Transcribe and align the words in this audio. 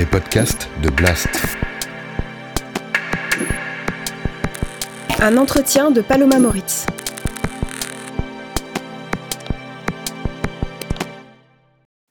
les 0.00 0.06
podcasts 0.06 0.70
de 0.82 0.88
Blast. 0.88 1.28
Un 5.20 5.36
entretien 5.36 5.90
de 5.90 6.00
Paloma 6.00 6.38
Moritz. 6.38 6.86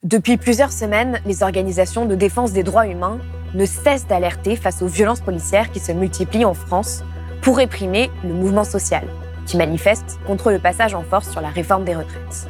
Depuis 0.04 0.36
plusieurs 0.36 0.70
semaines, 0.70 1.20
les 1.26 1.42
organisations 1.42 2.06
de 2.06 2.14
défense 2.14 2.52
des 2.52 2.62
droits 2.62 2.86
humains 2.86 3.18
ne 3.54 3.66
cessent 3.66 4.06
d'alerter 4.06 4.54
face 4.54 4.82
aux 4.82 4.86
violences 4.86 5.20
policières 5.20 5.72
qui 5.72 5.80
se 5.80 5.90
multiplient 5.90 6.44
en 6.44 6.54
France 6.54 7.02
pour 7.42 7.56
réprimer 7.56 8.08
le 8.22 8.34
mouvement 8.34 8.62
social 8.62 9.02
qui 9.46 9.56
manifeste 9.56 10.20
contre 10.28 10.52
le 10.52 10.60
passage 10.60 10.94
en 10.94 11.02
force 11.02 11.28
sur 11.28 11.40
la 11.40 11.48
réforme 11.48 11.84
des 11.84 11.96
retraites. 11.96 12.46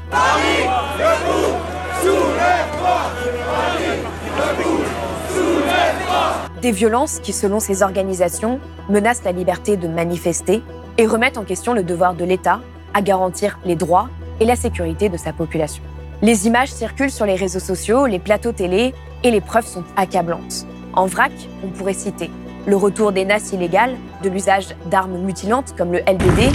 Des 6.63 6.73
violences 6.73 7.21
qui, 7.21 7.33
selon 7.33 7.59
ces 7.59 7.83
organisations, 7.83 8.61
menacent 8.91 9.25
la 9.25 9.33
liberté 9.33 9.79
de 9.79 9.89
manifester 9.89 10.63
et 10.99 11.07
remettent 11.07 11.39
en 11.39 11.45
question 11.45 11.73
le 11.73 11.83
devoir 11.83 12.13
de 12.13 12.25
l'État 12.25 12.61
à 12.93 13.01
garantir 13.01 13.59
les 13.65 13.77
droits 13.77 14.11
et 14.41 14.45
la 14.45 14.57
sécurité 14.57 15.09
de 15.09 15.17
sa 15.17 15.33
population. 15.33 15.83
Les 16.21 16.47
images 16.47 16.71
circulent 16.71 17.11
sur 17.11 17.25
les 17.25 17.35
réseaux 17.35 17.61
sociaux, 17.61 18.05
les 18.05 18.19
plateaux 18.19 18.53
télé 18.53 18.93
et 19.25 19.31
les 19.31 19.41
preuves 19.41 19.67
sont 19.67 19.85
accablantes. 19.97 20.67
En 20.93 21.07
vrac, 21.07 21.33
on 21.65 21.69
pourrait 21.69 21.95
citer 21.95 22.31
le 22.67 22.77
retour 22.77 23.13
des 23.13 23.25
NAS 23.25 23.53
illégales, 23.55 23.97
de 24.23 24.29
l'usage 24.29 24.67
d'armes 24.91 25.17
mutilantes 25.17 25.75
comme 25.79 25.93
le 25.93 26.01
LBD 26.01 26.53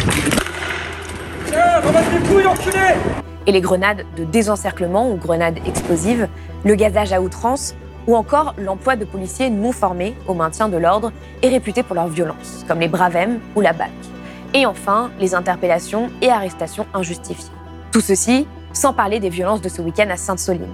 et 3.48 3.52
les 3.52 3.62
grenades 3.62 4.06
de 4.16 4.23
désencerclement 4.23 5.09
ou 5.09 5.16
grenades 5.16 5.58
explosives, 5.66 6.28
le 6.64 6.76
gazage 6.76 7.12
à 7.12 7.22
outrance 7.22 7.73
ou 8.08 8.16
encore 8.16 8.54
l'emploi 8.58 8.95
de 8.95 9.05
policiers 9.05 9.50
non 9.50 9.72
formés 9.72 10.16
au 10.27 10.34
maintien 10.34 10.70
de 10.70 10.77
l'ordre 10.77 11.12
et 11.41 11.50
réputés 11.50 11.84
pour 11.84 11.95
leur 11.95 12.08
violence, 12.08 12.66
comme 12.67 12.80
les 12.80 12.88
Bravem 12.88 13.39
ou 13.56 13.61
la 13.61 13.73
BAC. 13.73 13.92
Et 14.53 14.66
enfin, 14.66 15.11
les 15.20 15.36
interpellations 15.36 16.09
et 16.22 16.30
arrestations 16.30 16.86
injustifiées. 16.94 17.52
Tout 17.92 18.02
ceci 18.02 18.48
sans 18.73 18.94
parler 18.94 19.20
des 19.20 19.30
violences 19.30 19.61
de 19.61 19.70
ce 19.70 19.81
week-end 19.81 20.09
à 20.09 20.17
Sainte-Soline. 20.17 20.67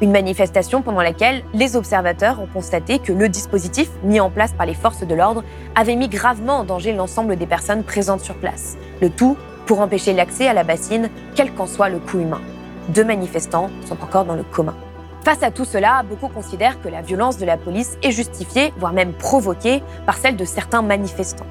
Une 0.00 0.10
manifestation 0.10 0.82
pendant 0.82 1.02
laquelle 1.02 1.44
les 1.54 1.76
observateurs 1.76 2.40
ont 2.40 2.46
constaté 2.46 2.98
que 2.98 3.12
le 3.12 3.28
dispositif 3.28 3.88
mis 4.02 4.20
en 4.20 4.30
place 4.30 4.52
par 4.52 4.66
les 4.66 4.74
forces 4.74 5.06
de 5.06 5.14
l'ordre 5.14 5.44
avait 5.76 5.94
mis 5.94 6.08
gravement 6.08 6.58
en 6.58 6.64
danger 6.64 6.92
l'ensemble 6.92 7.36
des 7.36 7.46
personnes 7.46 7.84
présentes 7.84 8.22
sur 8.22 8.34
place. 8.34 8.76
Le 9.00 9.10
tout 9.10 9.36
pour 9.66 9.80
empêcher 9.80 10.12
l'accès 10.12 10.48
à 10.48 10.54
la 10.54 10.64
bassine, 10.64 11.08
quel 11.36 11.52
qu'en 11.52 11.66
soit 11.66 11.88
le 11.88 11.98
coût 11.98 12.18
humain. 12.18 12.40
Deux 12.88 13.04
manifestants 13.04 13.70
sont 13.86 14.02
encore 14.02 14.24
dans 14.24 14.34
le 14.34 14.42
coma. 14.42 14.74
Face 15.24 15.44
à 15.44 15.52
tout 15.52 15.64
cela, 15.64 16.02
beaucoup 16.02 16.26
considèrent 16.26 16.80
que 16.82 16.88
la 16.88 17.00
violence 17.00 17.38
de 17.38 17.44
la 17.44 17.56
police 17.56 17.96
est 18.02 18.10
justifiée, 18.10 18.72
voire 18.78 18.92
même 18.92 19.12
provoquée, 19.12 19.80
par 20.04 20.16
celle 20.16 20.36
de 20.36 20.44
certains 20.44 20.82
manifestants. 20.82 21.46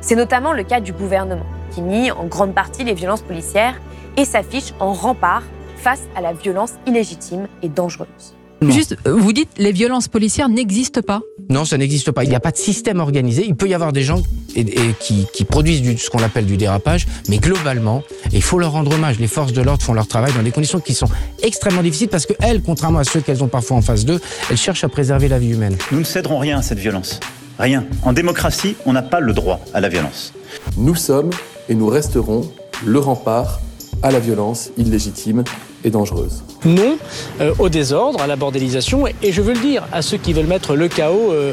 C'est 0.00 0.14
notamment 0.14 0.52
le 0.52 0.62
cas 0.62 0.78
du 0.78 0.92
gouvernement, 0.92 1.46
qui 1.72 1.80
nie 1.80 2.12
en 2.12 2.26
grande 2.26 2.54
partie 2.54 2.84
les 2.84 2.94
violences 2.94 3.22
policières 3.22 3.80
et 4.16 4.24
s'affiche 4.24 4.74
en 4.78 4.92
rempart 4.92 5.42
face 5.76 6.04
à 6.14 6.20
la 6.20 6.34
violence 6.34 6.74
illégitime 6.86 7.48
et 7.62 7.68
dangereuse. 7.68 8.35
Juste, 8.62 8.96
euh, 9.06 9.12
vous 9.12 9.32
dites 9.32 9.50
les 9.58 9.72
violences 9.72 10.08
policières 10.08 10.48
n'existent 10.48 11.02
pas 11.02 11.20
Non, 11.50 11.64
ça 11.64 11.76
n'existe 11.76 12.10
pas. 12.10 12.24
Il 12.24 12.30
n'y 12.30 12.34
a 12.34 12.40
pas 12.40 12.50
de 12.50 12.56
système 12.56 13.00
organisé. 13.00 13.44
Il 13.46 13.54
peut 13.54 13.68
y 13.68 13.74
avoir 13.74 13.92
des 13.92 14.02
gens 14.02 14.22
qui, 14.54 15.44
produisent 15.44 15.82
du, 15.82 15.98
ce 15.98 16.08
qu'on 16.08 16.22
appelle 16.22 16.46
du 16.46 16.56
dérapage, 16.56 17.06
mais 17.28 17.38
globalement, 17.38 18.02
il 18.32 18.42
faut 18.42 18.58
leur 18.58 18.72
rendre 18.72 18.94
hommage. 18.94 19.18
Les 19.18 19.26
forces 19.26 19.52
de 19.52 19.60
l'ordre 19.60 19.82
font 19.82 19.92
leur 19.92 20.06
travail 20.06 20.32
dans 20.32 20.42
des 20.42 20.50
conditions 20.50 20.80
qui 20.80 20.94
sont 20.94 21.08
extrêmement 21.42 21.82
difficiles 21.82 22.08
parce 22.08 22.26
qu'elles, 22.26 22.62
contrairement 22.62 23.00
à 23.00 23.04
ceux 23.04 23.20
qu'elles 23.20 23.44
ont 23.44 23.48
parfois 23.48 23.76
en 23.76 23.82
face 23.82 24.04
d'eux, 24.04 24.20
elles 24.50 24.56
cherchent 24.56 24.84
à 24.84 24.88
préserver 24.88 25.28
la 25.28 25.38
vie 25.38 25.52
humaine. 25.52 25.76
Nous 25.92 25.98
ne 25.98 26.04
céderons 26.04 26.38
rien 26.38 26.58
à 26.58 26.62
cette 26.62 26.78
violence. 26.78 27.20
Rien. 27.58 27.84
En 28.02 28.12
démocratie, 28.12 28.76
on 28.86 28.92
n'a 28.92 29.02
pas 29.02 29.20
le 29.20 29.32
droit 29.32 29.60
à 29.74 29.80
la 29.80 29.88
violence. 29.88 30.32
Nous 30.76 30.94
sommes 30.94 31.30
et 31.68 31.74
nous 31.74 31.88
resterons 31.88 32.50
le 32.84 32.98
rempart 32.98 33.60
à 34.02 34.10
la 34.10 34.18
violence 34.18 34.70
illégitime 34.76 35.44
et 35.84 35.90
dangereuse. 35.90 36.42
Non 36.64 36.98
euh, 37.40 37.54
au 37.58 37.68
désordre, 37.68 38.20
à 38.20 38.26
la 38.26 38.36
bordélisation, 38.36 39.06
et 39.06 39.32
je 39.32 39.42
veux 39.42 39.54
le 39.54 39.60
dire 39.60 39.86
à 39.92 40.02
ceux 40.02 40.16
qui 40.16 40.32
veulent 40.32 40.46
mettre 40.46 40.74
le 40.74 40.88
chaos 40.88 41.32
euh, 41.32 41.52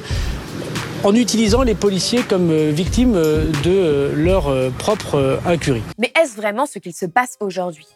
en 1.04 1.14
utilisant 1.16 1.64
les 1.64 1.76
policiers 1.76 2.22
comme 2.22 2.50
euh, 2.52 2.72
victimes 2.72 3.14
de 3.14 4.12
leur 4.16 4.52
propre 4.78 5.40
incurie. 5.46 5.84
Mais 6.00 6.12
est-ce 6.22 6.36
vraiment 6.36 6.66
ce 6.66 6.80
qu'il 6.80 6.94
se 6.94 7.06
passe 7.06 7.38
aujourd'hui? 7.40 7.88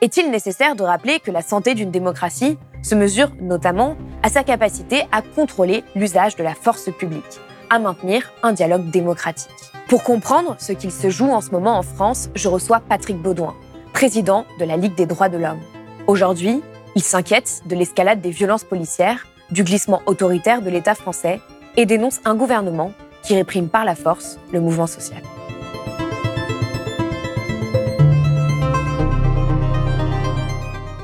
Est-il 0.00 0.30
nécessaire 0.30 0.74
de 0.74 0.82
rappeler 0.82 1.20
que 1.20 1.30
la 1.30 1.42
santé 1.42 1.74
d'une 1.74 1.92
démocratie 1.92 2.58
se 2.82 2.96
mesure 2.96 3.30
notamment 3.40 3.96
à 4.24 4.30
sa 4.30 4.42
capacité 4.42 5.02
à 5.12 5.22
contrôler 5.22 5.84
l'usage 5.94 6.34
de 6.34 6.42
la 6.42 6.54
force 6.54 6.90
publique, 6.98 7.22
à 7.70 7.78
maintenir 7.78 8.32
un 8.42 8.52
dialogue 8.52 8.90
démocratique? 8.90 9.50
Pour 9.88 10.02
comprendre 10.02 10.56
ce 10.58 10.72
qu'il 10.72 10.90
se 10.90 11.10
joue 11.10 11.28
en 11.28 11.40
ce 11.40 11.50
moment 11.50 11.78
en 11.78 11.82
France, 11.82 12.30
je 12.34 12.48
reçois 12.48 12.80
Patrick 12.80 13.16
Baudouin, 13.18 13.54
président 14.02 14.46
de 14.58 14.64
la 14.64 14.76
Ligue 14.76 14.96
des 14.96 15.06
droits 15.06 15.28
de 15.28 15.38
l'homme. 15.38 15.60
Aujourd'hui, 16.08 16.60
il 16.96 17.02
s'inquiète 17.04 17.62
de 17.66 17.76
l'escalade 17.76 18.20
des 18.20 18.32
violences 18.32 18.64
policières, 18.64 19.28
du 19.52 19.62
glissement 19.62 20.02
autoritaire 20.06 20.60
de 20.60 20.70
l'État 20.70 20.96
français 20.96 21.40
et 21.76 21.86
dénonce 21.86 22.18
un 22.24 22.34
gouvernement 22.34 22.90
qui 23.22 23.36
réprime 23.36 23.68
par 23.68 23.84
la 23.84 23.94
force 23.94 24.40
le 24.52 24.60
mouvement 24.60 24.88
social. 24.88 25.22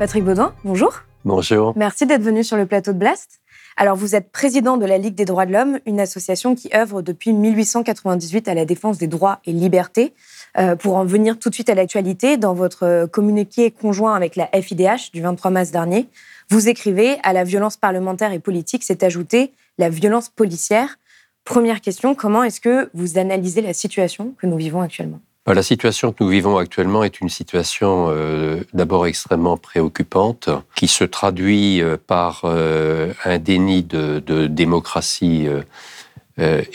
Patrick 0.01 0.25
Baudouin, 0.25 0.53
bonjour. 0.65 0.93
Bonjour. 1.25 1.75
Merci 1.77 2.05
d'être 2.05 2.23
venu 2.23 2.43
sur 2.43 2.57
le 2.57 2.67
plateau 2.67 2.93
de 2.93 2.99
Blast. 2.99 3.41
Alors, 3.77 3.95
vous 3.95 4.17
êtes 4.17 4.33
président 4.33 4.77
de 4.77 4.85
la 4.85 4.99
Ligue 4.99 5.15
des 5.15 5.25
droits 5.25 5.47
de 5.47 5.53
l'homme, 5.53 5.79
une 5.87 6.01
association 6.01 6.57
qui 6.57 6.69
œuvre 6.75 7.01
depuis 7.01 7.33
1898 7.33 8.49
à 8.49 8.55
la 8.55 8.65
défense 8.65 8.99
des 8.99 9.07
droits 9.07 9.39
et 9.45 9.53
libertés. 9.53 10.15
Euh, 10.59 10.77
pour 10.77 10.97
en 10.97 11.05
venir 11.05 11.39
tout 11.39 11.51
de 11.51 11.55
suite 11.55 11.69
à 11.69 11.75
l'actualité, 11.75 12.37
dans 12.37 12.55
votre 12.55 13.07
communiqué 13.07 13.71
conjoint 13.71 14.15
avec 14.15 14.35
la 14.37 14.47
FIDH 14.47 15.13
du 15.13 15.23
23 15.23 15.51
mars 15.51 15.71
dernier, 15.71 16.09
vous 16.51 16.69
écrivez 16.69 17.19
à 17.23 17.33
la 17.33 17.45
violence 17.45 17.77
parlementaire 17.77 18.33
et 18.33 18.39
politique 18.39 18.83
s'est 18.83 19.05
ajoutée 19.05 19.53
la 19.79 19.89
violence 19.89 20.29
policière. 20.29 20.99
Première 21.45 21.81
question, 21.81 22.15
comment 22.15 22.43
est-ce 22.43 22.61
que 22.61 22.91
vous 22.95 23.19
analysez 23.19 23.61
la 23.61 23.73
situation 23.73 24.35
que 24.39 24.47
nous 24.47 24.57
vivons 24.57 24.81
actuellement? 24.81 25.21
Bah, 25.49 25.55
la 25.55 25.63
situation 25.63 26.13
que 26.13 26.23
nous 26.23 26.29
vivons 26.29 26.59
actuellement 26.59 27.05
est 27.05 27.23
une 27.23 27.31
situation 27.31 28.09
euh, 28.11 28.61
d'abord 28.75 29.07
extrêmement 29.07 29.57
préoccupante, 29.57 30.51
qui 30.75 30.89
se 30.89 31.05
traduit 31.05 31.81
euh, 31.81 31.97
par 32.07 32.43
euh, 32.45 33.15
un 33.25 33.39
déni 33.39 33.83
de, 33.83 34.21
démocratie 34.47 35.49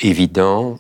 évident. 0.02 0.80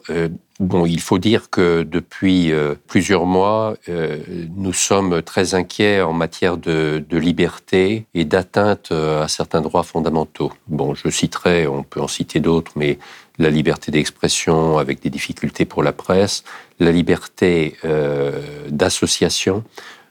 Bon, 0.59 0.85
il 0.85 1.01
faut 1.01 1.17
dire 1.17 1.49
que 1.49 1.81
depuis 1.81 2.53
plusieurs 2.87 3.25
mois, 3.25 3.75
nous 3.87 4.71
sommes 4.71 5.23
très 5.23 5.55
inquiets 5.55 6.01
en 6.01 6.13
matière 6.13 6.57
de, 6.57 7.03
liberté 7.11 8.05
et 8.13 8.23
d'atteinte 8.23 8.91
à 8.91 9.27
certains 9.27 9.61
droits 9.61 9.81
fondamentaux. 9.81 10.53
Bon, 10.67 10.93
je 10.93 11.09
citerai, 11.09 11.65
on 11.65 11.81
peut 11.81 12.01
en 12.01 12.07
citer 12.07 12.39
d'autres, 12.39 12.73
mais 12.75 12.99
la 13.39 13.49
liberté 13.49 13.91
d'expression 13.91 14.77
avec 14.77 15.01
des 15.01 15.09
difficultés 15.09 15.65
pour 15.65 15.83
la 15.83 15.91
presse, 15.91 16.43
la 16.79 16.91
liberté 16.91 17.75
euh, 17.83 18.41
d'association 18.69 19.63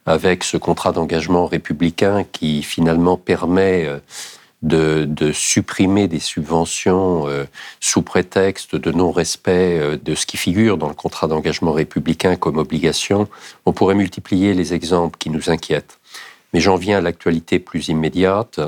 avec 0.06 0.42
ce 0.42 0.56
contrat 0.56 0.90
d'engagement 0.92 1.46
républicain 1.46 2.24
qui 2.24 2.62
finalement 2.64 3.16
permet 3.16 3.86
euh, 4.70 5.06
de, 5.06 5.32
supprimer 5.32 6.08
des 6.08 6.18
subventions 6.18 7.26
euh, 7.28 7.44
sous 7.80 8.02
prétexte 8.02 8.76
de 8.76 8.92
non-respect 8.92 9.98
de 10.02 10.14
ce 10.14 10.26
qui 10.26 10.36
figure 10.36 10.78
dans 10.78 10.88
le 10.88 10.94
contrat 10.94 11.26
d'engagement 11.26 11.72
républicain 11.72 12.36
comme 12.36 12.58
obligation. 12.58 13.28
On 13.66 13.72
pourrait 13.72 13.94
multiplier 13.94 14.54
les 14.54 14.74
exemples 14.74 15.18
qui 15.18 15.30
nous 15.30 15.50
inquiètent. 15.50 15.98
Mais 16.52 16.60
j'en 16.60 16.76
viens 16.76 16.98
à 16.98 17.00
l'actualité 17.00 17.58
plus 17.58 17.88
immédiate. 17.88 18.60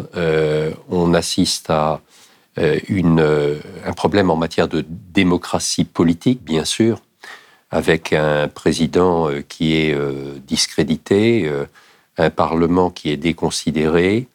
on 0.88 1.12
assiste 1.12 1.69
à 1.69 2.00
un 2.56 3.92
problème 3.95 4.30
en 4.30 4.36
matière 4.36 4.68
de 4.68 4.84
démocratie 4.89 5.84
politique, 5.84 6.42
bien 6.42 6.65
sûr, 6.65 7.03
avec 7.74 8.13
un 8.13 8.47
président 8.47 9.28
euh, 9.28 9.42
qui 9.47 9.74
est 9.74 9.92
euh, 9.92 10.39
discrédité, 10.47 11.47
euh, 11.47 11.65
un 12.16 12.30
Parlement 12.30 12.91
qui 12.91 13.10
est 13.10 13.16
déconsidéré, 13.16 14.28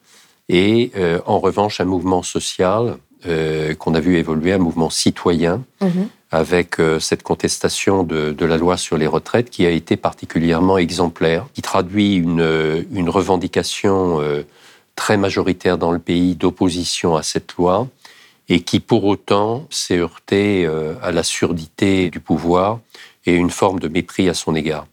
et 0.49 0.91
en 1.25 1.39
revanche 1.39 1.79
un 1.79 1.85
mouvement 1.85 2.23
social 2.23 2.97
qu'on 3.23 3.93
a 3.93 3.99
vu 3.99 4.17
évoluer, 4.17 4.53
un 4.53 4.57
mouvement 4.57 4.89
citoyen, 4.89 5.63
mhm. 5.81 6.09
avec 6.31 6.77
cette 6.99 7.21
contestation 7.21 8.03
de, 8.03 8.45
la 8.45 8.57
loi 8.57 8.75
sur 8.75 8.97
les 8.97 9.07
retraites 9.07 9.49
qui 9.49 9.65
a 9.65 9.69
été 9.69 9.95
particulièrement 9.95 10.77
exemplaire, 10.77 11.45
qui 11.53 11.61
traduit 11.61 12.15
une, 12.15 12.85
une 12.91 13.09
revendication 13.09 14.19
très 14.95 15.17
majoritaire 15.17 15.77
dans 15.77 15.91
le 15.91 15.99
pays 15.99 16.35
d'opposition 16.35 17.15
à 17.15 17.23
cette 17.23 17.55
loi, 17.55 17.87
et 18.47 18.61
qui 18.61 18.79
pour 18.79 19.05
autant 19.05 19.67
s'est 19.69 19.99
heurté 19.99 20.67
à 21.03 21.11
la 21.11 21.23
surdité 21.23 22.09
du 22.09 22.19
pouvoir 22.19 22.79
et 23.25 23.35
une 23.35 23.49
forme 23.51 23.79
de 23.79 23.87
mépris 23.87 24.29
à 24.29 24.33
son 24.33 24.55
égard. 24.55 24.87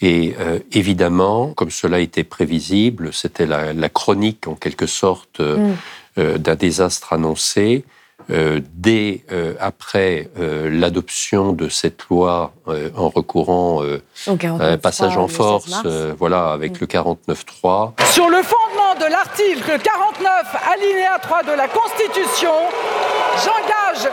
Et 0.00 0.34
euh, 0.40 0.58
évidemment, 0.72 1.52
comme 1.54 1.70
cela 1.70 2.00
était 2.00 2.24
prévisible, 2.24 3.12
c'était 3.12 3.46
la, 3.46 3.88
chronique 3.88 4.46
en 4.46 4.54
quelque 4.54 4.86
sorte 4.86 5.40
euh, 5.40 5.56
mm. 5.56 5.76
euh, 6.18 6.38
d'un 6.38 6.56
désastre 6.56 7.12
annoncé. 7.12 7.84
euh, 8.30 8.60
dès 8.72 9.22
euh, 9.32 9.54
après 9.60 10.30
euh, 10.38 10.70
l'adoption 10.70 11.52
de 11.52 11.68
cette 11.68 12.08
loi 12.08 12.54
en 12.96 13.08
recourant 13.08 13.82
à 13.82 14.66
un 14.66 14.78
passage 14.78 15.16
en 15.16 15.28
force, 15.28 15.84
voilà, 16.18 16.52
avec 16.52 16.80
le 16.80 16.86
49.3. 16.86 17.92
Sur 18.12 18.28
le 18.30 18.42
fondement 18.42 18.94
de 19.00 19.10
l'article 19.10 19.78
49, 19.82 20.56
alinéa 20.72 21.18
3 21.20 21.42
de 21.42 21.52
la 21.52 21.68
Constitution, 21.68 22.52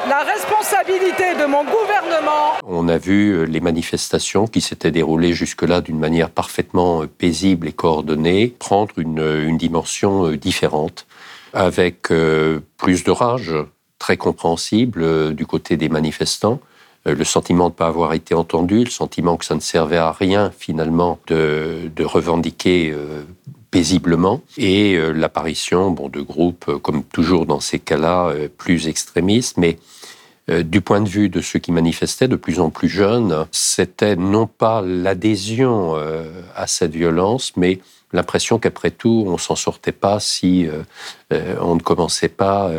la 0.10 0.24
responsabilité 0.24 1.36
de 1.40 1.46
mon 1.46 1.64
gouvernement. 1.64 2.58
On 2.64 2.88
a 2.88 2.98
vu 2.98 3.46
les 3.46 3.60
manifestations 3.60 4.48
qui 4.48 4.62
s'étaient 4.62 4.92
déroulées 4.92 5.34
jusque-là 5.34 5.82
d'une 5.82 6.00
manière 6.00 6.30
parfaitement 6.30 7.06
paisible 7.08 7.68
et 7.68 7.74
coordonnée 7.74 8.56
prendre 8.60 8.98
une, 8.98 9.20
une 9.20 9.58
dimension 9.58 10.32
différente 10.32 11.06
avec 11.54 12.08
plus 12.78 13.04
de 13.04 13.12
rage, 13.12 13.54
très 14.02 14.18
compréhensible 14.18 15.04
euh, 15.04 15.32
du 15.32 15.46
côté 15.46 15.78
des 15.78 15.88
manifestants. 15.88 16.60
Euh, 17.08 17.16
le 17.16 17.24
sentiment 17.24 17.66
de 17.66 17.74
ne 17.74 17.78
pas 17.78 17.88
avoir 17.88 18.14
été 18.14 18.36
entendu, 18.36 18.84
le 18.84 18.90
sentiment 18.90 19.38
que 19.38 19.46
ça 19.46 19.56
ne 19.56 19.60
servait 19.60 19.98
à 19.98 20.12
rien 20.12 20.52
finalement 20.58 21.20
de, 21.28 21.92
revendiquer 22.04 22.92
euh, 22.92 23.24
paisiblement, 23.72 24.42
et 24.58 25.00
l'apparition 25.14 25.92
bon, 25.92 26.10
de 26.10 26.20
groupes, 26.20 26.78
comme 26.82 27.04
toujours 27.04 27.46
dans 27.46 27.62
ces 27.62 27.80
cas-là, 27.80 28.34
plus 28.58 28.90
extrémistes, 28.90 29.56
mais 29.58 29.78
du 30.50 30.82
point 30.82 31.00
de 31.00 31.08
vue 31.08 31.30
de 31.30 31.40
ceux 31.40 31.60
qui 31.60 31.72
manifestaient, 31.72 32.28
de 32.28 32.36
plus 32.36 32.60
en 32.60 32.70
plus 32.70 32.90
jeunes, 32.90 33.46
c'était 33.52 34.18
non 34.18 34.46
pas 34.46 34.82
l'adhésion 34.82 35.96
à 36.54 36.68
cette 36.68 36.94
violence, 36.94 37.54
mais 37.56 37.80
l'impression 38.14 38.60
qu'après 38.60 38.92
tout, 38.92 39.26
on 39.28 39.38
s'en 39.38 39.56
sortait 39.56 39.92
pas 39.92 40.20
si 40.20 40.68
on 41.32 41.76
ne 41.76 41.82
commençait 41.82 42.30
pas 42.30 42.72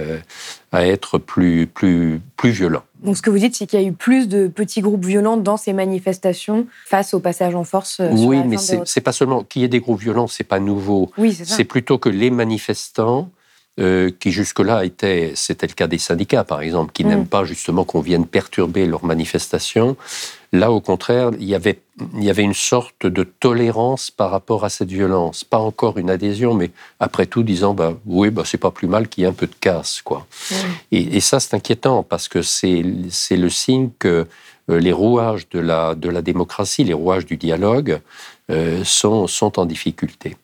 à 0.73 0.87
être 0.87 1.19
plus, 1.19 1.67
plus, 1.67 2.20
plus 2.37 2.50
violent. 2.50 2.82
Donc 3.02 3.17
ce 3.17 3.23
que 3.23 3.31
vous 3.31 3.38
dites, 3.38 3.56
c'est 3.56 3.67
qu'il 3.67 3.81
y 3.81 3.84
a 3.84 3.87
eu 3.87 3.93
plus 3.93 4.29
de 4.29 4.46
petits 4.46 4.81
groupes 4.81 5.05
violents 5.05 5.37
dans 5.37 5.56
ces 5.56 5.73
manifestations 5.73 6.67
face 6.87 7.14
au 7.14 7.20
passage 7.20 7.55
en 7.55 7.64
force. 7.64 8.00
Euh, 8.00 8.11
oui, 8.12 8.43
mais 8.44 8.56
c'est 8.58 9.00
pas 9.00 9.12
seulement 9.12 9.43
qu'il 9.43 9.62
y 9.62 9.64
ait 9.64 9.69
des 9.69 9.81
groupes 9.81 10.00
violents, 10.00 10.29
c'est 10.29 10.44
pas 10.44 10.61
nouveau. 10.61 11.11
Oui, 11.19 11.32
c'est 11.32 11.64
plutôt 11.64 11.99
que 11.99 12.08
les 12.08 12.31
manifestants 12.31 13.28
euh, 13.81 14.11
qui 14.21 14.33
jusque-là 14.33 14.85
étaient, 14.85 15.33
c'était 15.35 15.67
le 15.67 15.73
cas 15.73 15.87
des 15.87 15.97
syndicats 15.97 16.45
par 16.45 16.61
exemple, 16.61 16.93
qui 16.93 17.07
n'aiment 17.07 17.27
pas 17.27 17.45
justement 17.45 17.85
qu'on 17.85 18.03
vienne 18.03 18.27
perturber 18.27 18.85
leurs 18.87 19.05
manifestations. 19.05 19.97
Là, 20.53 20.71
au 20.71 20.83
contraire, 20.83 21.31
il 21.41 21.47
y 21.47 21.55
avait, 21.55 21.79
il 22.15 22.23
y 22.23 22.29
avait 22.29 22.43
une 22.43 22.53
sorte 22.53 23.07
de 23.07 23.23
tolérance 23.23 24.11
par 24.11 24.31
rapport 24.31 24.67
à 24.67 24.69
cette 24.69 24.91
violence. 24.91 25.45
Pas 25.45 25.59
encore 25.59 25.97
une 25.97 26.11
adhésion, 26.11 26.53
mais 26.53 26.71
après 27.01 27.25
tout, 27.25 27.43
disant, 27.43 27.73
bah, 27.73 27.95
oui, 28.05 28.29
bah, 28.29 28.43
c'est 28.45 28.59
pas 28.59 28.71
plus 28.71 28.89
mal 28.89 29.09
qu'il 29.09 29.23
y 29.23 29.25
ait 29.25 29.31
un 29.31 29.33
peu 29.33 29.47
de 29.47 29.55
casse, 29.59 30.03
quoi. 30.03 30.27
Et, 30.91 31.21
ça, 31.21 31.41
c'est 31.41 31.55
inquiétant 31.55 32.03
parce 32.03 32.29
que 32.29 32.43
c'est, 32.43 32.83
le 32.83 33.49
signe 33.49 33.89
que 33.99 34.27
euh, 34.69 34.79
les 34.79 34.93
rouages 34.93 35.49
de 35.49 35.61
la, 35.61 35.95
de 35.95 36.11
la 36.11 36.21
démocratie, 36.21 36.85
les 36.85 36.93
rouages 36.93 37.25
du 37.25 37.39
dialogue, 37.39 38.01
euh, 38.51 38.85
sont, 38.85 39.27
sont 39.27 39.59
en 39.59 39.65
difficulté. 39.65 40.37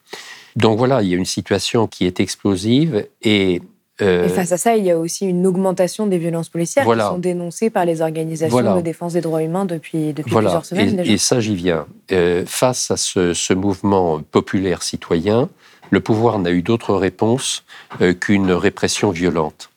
Donc 0.58 0.76
voilà, 0.76 1.02
il 1.02 1.08
y 1.08 1.14
a 1.14 1.16
une 1.16 1.25
situation 1.25 1.87
qui 1.87 2.05
est 2.05 2.20
explosive 2.20 3.06
et 3.22 3.62
euh, 4.00 4.26
et 4.26 4.28
face 4.28 4.52
à 4.52 4.58
ça, 4.58 4.76
il 4.76 4.84
y 4.84 4.93
a 4.93 4.99
aussi 4.99 5.26
une 5.26 5.44
augmentation 5.44 6.06
des 6.06 6.19
violences 6.19 6.49
policières 6.49 6.84
qui 6.84 7.00
sont 7.00 7.19
dénoncées 7.19 7.69
par 7.69 7.84
les 7.84 8.00
organisations 8.00 8.76
de 8.76 8.81
défense 8.81 9.14
des 9.14 9.20
droits 9.20 9.43
humains 9.43 9.64
depuis, 9.64 10.12
depuis 10.12 10.32
plusieurs 10.32 10.64
semaines. 10.64 10.90
Et, 10.90 10.96
déjà. 10.99 11.12
et 11.12 11.19
ça, 11.19 11.40
j'y 11.40 11.56
viens. 11.56 11.84
Euh, 12.12 12.44
face 12.46 12.93
à 12.93 12.96
ce, 12.96 13.52
mouvement 13.55 14.20
populaire 14.20 14.84
citoyen, 14.84 15.49
le 15.90 15.99
pouvoir 15.99 16.38
n'a 16.38 16.52
eu 16.52 16.62
d'autre 16.62 16.94
réponse 16.94 17.64
euh, 18.00 18.12
qu'une 18.12 18.52
répression 18.52 19.10
violente 19.10 19.70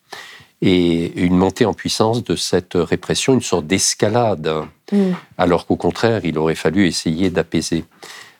et 0.60 1.20
une 1.20 1.36
montée 1.36 1.64
en 1.64 1.74
puissance 1.74 2.22
de 2.22 2.36
cette 2.36 2.74
répression, 2.74 3.34
une 3.34 3.42
sorte 3.42 3.66
d'escalade, 3.66 4.48
mm. 4.92 5.10
alors 5.36 5.66
qu'au 5.66 5.74
contraire, 5.74 6.20
il 6.24 6.38
aurait 6.38 6.54
fallu 6.54 6.86
essayer 6.86 7.28
d'apaiser. 7.28 7.84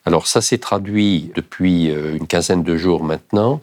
Alors 0.04 0.26
ça 0.26 0.40
s'est 0.40 0.58
traduit 0.58 1.30
depuis 1.36 1.86
une 1.86 2.26
quinzaine 2.26 2.62
de 2.62 2.76
jours 2.76 3.04
maintenant 3.04 3.60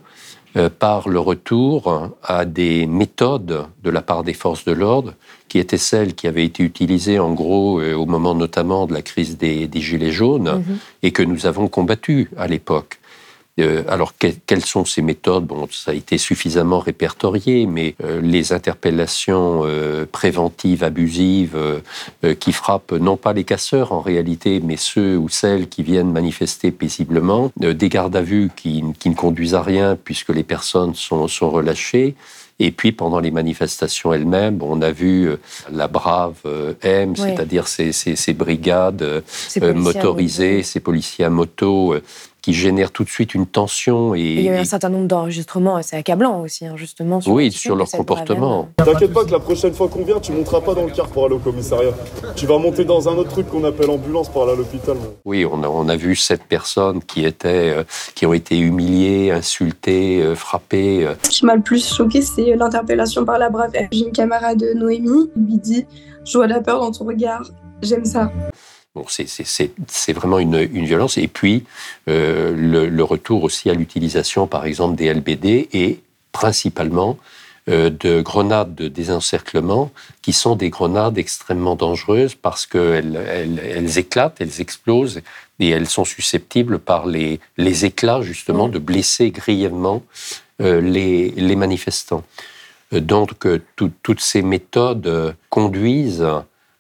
euh, 0.58 0.68
par 0.68 1.10
le 1.10 1.20
retour 1.20 2.10
à 2.24 2.44
des 2.46 2.88
méthodes 2.88 3.68
de 3.84 3.90
la 3.92 4.02
part 4.02 4.24
des 4.24 4.34
forces 4.34 4.66
de 4.66 4.72
l'ordre 4.72 5.14
qui 5.48 5.60
étaient 5.60 5.78
celles 5.78 6.16
qui 6.16 6.28
avaient 6.28 6.46
été 6.46 6.64
utilisées 6.64 7.20
en 7.20 7.34
gros 7.34 7.80
euh, 7.80 7.94
au 7.94 8.08
moment 8.08 8.34
notamment 8.34 8.88
de 8.88 8.94
la 8.96 9.04
crise 9.04 9.38
des, 9.38 9.70
Gilets 9.76 10.12
jaunes 10.12 10.64
mhm. 10.68 10.78
et 11.04 11.12
que 11.12 11.22
nous 11.22 11.46
avons 11.46 11.68
combattues 11.68 12.32
à 12.36 12.48
l'époque. 12.48 12.99
Euh, 13.60 13.84
alors, 13.88 14.14
quelles 14.18 14.66
sont 14.66 14.86
ces 14.86 15.02
méthodes? 15.02 15.46
Bon, 15.46 15.68
ça 15.72 15.92
a 15.92 15.94
été 15.94 16.18
suffisamment 16.18 16.80
répertorié, 16.80 17.66
mais 17.66 17.96
euh, 18.04 18.22
les 18.22 18.54
interpellations 18.54 19.62
euh, 19.66 20.06
préventives, 20.10 20.84
abusives, 20.84 21.58
qui 22.40 22.52
frappent 22.52 22.92
non 22.92 23.18
pas 23.18 23.34
les 23.34 23.44
casseurs 23.44 23.92
en 23.92 24.02
réalité, 24.02 24.62
mais 24.64 24.78
ceux 24.78 25.18
ou 25.18 25.30
celles 25.30 25.68
qui 25.68 25.84
viennent 25.84 26.12
manifester 26.12 26.72
paisiblement, 26.72 27.52
des 27.58 27.90
gardes 27.90 28.16
à 28.16 28.22
vue 28.22 28.50
qui, 28.56 28.84
ne 28.84 29.14
conduisent 29.14 29.56
à 29.56 29.62
rien 29.62 29.98
puisque 30.02 30.30
les 30.30 30.44
personnes 30.44 30.96
sont, 30.96 31.28
relâchées, 31.50 32.16
et 32.60 32.72
puis 32.72 32.92
pendant 32.92 33.20
les 33.20 33.32
manifestations 33.32 34.14
elles-mêmes, 34.14 34.60
on 34.62 34.82
a 34.82 34.92
vu 34.92 35.32
la 35.72 35.88
brave 35.88 36.38
M, 36.82 37.16
c'est-à-dire 37.16 37.68
ces, 37.68 38.34
brigades 38.34 39.24
motorisées, 39.62 40.64
ces 40.64 40.80
policiers 40.80 41.26
à 41.26 41.30
moto 41.30 41.96
qui 42.50 42.56
génère 42.56 42.92
tout 42.92 43.04
de 43.04 43.10
suite 43.10 43.36
une 43.36 43.46
tension. 43.46 44.16
Et, 44.16 44.22
il 44.22 44.42
y 44.42 44.50
a 44.50 44.56
eu 44.56 44.58
un 44.58 44.66
certain 44.66 44.90
nombre 44.90 45.08
d'enregistrements 45.08 45.76
assez 45.76 45.96
accablants 45.96 46.42
aussi, 46.42 46.66
hein, 46.66 46.74
justement. 46.78 47.22
Sur 47.22 47.34
oui, 47.34 47.52
sur 47.52 47.76
leur 47.76 47.88
comportement. 47.88 48.70
T'inquiète 48.78 49.14
pas 49.14 49.24
que 49.24 49.32
la 49.32 49.40
prochaine 49.40 49.74
fois 49.74 49.88
qu'on 49.88 50.04
vient, 50.04 50.20
tu 50.20 50.32
monteras 50.32 50.62
pas 50.62 50.74
dans 50.74 50.86
le 50.86 50.90
car 50.90 51.08
pour 51.10 51.26
aller 51.26 51.36
au 51.36 51.40
commissariat. 51.40 51.92
Tu 52.36 52.48
vas 52.48 52.58
monter 52.58 52.86
dans 52.86 53.08
un 53.08 53.14
autre 53.14 53.30
truc 53.30 53.48
qu'on 53.50 53.64
appelle 53.66 53.92
ambulance 53.92 54.30
pour 54.30 54.44
aller 54.44 54.54
à 54.54 54.56
l'hôpital. 54.56 54.98
Oui, 55.26 55.46
on 55.46 55.62
a, 55.62 55.68
on 55.68 55.88
a 55.90 55.96
vu 55.96 56.16
sept 56.16 56.44
personnes 56.44 57.04
qui, 57.04 57.24
étaient, 57.24 57.72
euh, 57.78 57.84
qui 58.16 58.26
ont 58.26 58.34
été 58.34 58.58
humiliées, 58.58 59.30
insultées, 59.30 60.24
euh, 60.24 60.34
frappées. 60.34 61.06
Euh. 61.06 61.14
Ce 61.24 61.30
qui 61.30 61.46
m'a 61.46 61.56
le 61.56 61.62
plus 61.62 61.88
choqué, 61.88 62.24
c'est 62.24 62.56
l'interpellation 62.56 63.26
par 63.26 63.38
la 63.38 63.52
brave. 63.52 63.72
J'ai 63.92 64.06
une 64.06 64.12
camarade 64.12 64.58
de 64.58 64.74
Noémie, 64.74 65.30
lui 65.36 65.58
dit 65.58 65.86
Je 66.26 66.36
vois 66.36 66.48
la 66.48 66.62
peur 66.62 66.80
dans 66.80 66.92
ton 66.92 67.06
regard, 67.06 67.44
j'aime 67.84 68.06
ça 68.06 68.32
c'est 69.08 70.14
vraiment 70.14 70.40
une, 70.40 70.66
violence. 70.66 71.18
Et 71.18 71.28
puis, 71.28 71.64
euh, 72.08 72.54
le, 72.90 73.04
retour 73.04 73.44
aussi 73.44 73.70
à 73.70 73.74
l'utilisation, 73.74 74.48
par 74.48 74.66
exemple, 74.66 74.96
des 74.96 75.14
LBD 75.14 75.70
et 75.74 76.00
principalement 76.32 77.18
euh, 77.70 77.90
de 77.90 78.22
grenades 78.22 78.74
de 78.76 78.88
désencerclement 78.88 79.92
qui 80.22 80.34
sont 80.34 80.56
des 80.56 80.70
grenades 80.70 81.18
extrêmement 81.18 81.76
dangereuses 81.76 82.36
parce 82.36 82.66
qu'elles 82.66 83.16
elles, 83.16 83.98
éclatent, 83.98 84.38
elles 84.40 84.62
explosent 84.62 85.22
et 85.60 85.70
elles 85.70 85.88
sont 85.88 86.06
susceptibles 86.06 86.80
par 86.80 87.06
les, 87.06 87.40
les 87.58 87.86
éclats, 87.86 88.22
justement, 88.22 88.70
de 88.70 88.80
blesser 88.80 89.32
grièvement 89.32 90.04
euh, 90.62 90.82
les, 90.82 91.30
les, 91.32 91.56
manifestants. 91.56 92.24
Donc, 92.92 93.46
toutes 93.76 94.20
ces 94.20 94.42
méthodes 94.42 95.36
conduisent 95.50 96.26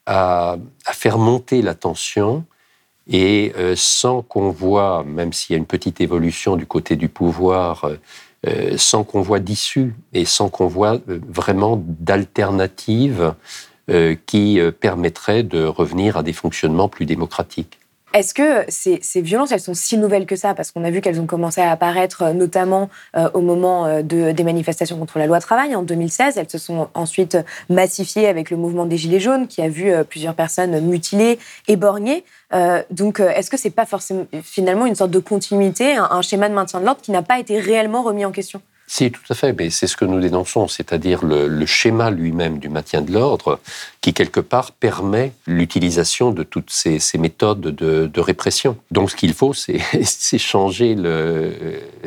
à, 0.10 0.58
faire 0.92 1.20
monter 1.20 1.62
la 1.62 1.75
tension 1.75 2.44
et 3.08 3.54
euh, 3.58 3.75
sans 3.75 4.24
qu'on 4.24 4.50
voit, 4.50 5.04
même 5.04 5.34
s'il 5.34 5.54
y 5.54 5.56
a 5.56 5.60
une 5.60 5.68
petite 5.68 6.01
évolution 6.01 6.56
du 6.56 6.66
côté 6.66 6.96
du 6.96 7.10
pouvoir, 7.10 7.86
euh, 7.86 8.00
euh, 8.48 8.78
sans 8.78 9.04
qu'on 9.04 9.22
voit 9.22 9.39
d'issue 9.39 9.94
et 10.13 10.25
sans 10.25 10.50
qu'on 10.50 10.68
voit 10.68 11.00
vraiment 11.08 11.82
d'alternatives 11.86 13.34
qui 14.28 14.60
permettraient 14.80 15.42
de 15.42 15.63
revenir 15.63 16.16
à 16.16 16.22
des 16.22 16.32
fonctionnements 16.32 16.89
plus 16.89 17.08
démocratiques. 17.08 17.79
Est-ce 18.12 18.34
que 18.34 18.66
ces, 18.70 19.22
violences, 19.22 19.51
elles 19.51 19.60
sont 19.60 19.75
si 19.75 19.96
nouvelles 19.96 20.25
que 20.25 20.36
ça? 20.36 20.56
Parce 20.56 20.72
qu'on 20.72 20.84
a 20.84 20.89
vu 20.89 21.00
qu'elles 21.00 21.22
ont 21.22 21.28
commencé 21.28 21.62
à 21.62 21.72
apparaître 21.72 22.24
euh, 22.24 22.34
notamment 22.34 22.89
euh, 23.16 23.30
au 23.36 23.42
moment 23.42 23.86
euh, 23.86 24.01
de, 24.01 24.32
des 24.32 24.44
manifestations 24.44 24.98
contre 24.98 25.20
la 25.20 25.28
loi 25.28 25.39
travail 25.39 25.75
en 25.75 25.84
2016. 25.84 26.38
Elles 26.38 26.50
se 26.50 26.58
sont 26.58 26.89
ensuite 26.96 27.38
massifiées 27.70 28.28
avec 28.28 28.50
le 28.50 28.58
mouvement 28.58 28.88
des 28.88 28.98
Gilets 28.98 29.20
jaunes 29.20 29.48
qui 29.48 29.62
a 29.62 29.70
vu 29.70 29.92
plusieurs 30.06 30.34
personnes 30.34 30.80
mutilées, 30.82 31.38
éborgnées. 31.68 32.24
donc, 32.92 33.20
est-ce 33.20 33.50
que 33.50 33.58
c'est 33.58 33.70
pas 33.70 33.86
forcément 33.86 34.25
finalement 34.44 34.86
une 34.86 34.96
sorte 34.96 35.12
de 35.12 35.20
continuité, 35.20 35.96
un 35.98 36.22
schéma 36.22 36.50
de 36.50 36.54
maintien 36.54 36.80
de 36.80 36.86
l'ordre 36.86 37.01
qui 37.01 37.12
n'a 37.12 37.22
pas 37.22 37.39
été 37.39 37.60
réellement 37.60 38.01
remis 38.01 38.25
en 38.25 38.32
question? 38.32 38.62
Si, 38.91 39.12
tout 39.12 39.22
à 39.29 39.36
fait, 39.36 39.53
mais 39.53 39.69
c'est 39.69 39.86
ce 39.86 39.96
que 39.96 40.03
nous 40.03 40.19
dénonçons, 40.19 40.67
c'est-à-dire 40.67 41.24
le, 41.24 41.63
schéma 41.67 42.10
lui-même 42.10 42.58
du 42.58 42.69
maintien 42.69 43.03
de 43.03 43.13
l'ordre 43.13 43.60
qui, 44.01 44.15
quelque 44.15 44.39
part, 44.39 44.72
permet 44.72 45.31
l'utilisation 45.46 46.31
de 46.31 46.41
toutes 46.41 46.72
ces, 46.72 47.00
méthodes 47.19 47.62
de, 47.62 48.19
répression. 48.19 48.77
Donc, 48.89 49.12
ce 49.12 49.15
qu'il 49.15 49.36
faut, 49.36 49.53
c'est 49.53 49.77
changer 50.39 50.96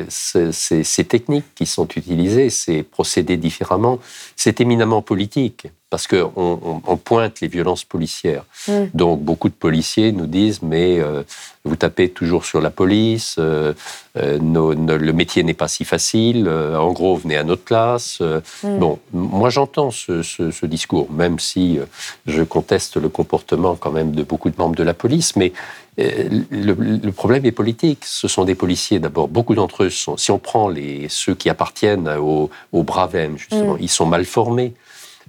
ces, 0.09 1.05
techniques 1.05 1.45
qui 1.55 1.65
sont 1.65 1.87
utilisées, 1.87 2.49
c'est 2.49 2.83
procéder 2.83 3.37
différemment. 3.37 3.99
C'est 4.35 4.59
éminemment 4.59 5.01
politique 5.01 5.67
parce 5.93 6.07
qu'on 6.07 6.81
on, 6.87 6.97
pointe 6.97 7.39
les 7.39 7.47
violences 7.47 7.83
policières. 7.83 8.45
Mm. 8.67 8.85
Donc 8.95 9.21
beaucoup 9.21 9.47
de 9.47 9.53
policiers 9.53 10.11
nous 10.11 10.25
disent 10.25 10.63
mais 10.63 10.99
euh, 10.99 11.21
vous 11.65 11.75
tapez 11.75 12.09
toujours 12.09 12.45
sur 12.45 12.61
la 12.61 12.71
police, 12.71 13.35
euh, 13.37 13.73
euh, 14.17 14.39
le 14.39 15.13
métier 15.13 15.43
n'est 15.43 15.53
pas 15.53 15.67
si 15.67 15.85
facile, 15.85 16.49
en 16.49 16.91
gros 16.93 17.15
venez 17.17 17.37
à 17.37 17.43
notre 17.43 17.63
classe. 17.63 18.21
Mm. 18.63 18.79
Bon, 18.79 18.97
moi 19.13 19.51
j'entends 19.51 19.91
ce, 19.91 20.65
discours, 20.65 21.11
même 21.11 21.37
si 21.37 21.77
je 22.25 22.41
conteste 22.41 22.97
le 22.97 23.09
comportement 23.09 23.75
quand 23.75 23.91
même 23.91 24.13
de 24.13 24.23
beaucoup 24.23 24.49
de 24.49 24.55
membres 24.57 24.75
de 24.75 24.81
la 24.81 24.95
police, 24.95 25.35
mais 25.35 25.53
le, 25.99 27.11
problème 27.11 27.45
est 27.45 27.51
politique. 27.51 28.03
Ce 28.03 28.27
sont 28.27 28.45
des 28.45 28.55
policiers, 28.55 28.97
d'abord, 28.97 29.27
beaucoup 29.27 29.53
d'entre 29.53 29.83
eux 29.83 29.91
sont, 29.91 30.17
si 30.17 30.31
on 30.31 30.39
prend 30.39 30.69
les, 30.69 31.05
ceux 31.07 31.35
qui 31.35 31.51
appartiennent 31.51 32.07
au, 32.17 32.49
au 32.71 32.81
Bravem, 32.81 33.37
justement, 33.37 33.75
mm. 33.75 33.81
ils 33.81 33.89
sont 33.89 34.07
mal 34.07 34.25
formés. 34.25 34.73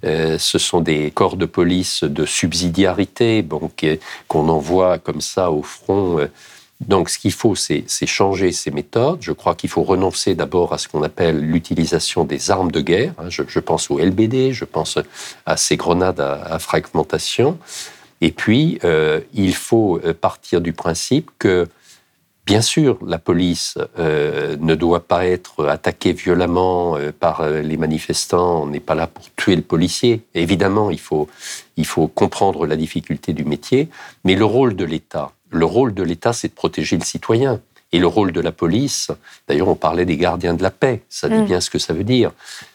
Euh, 0.03 0.37
ce 0.37 0.57
sont 0.57 0.81
des 0.81 1.11
corps 1.11 1.37
de 1.37 1.45
police 1.45 2.03
de 2.03 2.25
subsidiarité 2.25 3.41
bon, 3.41 3.71
qu'on 4.27 4.49
envoie 4.49 4.97
comme 4.97 5.21
ça 5.21 5.51
au 5.51 5.63
front. 5.63 6.19
Euh. 6.19 6.27
Donc, 6.81 7.09
ce 7.09 7.17
qu'il 7.17 7.31
faut, 7.31 7.55
c'est 7.55 7.85
changer 8.05 8.51
ces 8.51 8.69
méthodes. 8.69 9.19
Je 9.21 9.31
crois 9.31 9.55
qu'il 9.55 9.69
faut 9.69 9.83
renoncer 9.83 10.35
d'abord 10.35 10.73
à 10.73 10.77
ce 10.77 10.89
qu'on 10.89 11.03
appelle 11.03 11.39
l'utilisation 11.39 12.25
des 12.25 12.51
armes 12.51 12.71
de 12.71 12.81
guerre. 12.81 13.13
Hein. 13.17 13.29
Je, 13.29 13.59
pense 13.59 13.89
au 13.89 13.97
LBD, 13.97 14.51
je 14.51 14.65
pense 14.65 14.99
à 15.45 15.55
ces 15.55 15.77
grenades 15.77 16.19
à, 16.19 16.59
fragmentation. 16.59 17.57
Et 18.19 18.31
puis, 18.31 18.77
euh, 18.83 19.21
il 19.33 19.55
faut 19.55 20.01
partir 20.19 20.59
du 20.59 20.73
principe 20.73 21.31
que 21.39 21.65
Bien 22.45 22.61
sûr, 22.61 22.99
la 23.05 23.17
police 23.17 23.75
euh, 23.97 24.55
ne 24.59 24.75
doit 24.75 25.07
pas 25.07 25.25
être 25.25 25.65
attaquée 25.65 26.13
violemment 26.13 26.95
euh, 26.95 27.11
par 27.11 27.41
euh, 27.41 27.61
les 27.61 27.75
manifestants. 27.75 28.61
On 28.61 28.67
n'est 28.67 28.79
pas 28.79 28.93
là 28.93 29.07
pour 29.07 29.23
tuer 29.35 29.55
le 29.55 29.63
policier. 29.63 30.21
Évidemment, 30.35 30.91
il 30.91 30.99
faut, 30.99 31.27
il 31.75 31.87
faut 31.87 32.07
comprendre 32.07 32.67
la 32.67 32.75
difficulté 32.75 33.33
du 33.33 33.45
métier. 33.45 33.89
Mais 34.25 34.35
le 34.35 34.45
rôle 34.45 34.75
de 34.75 34.85
l'État, 34.85 35.31
le 35.49 35.65
rôle 35.65 35.95
de 35.95 36.03
l'État, 36.03 36.33
c'est 36.33 36.49
de 36.49 36.53
protéger 36.53 36.97
le 36.97 37.03
citoyen. 37.03 37.61
Et 37.91 37.97
le 37.97 38.07
rôle 38.07 38.31
de 38.31 38.41
la 38.41 38.51
police, 38.51 39.09
d'ailleurs, 39.47 39.69
on 39.69 39.75
parlait 39.75 40.05
des 40.05 40.17
gardiens 40.17 40.53
de 40.53 40.61
la 40.61 40.71
paix. 40.71 41.01
Ça 41.09 41.29
dit 41.29 41.35
mm. 41.35 41.45
bien 41.45 41.61
ce 41.61 41.71
que 41.71 41.79
ça 41.79 41.93
veut 41.93 42.03
dire. 42.03 42.31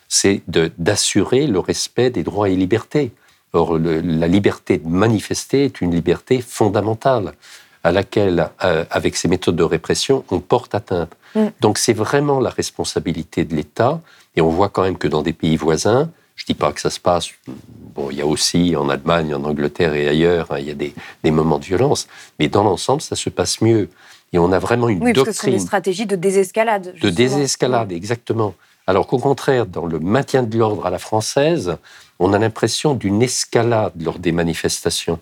C'est 0.09 0.43
d'assurer 0.79 1.47
le 1.47 1.61
respect 1.61 2.11
des 2.11 2.25
droits 2.25 2.49
et 2.49 2.57
libertés. 2.57 3.13
Or, 3.53 3.79
la 3.79 4.27
liberté 4.27 4.79
de 4.79 4.89
manifester 4.89 5.65
est 5.65 5.81
une 5.81 5.93
liberté 5.93 6.41
fondamentale 6.41 7.35
à 7.83 7.93
laquelle, 7.93 8.51
euh, 8.65 8.85
avec 8.91 9.17
ces 9.17 9.29
méthodes 9.29 9.57
de 9.57 9.63
répression, 9.63 10.25
on 10.31 10.41
porte 10.41 10.75
atteinte. 10.75 11.13
Mm. 11.35 11.47
Donc 11.61 11.79
c'est 11.79 11.93
vraiment 11.93 12.41
la 12.41 12.51
responsabilité 12.51 13.45
de 13.45 13.55
l'État. 13.55 14.01
Et 14.37 14.41
on 14.41 14.51
voit 14.51 14.69
quand 14.69 14.83
même 14.83 14.99
que 14.99 15.09
dans 15.09 15.23
des 15.23 15.33
pays 15.33 15.57
voisins, 15.57 16.11
je 16.37 16.45
ne 16.45 16.47
dis 16.47 16.55
pas 16.55 16.73
que 16.73 16.81
ça 16.81 16.91
se 16.91 17.01
passe, 17.01 17.29
bon, 17.47 18.11
il 18.11 18.17
y 18.17 18.23
a 18.23 18.27
aussi 18.27 18.75
en 18.77 18.89
Allemagne, 18.89 19.35
en 19.35 19.45
Angleterre 19.45 19.95
et 19.95 20.09
ailleurs, 20.09 20.47
hein, 20.51 20.57
il 20.59 20.67
y 20.67 20.71
a 20.71 20.75
des, 20.75 20.95
moments 21.31 21.59
de 21.59 21.65
violence, 21.65 22.09
mais 22.39 22.49
dans 22.49 22.65
l'ensemble, 22.65 23.03
ça 23.03 23.17
se 23.17 23.29
passe 23.29 23.61
mieux. 23.61 23.91
Et 24.33 24.39
on 24.39 24.53
a 24.53 24.59
vraiment 24.59 24.89
une 24.89 25.03
oui, 25.03 25.13
doctrine. 25.13 25.25
Parce 25.25 25.39
que 25.39 25.45
c'est 25.45 25.53
une 25.53 25.61
stratégie 25.61 26.07
de 26.07 26.17
désescalade. 26.17 26.95
De 27.01 27.11
désescalade, 27.11 27.93
exactement. 27.93 28.55
Alors 28.87 29.07
qu'au 29.07 29.19
contraire, 29.19 29.67
dans 29.67 29.87
le 29.87 29.99
maintien 29.99 30.43
de 30.43 30.57
l'ordre 30.57 30.87
à 30.87 30.91
la 30.91 30.99
française, 30.99 31.77
on 32.19 32.33
a 32.33 32.39
l'impression 32.39 32.95
d'une 32.95 33.23
escalade 33.23 33.93
lors 34.01 34.19
des 34.19 34.33
manifestations. 34.33 35.19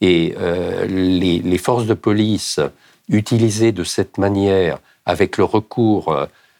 Et 0.00 0.34
euh, 0.38 0.86
les, 0.86 1.58
forces 1.58 1.86
de 1.86 1.94
police 1.94 2.60
utilisées 3.08 3.72
de 3.72 3.84
cette 3.84 4.18
manière, 4.18 4.78
avec 5.06 5.36
le 5.36 5.44
recours 5.44 6.14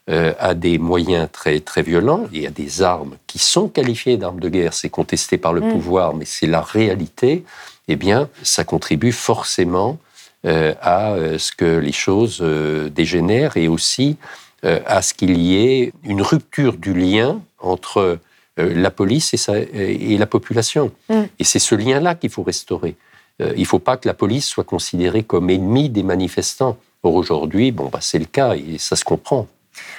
euh, 0.09 0.33
à 0.39 0.53
des 0.53 0.77
moyens 0.77 1.29
très, 1.31 1.59
très 1.59 1.81
violents 1.81 2.25
et 2.33 2.47
à 2.47 2.49
des 2.49 2.81
armes 2.81 3.17
qui 3.27 3.39
sont 3.39 3.67
qualifiées 3.67 4.17
d'armes 4.17 4.39
de 4.39 4.49
guerre, 4.49 4.73
c'est 4.73 4.89
contesté 4.89 5.37
par 5.37 5.53
le 5.53 5.61
mm. 5.61 5.71
pouvoir, 5.71 6.15
mais 6.15 6.25
c'est 6.25 6.47
la 6.47 6.61
réalité, 6.61 7.43
eh 7.87 7.95
bien, 7.95 8.29
ça 8.41 8.63
contribue 8.63 9.11
forcément 9.11 9.97
euh, 10.45 10.73
à 10.81 11.15
ce 11.37 11.51
que 11.51 11.77
les 11.79 11.91
choses 11.91 12.41
dégénèrent 12.41 13.57
et 13.57 13.67
aussi 13.67 14.17
à 14.63 15.03
ce 15.03 15.13
qu'il 15.13 15.37
y 15.37 15.57
ait 15.57 15.93
une 16.03 16.23
rupture 16.23 16.73
du 16.77 16.91
lien 16.93 17.39
entre 17.59 18.17
la 18.57 18.89
police 18.89 19.47
et, 19.47 20.17
la 20.17 20.25
population. 20.25 20.91
Mm. 21.09 21.23
Et 21.37 21.43
c'est 21.43 21.59
ce 21.59 21.75
lien-là 21.75 22.15
qu'il 22.15 22.31
faut 22.31 22.41
restaurer. 22.41 22.95
Euh, 23.41 23.53
il 23.55 23.61
ne 23.61 23.65
faut 23.65 23.79
pas 23.79 23.97
que 23.97 24.07
la 24.07 24.13
police 24.13 24.47
soit 24.47 24.63
considérée 24.63 25.23
comme 25.23 25.49
ennemie 25.49 25.89
des 25.89 26.03
manifestants. 26.03 26.77
Or 27.03 27.15
aujourd'hui, 27.15 27.71
bon, 27.71 27.89
bah, 27.89 27.99
c'est 28.01 28.19
le 28.19 28.25
cas 28.25 28.55
et 28.55 28.77
ça 28.77 28.95
se 28.95 29.03
comprend. 29.03 29.47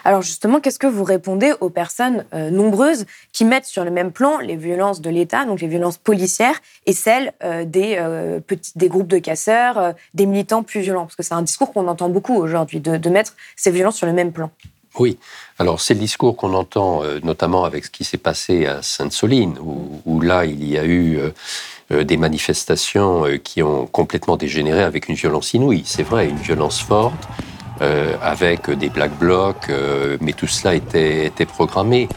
Alors 0.05 0.23
justement, 0.23 0.59
qu'est-ce 0.59 0.78
que 0.78 0.87
vous 0.87 1.05
répondez 1.05 1.52
aux 1.61 1.69
personnes 1.69 2.25
euh, 2.33 2.50
nombreuses 2.50 3.05
qui 3.33 3.45
mettent 3.45 3.66
sur 3.66 3.85
le 3.85 3.90
même 3.90 4.11
plan 4.11 4.38
les 4.38 4.57
violences 4.57 5.02
de 5.02 5.11
l'État, 5.11 5.45
donc 5.45 5.61
les 5.61 5.69
violences 5.69 5.99
policières, 5.99 6.59
et 6.87 6.95
celles 6.95 7.35
euh, 7.45 7.66
des, 7.66 8.02
petits, 8.47 8.73
des 8.75 8.88
groupes 8.88 9.09
de 9.09 9.19
casseurs, 9.19 9.95
des 10.14 10.25
militants 10.25 10.62
plus 10.62 10.81
violents? 10.81 11.05
Parce 11.05 11.16
que 11.16 11.23
c'est 11.23 11.35
un 11.35 11.43
discours 11.43 11.75
qu'on 11.75 11.88
entend 11.88 12.09
beaucoup 12.09 12.35
aujourd'hui, 12.35 12.81
de, 12.81 13.11
mettre 13.11 13.35
ces 13.55 13.71
violences 13.71 13.97
sur 13.97 14.07
le 14.07 14.14
même 14.14 14.33
plan. 14.33 14.50
Oui, 14.99 15.19
alors 15.59 15.83
c'est 15.83 15.93
le 15.93 16.00
discours 16.00 16.37
qu'on 16.37 16.55
entend 16.55 17.02
notamment 17.23 17.64
avec 17.64 17.85
ce 17.85 17.90
qui 17.90 18.02
s'est 18.02 18.16
passé 18.16 18.64
à 18.64 18.81
Sainte-Soline, 18.81 19.59
où, 19.61 20.00
où, 20.07 20.23
là 20.23 20.47
il 20.47 20.66
y 20.66 20.78
a 20.78 20.87
eu 20.87 21.21
des 21.90 22.16
manifestations 22.16 23.26
euh, 23.26 23.37
qui 23.37 23.62
ont 23.62 23.87
complètement 23.87 24.37
dégénéré 24.37 24.83
avec 24.83 25.09
une 25.09 25.14
violence 25.14 25.55
inouïe. 25.55 25.83
C'est 25.85 26.02
vrai, 26.02 26.28
une 26.28 26.38
violence 26.38 26.81
forte, 26.81 27.28
euh, 27.81 28.16
avec 28.21 28.71
des 28.71 28.88
black 28.88 29.16
blocs, 29.19 29.71
mais 30.21 30.33
tout 30.33 30.47
cela 30.47 30.75
était, 30.75 31.31
programmé. 31.47 32.09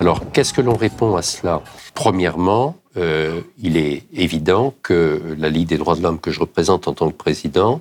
Alors, 0.00 0.20
qu'est-ce 0.32 0.52
que 0.52 0.60
l'on 0.60 0.76
répond 0.76 1.16
à 1.16 1.22
cela? 1.22 1.62
Premièrement, 1.94 2.76
il 2.96 3.76
est 3.76 4.04
évident 4.12 4.74
que 4.82 5.20
la 5.38 5.48
Ligue 5.48 5.68
des 5.68 5.78
droits 5.78 5.96
de 5.96 6.02
l'homme 6.02 6.20
que 6.20 6.30
je 6.30 6.40
représente 6.40 6.88
en 6.88 6.92
tant 6.92 7.08
que 7.08 7.16
président 7.16 7.80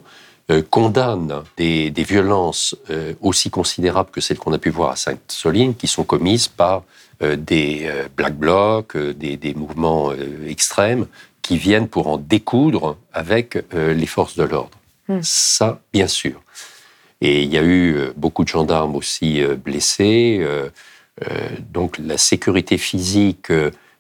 condamne 0.69 1.43
des, 1.57 1.93
violences 1.97 2.75
aussi 3.21 3.49
considérables 3.49 4.09
que 4.09 4.21
celles 4.21 4.39
qu'on 4.39 4.53
a 4.53 4.57
pu 4.57 4.69
voir 4.69 4.91
à 4.91 4.95
Sainte-Soline, 4.95 5.75
qui 5.75 5.87
sont 5.87 6.03
commises 6.03 6.47
par 6.47 6.77
euh, 6.77 7.10
des 7.21 7.81
euh, 7.85 8.07
black 8.15 8.35
blocs, 8.35 8.95
euh, 8.95 9.13
des, 9.13 9.53
mouvements 9.53 10.11
extrêmes 10.47 11.07
qui 11.41 11.57
viennent 11.57 11.87
pour 11.87 12.07
en 12.07 12.17
découdre 12.17 12.97
avec 13.13 13.57
les 13.73 14.05
forces 14.05 14.35
de 14.37 14.43
l'ordre. 14.43 14.77
Hmm. 15.07 15.19
Ça, 15.21 15.81
bien 15.91 16.07
sûr. 16.07 16.41
Et 17.19 17.43
il 17.43 17.51
y 17.51 17.57
a 17.57 17.63
eu 17.63 17.97
beaucoup 18.15 18.43
de 18.43 18.49
gendarmes 18.49 18.95
aussi 18.95 19.41
blessés. 19.63 20.45
donc 21.71 21.97
la 21.97 22.17
sécurité 22.17 22.77
physique 22.77 23.51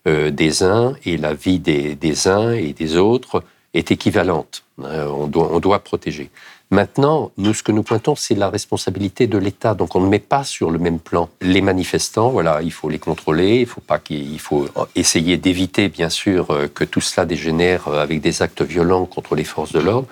des 0.05 0.63
uns 0.63 0.95
et 1.03 1.17
la 1.17 1.33
vie 1.33 1.59
des, 1.59 2.27
uns 2.27 2.53
et 2.53 2.73
des 2.73 2.95
autres 2.95 3.43
est 3.73 3.91
équivalente. 3.91 4.63
on 4.77 5.27
doit 5.27 5.79
protéger. 5.79 6.29
Maintenant, 6.71 7.33
nous, 7.35 7.53
ce 7.53 7.63
que 7.63 7.73
nous 7.73 7.83
pointons, 7.83 8.15
c'est 8.15 8.33
la 8.33 8.49
responsabilité 8.49 9.27
de 9.27 9.37
l'État. 9.37 9.73
Donc, 9.73 9.93
on 9.93 9.99
ne 9.99 10.07
met 10.07 10.19
pas 10.19 10.45
sur 10.45 10.71
le 10.71 10.79
même 10.79 10.99
plan 10.99 11.29
les 11.41 11.61
manifestants. 11.61 12.29
Voilà, 12.29 12.61
il 12.61 12.71
faut 12.71 12.87
les 12.87 12.97
contrôler. 12.97 13.59
Il 13.59 13.65
faut 13.65 13.81
pas 13.81 13.99
qu'il 13.99 14.39
faut 14.39 14.69
essayer 14.95 15.35
d'éviter, 15.35 15.89
bien 15.89 16.09
sûr, 16.09 16.51
euh, 16.51 16.69
que 16.73 16.85
tout 16.85 17.01
cela 17.01 17.25
dégénère 17.25 17.89
euh, 17.89 18.01
avec 18.01 18.21
des 18.21 18.41
actes 18.41 18.61
violents 18.61 19.05
contre 19.05 19.35
les 19.35 19.43
forces 19.43 19.73
de 19.73 19.79
l'ordre. 19.79 20.07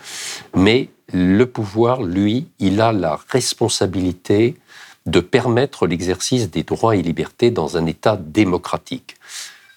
Mais 0.53 0.89
le 1.13 1.45
pouvoir, 1.45 2.03
lui, 2.03 2.47
il 2.59 2.81
a 2.81 2.91
la 2.91 3.17
responsabilité 3.29 4.57
de 5.05 5.21
permettre 5.21 5.87
l'exercice 5.87 6.51
des 6.51 6.63
droits 6.63 6.97
et 6.97 7.01
libertés 7.01 7.51
dans 7.51 7.77
un 7.77 7.85
État 7.85 8.17
démocratique. 8.17 9.15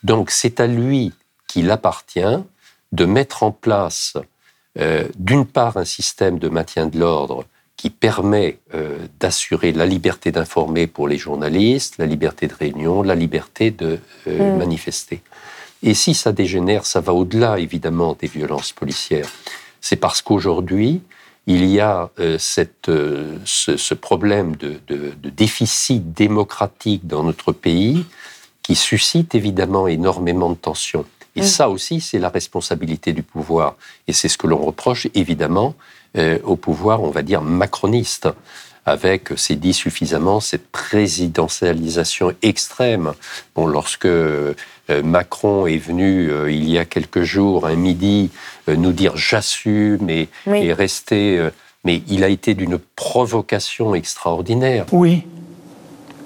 Donc, 0.02 0.32
c'est 0.32 0.58
à 0.58 0.66
lui 0.66 1.12
qu'il 1.46 1.70
appartient 1.70 2.38
de 2.90 3.04
mettre 3.04 3.44
en 3.44 3.52
place 3.52 4.14
euh, 4.78 5.04
d'une 5.18 5.44
part 5.44 5.76
un 5.76 5.84
système 5.84 6.38
de 6.38 6.48
maintien 6.48 6.86
de 6.86 6.98
l'ordre 6.98 7.44
qui 7.76 7.90
permet 7.90 8.58
euh, 8.74 8.96
d'assurer 9.20 9.72
la 9.72 9.84
liberté 9.84 10.32
d'informer 10.32 10.86
pour 10.86 11.08
les 11.08 11.18
journalistes, 11.18 11.98
la 11.98 12.06
liberté 12.06 12.46
de 12.46 12.54
réunion, 12.54 13.02
la 13.02 13.14
liberté 13.14 13.70
de 13.70 13.98
euh, 14.28 14.54
mm. 14.54 14.58
manifester. 14.58 15.20
Et 15.82 15.92
si 15.92 16.14
ça 16.14 16.32
dégénère, 16.32 16.86
ça 16.86 17.00
va 17.00 17.12
au-delà 17.12 17.58
évidemment 17.58 18.16
des 18.18 18.28
violences 18.28 18.72
policières. 18.72 19.28
C'est 19.80 19.96
parce 19.96 20.22
qu'aujourd'hui, 20.22 21.02
il 21.48 21.66
y 21.66 21.80
a 21.80 22.08
cette, 22.38 22.88
ce, 23.44 23.94
problème 23.94 24.54
de, 24.54 24.78
de, 24.86 25.28
déficit 25.28 26.12
démocratique 26.12 27.04
dans 27.08 27.24
notre 27.24 27.50
pays 27.50 28.06
qui 28.62 28.76
suscite 28.76 29.34
évidemment 29.34 29.88
énormément 29.88 30.50
de 30.50 30.54
tensions. 30.54 31.04
Et 31.34 31.42
ça 31.42 31.70
aussi, 31.70 32.00
c'est 32.00 32.18
la 32.18 32.28
responsabilité 32.28 33.12
du 33.12 33.22
pouvoir. 33.22 33.76
Et 34.06 34.12
c'est 34.12 34.28
ce 34.28 34.36
que 34.36 34.46
l'on 34.46 34.58
reproche 34.58 35.08
évidemment 35.14 35.74
euh, 36.18 36.38
au 36.44 36.56
pouvoir, 36.56 37.02
on 37.02 37.10
va 37.10 37.22
dire, 37.22 37.40
macroniste, 37.40 38.28
avec, 38.84 39.30
c'est 39.36 39.54
dit 39.54 39.72
suffisamment, 39.72 40.40
cette 40.40 40.68
présidentialisation 40.68 42.34
extrême. 42.42 43.12
Bon, 43.54 43.66
lorsque 43.66 44.06
euh, 44.06 44.54
Macron 45.02 45.66
est 45.66 45.78
venu 45.78 46.30
euh, 46.30 46.50
il 46.50 46.68
y 46.68 46.78
a 46.78 46.84
quelques 46.84 47.22
jours, 47.22 47.66
un 47.66 47.76
midi, 47.76 48.30
nous 48.68 48.92
dire 48.92 49.16
j'assume 49.16 50.10
et, 50.10 50.28
et 50.46 50.72
rester... 50.72 51.48
mais 51.84 52.02
il 52.08 52.24
a 52.24 52.28
été 52.28 52.54
d'une 52.54 52.78
provocation 52.78 53.94
extraordinaire. 53.94 54.86
Oui, 54.92 55.22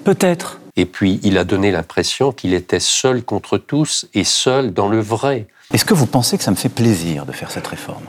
peut-être. 0.03 0.59
Et 0.77 0.85
puis, 0.85 1.19
il 1.23 1.39
a 1.39 1.43
donné 1.43 1.71
l'impression 1.71 2.31
qu'il 2.31 2.53
était 2.53 2.79
seul 2.79 3.23
contre 3.23 3.57
tous 3.57 4.05
et 4.13 4.23
seul 4.23 4.73
dans 4.73 4.87
le 4.87 4.99
vrai. 5.01 5.47
Est-ce 5.73 5.83
que 5.83 5.95
vous 5.95 6.05
pensez 6.05 6.37
que 6.37 6.43
ça 6.43 6.51
me 6.51 6.55
fait 6.55 6.69
plaisir 6.69 7.25
de 7.25 7.31
faire 7.31 7.49
cette 7.49 7.65
réforme? 7.65 8.03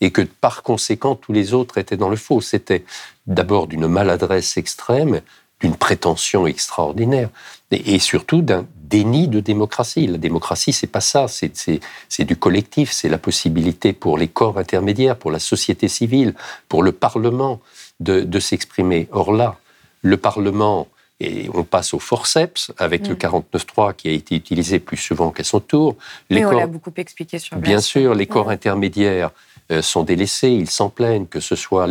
Et 0.00 0.12
que 0.12 0.22
par 0.22 0.62
conséquent, 0.62 1.16
tous 1.16 1.32
les 1.32 1.54
autres 1.54 1.76
étaient 1.76 1.96
dans 1.96 2.08
le 2.08 2.16
faux. 2.16 2.40
C'était 2.40 2.84
d'abord 3.26 3.66
d'une 3.66 3.88
maladresse 3.88 4.56
extrême, 4.56 5.22
d'une 5.60 5.74
prétention 5.74 6.46
extraordinaire, 6.46 7.30
et, 7.72 7.98
surtout 7.98 8.42
d'un 8.42 8.64
déni 8.76 9.26
de 9.26 9.40
démocratie. 9.40 10.06
La 10.06 10.18
démocratie, 10.18 10.72
c'est 10.72 10.86
pas 10.86 11.00
ça, 11.00 11.26
c'est 11.26 12.24
du 12.24 12.36
collectif, 12.36 12.92
c'est 12.92 13.08
la 13.08 13.18
possibilité 13.18 13.92
pour 13.92 14.18
les 14.18 14.28
corps 14.28 14.58
intermédiaires, 14.58 15.16
pour 15.16 15.32
la 15.32 15.40
société 15.40 15.88
civile, 15.88 16.34
pour 16.68 16.84
le 16.84 16.92
Parlement 16.92 17.60
de, 17.98 18.20
de 18.20 18.38
s'exprimer. 18.38 19.08
Or 19.10 19.32
là, 19.32 19.56
le 20.02 20.16
Parlement 20.16 20.86
et 21.20 21.48
on 21.54 21.62
passe 21.62 21.94
au 21.94 21.98
forceps 21.98 22.72
avec 22.78 23.06
le 23.06 23.14
49.3 23.14 23.90
mm. 23.90 23.94
qui 23.94 24.08
a 24.08 24.12
été 24.12 24.34
utilisé 24.34 24.78
plus 24.78 24.96
souvent 24.96 25.30
qu'à 25.30 25.44
son 25.44 25.60
tour. 25.60 25.96
Les 26.28 26.44
on 26.44 26.50
l'a 26.50 26.66
beaucoup 26.66 26.92
expliqué 26.96 27.38
sur 27.38 27.56
Bien 27.56 27.80
sûr, 27.80 28.14
les 28.14 28.26
corps 28.26 28.50
intermédiaires 28.50 29.30
sont 29.80 30.02
délaissés, 30.02 30.50
ils 30.50 30.68
s'en 30.68 30.90
plaignent, 30.90 31.26
que 31.26 31.40
ce 31.40 31.56
soit 31.56 31.88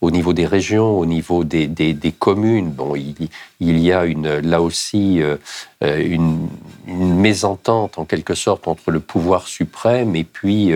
au 0.00 0.10
niveau 0.10 0.32
des 0.32 0.46
régions, 0.46 0.98
au 0.98 1.04
niveau 1.04 1.42
des, 1.42 1.66
des, 1.66 2.12
communes. 2.12 2.70
Bon, 2.70 2.94
il, 2.94 3.14
il, 3.60 3.78
y 3.80 3.92
a 3.92 4.04
une, 4.04 4.38
là 4.38 4.62
aussi 4.62 5.20
euh, 5.20 5.36
euh, 5.82 6.00
une, 6.00 6.48
une, 6.86 7.14
mésentente 7.14 7.98
en 7.98 8.04
quelque 8.04 8.34
sorte 8.34 8.68
entre 8.68 8.92
le 8.92 9.00
pouvoir 9.00 9.48
suprême 9.48 10.14
et 10.14 10.24
puis 10.24 10.72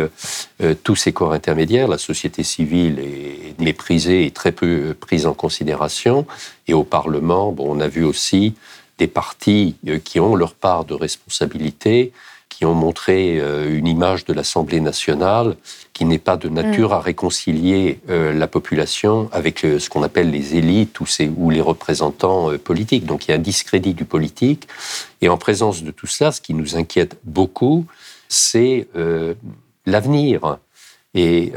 tous 0.82 0.96
ces 0.96 1.12
corps 1.12 1.32
intermédiaires. 1.32 1.86
La 1.86 1.98
société 1.98 2.42
civile 2.42 2.98
est 2.98 3.60
méprisée 3.60 4.26
et 4.26 4.30
très 4.32 4.52
peu 4.52 4.96
prise 4.98 5.26
en 5.26 5.34
considération. 5.34 6.26
Et 6.66 6.74
au 6.74 6.84
Parlement, 6.84 7.52
bon, 7.52 7.76
on 7.76 7.80
a 7.80 7.88
vu 7.88 8.04
aussi 8.04 8.54
des 8.98 9.06
partis 9.06 9.76
qui 10.04 10.20
ont 10.20 10.34
leur 10.34 10.54
part 10.54 10.84
de 10.84 10.94
responsabilité 10.94 12.12
qui 12.62 12.66
ont 12.66 12.74
montré 12.74 13.40
euh, 13.40 13.76
une 13.76 13.88
image 13.88 14.24
de 14.24 14.32
l'Assemblée 14.32 14.78
nationale 14.78 15.56
qui 15.94 16.04
n'est 16.04 16.20
pas 16.20 16.36
de 16.36 16.48
nature 16.48 16.90
mm. 16.90 16.92
à 16.92 17.00
réconcilier 17.00 17.98
euh, 18.08 18.32
la 18.32 18.46
population 18.46 19.28
avec 19.32 19.64
euh, 19.64 19.80
ce 19.80 19.90
qu'on 19.90 20.04
appelle 20.04 20.30
les 20.30 20.54
élites 20.54 21.00
ou, 21.00 21.06
ou 21.38 21.50
les 21.50 21.60
représentants 21.60 22.56
politiques. 22.58 23.04
Donc 23.04 23.26
il 23.26 23.32
y 23.32 23.34
a 23.34 23.36
un 23.36 23.40
discrédit 23.40 23.94
du 23.94 24.04
politique. 24.04 24.68
Et 25.22 25.28
en 25.28 25.38
présence 25.38 25.82
de 25.82 25.90
tout 25.90 26.06
cela, 26.06 26.30
ce 26.30 26.40
qui 26.40 26.54
nous 26.54 26.76
inquiète 26.76 27.18
beaucoup, 27.24 27.84
c'est 28.28 28.86
l'avenir. 29.84 30.58
Et 31.14 31.52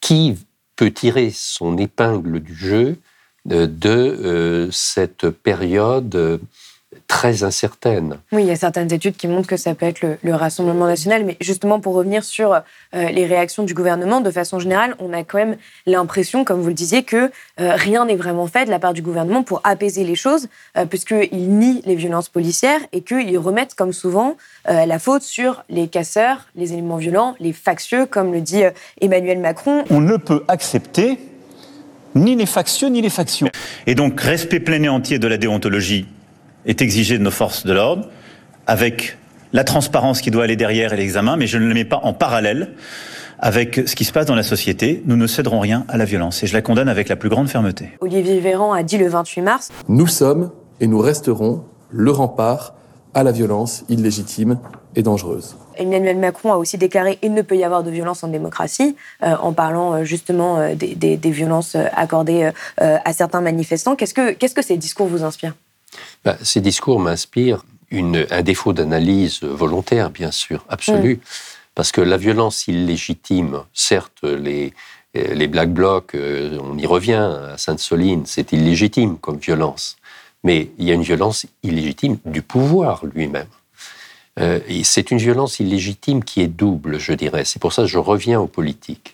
qui 0.00 0.36
peut 0.74 0.90
tirer 0.90 1.30
son 1.32 1.78
épingle 1.78 2.40
du 2.40 2.54
jeu 2.54 2.96
de 3.46 4.68
cette 4.72 5.30
période 5.30 6.40
très 7.06 7.42
incertaine. 7.42 8.18
Oui, 8.32 8.42
il 8.42 8.48
y 8.48 8.50
a 8.50 8.56
certaines 8.56 8.92
études 8.92 9.16
qui 9.16 9.28
montrent 9.28 9.48
que 9.48 9.56
ça 9.56 9.74
peut 9.74 9.86
être 9.86 10.00
le, 10.02 10.34
Rassemblement 10.34 10.86
national, 10.86 11.24
mais 11.24 11.36
justement 11.40 11.78
pour 11.78 11.94
revenir 11.94 12.24
sur 12.24 12.52
euh, 12.54 12.60
les 12.92 13.26
réactions 13.26 13.62
du 13.62 13.74
gouvernement, 13.74 14.20
de 14.20 14.30
façon 14.30 14.58
générale, 14.58 14.96
on 14.98 15.12
a 15.12 15.22
quand 15.22 15.38
même 15.38 15.56
l'impression, 15.86 16.44
comme 16.44 16.60
vous 16.60 16.68
le 16.68 16.74
disiez, 16.74 17.02
que 17.02 17.30
euh, 17.60 17.74
rien 17.74 18.06
n'est 18.06 18.16
vraiment 18.16 18.46
fait 18.46 18.64
de 18.64 18.70
la 18.70 18.78
part 18.78 18.92
du 18.92 19.02
gouvernement 19.02 19.42
pour 19.42 19.60
apaiser 19.62 20.04
les 20.04 20.14
choses, 20.14 20.48
euh, 20.76 20.86
puisqu'ils 20.86 21.50
nient 21.50 21.82
les 21.84 21.94
violences 21.94 22.28
policières 22.28 22.80
et 22.92 23.02
qu'ils 23.02 23.38
remettent, 23.38 23.74
comme 23.74 23.92
souvent, 23.92 24.36
la 24.66 24.98
faute 24.98 25.22
sur 25.22 25.64
les 25.68 25.88
casseurs, 25.88 26.46
les 26.54 26.72
éléments 26.72 26.96
violents, 26.96 27.34
les 27.40 27.52
factieux, 27.52 28.06
comme 28.06 28.32
le 28.32 28.40
dit 28.40 28.62
Emmanuel 29.00 29.38
Macron. 29.38 29.84
On 29.90 30.00
ne 30.00 30.16
peut 30.16 30.44
accepter 30.48 31.18
ni 32.14 32.36
les 32.36 32.46
factieux 32.46 32.88
ni 32.88 33.02
les 33.02 33.10
factions. 33.10 33.48
Et 33.86 33.94
donc, 33.94 34.20
respect 34.20 34.60
plein 34.60 34.82
et 34.82 34.88
entier 34.88 35.18
de 35.18 35.26
la 35.26 35.36
déontologie 35.36 36.06
est 36.66 36.82
exigé 36.82 37.18
de 37.18 37.22
nos 37.22 37.30
forces 37.30 37.64
de 37.66 37.72
l'ordre, 37.72 38.08
avec 38.66 39.18
la 39.52 39.64
transparence 39.64 40.20
qui 40.20 40.30
doit 40.30 40.44
aller 40.44 40.56
derrière 40.56 40.92
et 40.92 40.96
l'examen, 40.96 41.36
mais 41.36 41.46
je 41.46 41.58
ne 41.58 41.66
le 41.66 41.74
mets 41.74 41.84
pas 41.84 42.00
en 42.02 42.12
parallèle 42.12 42.72
avec 43.38 43.82
ce 43.86 43.96
qui 43.96 44.04
se 44.04 44.12
passe 44.12 44.26
dans 44.26 44.36
la 44.36 44.44
société. 44.44 45.02
Nous 45.04 45.16
ne 45.16 45.26
céderons 45.26 45.60
rien 45.60 45.84
à 45.88 45.96
la 45.96 46.04
violence 46.04 46.42
et 46.42 46.46
je 46.46 46.54
la 46.54 46.62
condamne 46.62 46.88
avec 46.88 47.08
la 47.08 47.16
plus 47.16 47.28
grande 47.28 47.48
fermeté. 47.48 47.90
Olivier 48.00 48.40
Véran 48.40 48.72
a 48.72 48.82
dit 48.82 48.98
le 48.98 49.08
28 49.08 49.42
mars. 49.42 49.70
Nous 49.88 50.06
sommes 50.06 50.50
et 50.80 50.86
nous 50.86 51.00
resterons 51.00 51.64
le 51.90 52.10
rempart 52.10 52.74
à 53.14 53.22
la 53.22 53.32
violence 53.32 53.84
illégitime 53.88 54.58
et 54.94 55.02
dangereuse. 55.02 55.56
Emmanuel 55.76 56.18
Macron 56.18 56.52
a 56.52 56.56
aussi 56.56 56.78
déclaré 56.78 57.16
qu'il 57.16 57.34
ne 57.34 57.42
peut 57.42 57.56
y 57.56 57.64
avoir 57.64 57.82
de 57.82 57.90
violence 57.90 58.22
en 58.24 58.28
démocratie, 58.28 58.96
euh, 59.22 59.34
en 59.40 59.52
parlant 59.52 59.94
euh, 59.94 60.04
justement 60.04 60.58
euh, 60.58 60.74
des, 60.74 61.16
violences 61.30 61.76
accordées 61.96 62.50
à 62.78 63.12
certains 63.12 63.40
manifestants. 63.40 63.96
Qu'est-ce 63.96 64.14
que, 64.14 64.32
qu'est-ce 64.32 64.54
que 64.54 64.62
ces 64.62 64.76
discours 64.76 65.06
vous 65.06 65.24
inspirent? 65.24 65.54
Bah, 66.24 66.36
ces 66.42 66.60
discours 66.60 67.00
m'inspirent 67.00 67.64
un 67.92 68.42
défaut 68.42 68.72
d'analyse 68.72 69.42
volontaire, 69.42 70.10
bien 70.10 70.30
sûr, 70.30 70.64
absolu. 70.68 71.20
Parce 71.74 71.92
que 71.92 72.00
la 72.00 72.16
violence 72.16 72.66
illégitime, 72.68 73.62
certes, 73.72 74.22
les, 74.22 74.72
les 75.14 75.46
Black 75.46 75.72
Blocs, 75.72 76.14
euh, 76.14 76.58
on 76.62 76.76
y 76.78 76.86
revient 76.86 77.30
à 77.52 77.56
Sainte-Soline, 77.58 78.24
c'est 78.26 78.52
illégitime 78.52 79.18
comme 79.18 79.38
violence. 79.38 79.96
Mais 80.44 80.70
il 80.78 80.86
y 80.86 80.90
a 80.90 80.94
une 80.94 81.02
violence 81.02 81.46
illégitime 81.62 82.18
du 82.24 82.42
pouvoir 82.42 83.04
lui-même. 83.14 83.46
Euh, 84.40 84.60
c'est 84.82 85.10
une 85.10 85.18
violence 85.18 85.60
illégitime 85.60 86.24
qui 86.24 86.40
est 86.40 86.48
double, 86.48 86.98
je 86.98 87.12
dirais. 87.12 87.44
C'est 87.44 87.60
pour 87.60 87.72
ça 87.72 87.82
que 87.82 87.88
je 87.88 87.98
reviens 87.98 88.40
aux 88.40 88.46
politiques. 88.46 89.11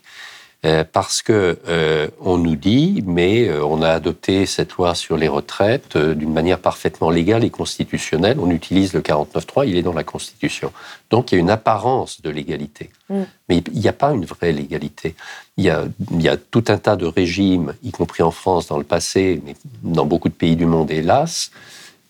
Euh, 0.66 0.82
parce 0.82 1.22
que 1.22 1.56
euh, 1.68 2.08
on 2.20 2.36
nous 2.36 2.56
dit, 2.56 3.04
mais 3.06 3.46
euh, 3.46 3.64
on 3.64 3.80
a 3.80 3.90
adopté 3.90 4.44
cette 4.44 4.72
loi 4.72 4.96
sur 4.96 5.16
les 5.16 5.28
retraites 5.28 5.96
d'une 5.96 6.32
manière 6.32 6.58
parfaitement 6.58 7.10
légale 7.10 7.44
et 7.44 7.50
constitutionnelle. 7.50 8.38
On 8.40 8.50
utilise 8.50 8.92
le 8.92 9.00
49.3, 9.00 9.68
il 9.68 9.76
est 9.76 9.82
dans 9.82 9.92
la 9.92 10.02
Constitution. 10.02 10.72
Donc 11.10 11.30
il 11.30 11.36
y 11.36 11.38
a 11.38 11.40
une 11.40 11.50
apparence 11.50 12.22
de 12.22 12.30
légalité. 12.30 12.90
Mm. 13.08 13.22
Mais 13.48 13.58
il 13.58 13.78
n'y 13.78 13.86
a 13.86 13.92
pas 13.92 14.10
une 14.10 14.24
vraie 14.24 14.50
légalité. 14.50 15.14
Il 15.58 15.64
y, 15.64 15.70
a, 15.70 15.84
il 16.10 16.22
y, 16.22 16.28
a, 16.28 16.36
tout 16.36 16.64
un 16.66 16.78
tas 16.78 16.96
de 16.96 17.06
régimes, 17.06 17.74
y 17.84 17.92
compris 17.92 18.24
en 18.24 18.32
France 18.32 18.66
dans 18.66 18.78
le 18.78 18.84
passé, 18.84 19.40
mais 19.46 19.54
dans 19.84 20.06
beaucoup 20.06 20.28
de 20.28 20.34
pays 20.34 20.56
du 20.56 20.66
monde, 20.66 20.90
hélas, 20.90 21.52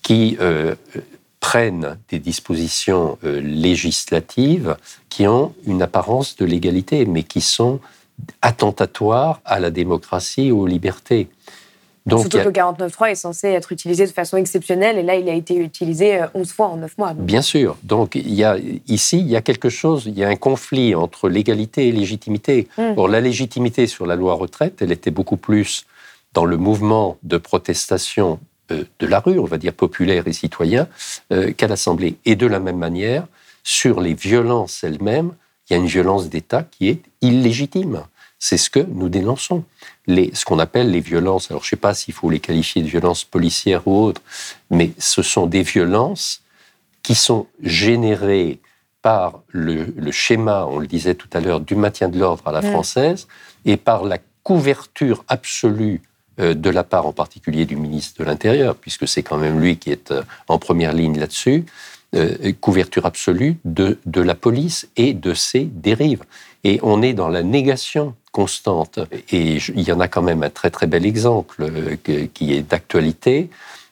qui 0.03 0.39
prennent 1.41 1.99
des 2.09 2.19
dispositions 2.19 3.19
législatives 3.23 4.77
qui 5.11 5.27
ont 5.27 5.55
une 5.67 5.83
apparence 5.83 6.37
de 6.37 6.47
légalité, 6.47 7.05
mais 7.05 7.25
qui 7.25 7.41
sont 7.43 7.81
attentatoire 8.43 9.41
à 9.45 9.61
la 9.61 9.71
démocratie 9.71 10.51
ou 10.51 10.63
aux 10.63 10.67
libertés. 10.67 11.29
Donc, 12.09 12.21
Surtout 12.21 12.39
que 12.39 12.45
le 12.45 12.51
49.3 12.51 13.11
est 13.11 13.15
censé 13.15 13.49
être 13.49 13.71
utilisé 13.71 14.07
de 14.07 14.13
façon 14.13 14.39
exceptionnelle 14.39 14.97
et 14.97 15.03
là, 15.03 15.17
il 15.17 15.29
a 15.29 15.35
été 15.35 15.57
utilisé 15.57 16.21
11 16.33 16.49
euh, 16.49 16.53
fois 16.53 16.69
en 16.69 16.77
9 16.79 16.97
mois. 16.97 17.13
Bien 17.13 17.43
sûr. 17.43 17.77
Donc, 17.83 18.15
il 18.15 18.33
y 18.33 18.45
a, 18.45 18.57
ici, 18.87 19.19
il 19.19 19.29
y 19.29 19.37
a 19.37 19.43
quelque 19.43 19.69
chose, 19.69 20.05
il 20.07 20.19
y 20.19 20.25
a 20.25 20.29
un 20.29 20.37
conflit 20.37 20.95
entre 20.95 21.29
légalité 21.29 21.89
et 21.89 21.93
légitimité. 21.93 22.67
Hmm. 22.79 22.95
Or, 22.97 23.09
la 23.09 23.21
légitimité 23.21 23.87
sur 23.87 24.07
la 24.07 24.17
loi 24.17 24.35
retraite, 24.35 24.81
elle 24.81 24.93
était 24.93 25.11
beaucoup 25.11 25.37
plus 25.37 25.85
dans 26.33 26.47
le 26.47 26.57
mouvement 26.57 27.19
de 27.25 27.37
protestation 27.37 28.41
euh, 28.71 28.85
de 29.01 29.07
la 29.07 29.21
rue, 29.21 29.39
on 29.39 29.45
va 29.45 29.59
dire 29.59 29.75
populaire 29.75 30.27
et 30.27 30.33
citoyen, 30.33 30.89
euh, 31.33 31.53
qu'à 31.53 31.69
l'Assemblée. 31.69 32.17
Et 32.25 32.37
de 32.37 32.47
la 32.47 32.59
même 32.59 32.79
manière, 32.79 33.27
sur 33.65 34.01
les 34.01 34.15
violences 34.15 34.83
elles-mêmes, 34.83 35.33
il 35.69 35.75
y 35.75 35.77
a 35.77 35.81
une 35.81 35.87
violence 35.87 36.29
d'État 36.29 36.63
qui 36.63 36.89
est 36.89 37.03
illégitime. 37.21 38.05
C'est 38.39 38.57
ce 38.57 38.71
que 38.71 38.81
nous 38.81 39.09
dénonçons. 39.09 39.65
Les, 40.07 40.31
ce 40.35 40.45
qu'on 40.45 40.59
appelle 40.59 40.91
les 40.91 41.01
violences, 41.01 41.51
alors 41.51 41.63
je 41.63 41.67
ne 41.67 41.71
sais 41.71 41.77
pas 41.77 41.95
s'il 41.95 42.15
faut 42.15 42.31
les 42.31 42.41
qualifier 42.41 42.83
de 42.83 42.89
violences 42.89 43.25
policières 43.25 43.87
ou 43.87 44.05
autres, 44.05 44.23
mais 44.71 44.93
ce 44.99 45.23
sont 45.23 45.47
des 45.47 45.63
violences 45.63 46.43
qui 47.03 47.15
sont 47.15 47.47
générées 47.63 48.61
par 49.03 49.41
le, 49.49 50.11
schéma, 50.11 50.67
on 50.69 50.79
le 50.79 50.87
disait 50.87 51.15
tout 51.15 51.29
à 51.33 51.41
l'heure, 51.41 51.61
du 51.61 51.75
maintien 51.75 52.09
de 52.09 52.19
l'ordre 52.19 52.47
à 52.47 52.53
la 52.53 52.63
française 52.63 53.29
et 53.65 53.77
par 53.77 54.05
la 54.05 54.19
couverture 54.43 55.25
absolue 55.29 56.03
euh, 56.41 56.55
de 56.55 56.71
la 56.71 56.85
part 56.85 57.07
en 57.07 57.13
particulier 57.13 57.65
du 57.65 57.77
ministre 57.77 58.21
de 58.21 58.25
l'Intérieur, 58.25 58.75
puisque 58.75 59.07
c'est 59.07 59.23
quand 59.23 59.39
même 59.39 59.61
lui 59.61 59.77
qui 59.77 59.91
est 59.91 60.11
euh, 60.11 60.23
en 60.49 60.59
première 60.59 60.93
ligne 60.93 61.19
là-dessus, 61.19 61.65
euh, 62.17 62.53
couverture 62.59 63.05
absolue 63.05 63.59
de, 63.67 63.99
de 64.07 64.23
la 64.23 64.35
police 64.35 64.89
et 64.97 65.13
de 65.13 65.35
ses 65.35 65.65
dérives. 65.65 66.25
Et 66.65 66.81
on 66.83 67.03
est 67.03 67.13
dans 67.13 67.29
la 67.29 67.43
négation 67.43 68.15
constante. 68.33 68.99
Et 69.31 69.59
il 69.75 69.83
y 69.83 69.93
en 69.93 70.01
a 70.01 70.09
quand 70.09 70.23
même 70.23 70.43
un 70.43 70.49
très 70.49 70.71
très 70.71 70.87
bel 70.87 71.05
exemple 71.05 71.65
euh, 71.65 72.27
qui 72.33 72.55
est 72.55 72.63
d'actualité. 72.63 73.51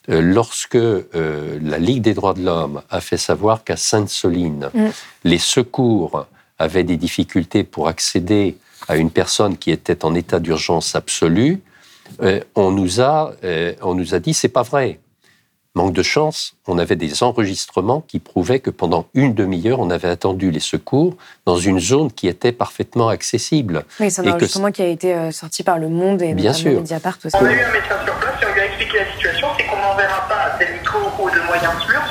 Euh, 0.08 0.22
lorsque 0.22 0.78
la 0.78 1.78
Ligue 1.78 2.00
des 2.00 2.14
droits 2.14 2.32
de 2.32 2.42
l'homme 2.42 2.80
a 2.88 3.02
fait 3.02 3.18
savoir 3.18 3.64
qu'à 3.64 3.76
Sainte-Soline, 3.76 4.70
mm. 4.72 4.86
les 5.24 5.38
secours 5.38 6.26
avaient 6.58 6.84
des 6.84 6.96
difficultés 6.96 7.64
pour 7.64 7.86
accéder 7.86 8.56
à 8.88 8.96
une 8.96 9.10
personne 9.10 9.58
qui 9.58 9.70
était 9.70 10.06
en 10.06 10.14
état 10.14 10.40
d'urgence 10.40 10.96
absolue, 10.96 11.60
on 12.54 12.70
nous 12.70 13.02
a, 13.02 13.34
on 13.82 13.94
nous 13.94 14.14
a 14.14 14.20
dit 14.20 14.32
c'est 14.32 14.48
pas 14.48 14.62
vrai. 14.62 15.00
Manque 15.76 15.92
de 15.92 16.02
chance, 16.02 16.54
on 16.66 16.78
avait 16.78 16.96
des 16.96 17.22
enregistrements 17.22 18.00
qui 18.00 18.18
prouvaient 18.18 18.60
que 18.60 18.70
pendant 18.70 19.08
une 19.12 19.34
demi-heure, 19.34 19.78
on 19.78 19.90
avait 19.90 20.08
attendu 20.08 20.50
les 20.50 20.58
secours 20.58 21.18
dans 21.44 21.58
une 21.58 21.78
zone 21.78 22.10
qui 22.10 22.28
était 22.28 22.50
parfaitement 22.50 23.10
accessible. 23.10 23.84
Oui, 24.00 24.10
c'est 24.10 24.26
un 24.26 24.30
enregistrement 24.30 24.72
qui 24.72 24.80
a 24.80 24.86
été 24.86 25.14
euh, 25.14 25.30
sorti 25.32 25.62
par 25.62 25.78
Le 25.78 25.90
Monde 25.90 26.22
et 26.22 26.32
Bien 26.32 26.54
sûr. 26.54 26.80
Mediapart 26.80 27.18
aussi. 27.22 27.36
On 27.38 27.44
a 27.44 27.52
eu 27.52 27.60
un 27.60 27.72
médecin 27.72 28.02
sur 28.06 28.14
place 28.14 28.42
et 28.42 28.46
on 28.50 28.54
lui 28.54 28.60
a 28.62 28.66
expliqué 28.68 28.98
la 29.00 29.12
situation, 29.12 29.48
c'est 29.58 29.66
qu'on 29.66 29.76
n'enverra 29.76 30.26
pas 30.26 30.56
tel 30.58 30.80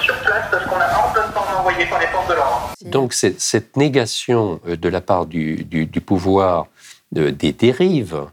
sur 0.04 0.16
place 0.20 0.46
parce 0.52 0.66
qu'on 0.68 0.76
a 0.76 1.00
ordonnement 1.04 1.60
envoyé 1.60 1.88
par 1.88 2.00
les 2.00 2.08
forces 2.08 2.30
de 2.30 2.34
l'ordre. 2.36 2.72
Donc 2.84 3.14
cette 3.14 3.76
négation 3.78 4.60
de 4.68 4.90
la 4.90 5.02
part 5.02 5.26
du, 5.26 5.64
du, 5.64 5.88
du 5.88 6.02
pouvoir 6.02 6.68
des 7.12 7.52
dérives, 7.52 8.26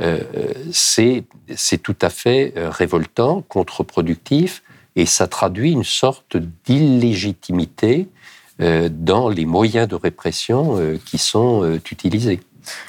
euh, 0.00 0.20
c'est 0.70 1.24
tout 1.82 1.96
à 2.00 2.08
fait 2.08 2.52
révoltant, 2.54 3.42
contre-productif, 3.48 4.62
et 4.96 5.06
ça 5.06 5.28
traduit 5.28 5.72
une 5.72 5.84
sorte 5.84 6.36
d'illégitimité 6.64 8.08
dans 8.58 9.28
les 9.28 9.44
moyens 9.44 9.86
de 9.86 9.94
répression 9.94 10.98
qui 11.04 11.18
sont 11.18 11.78
utilisés. 11.90 12.40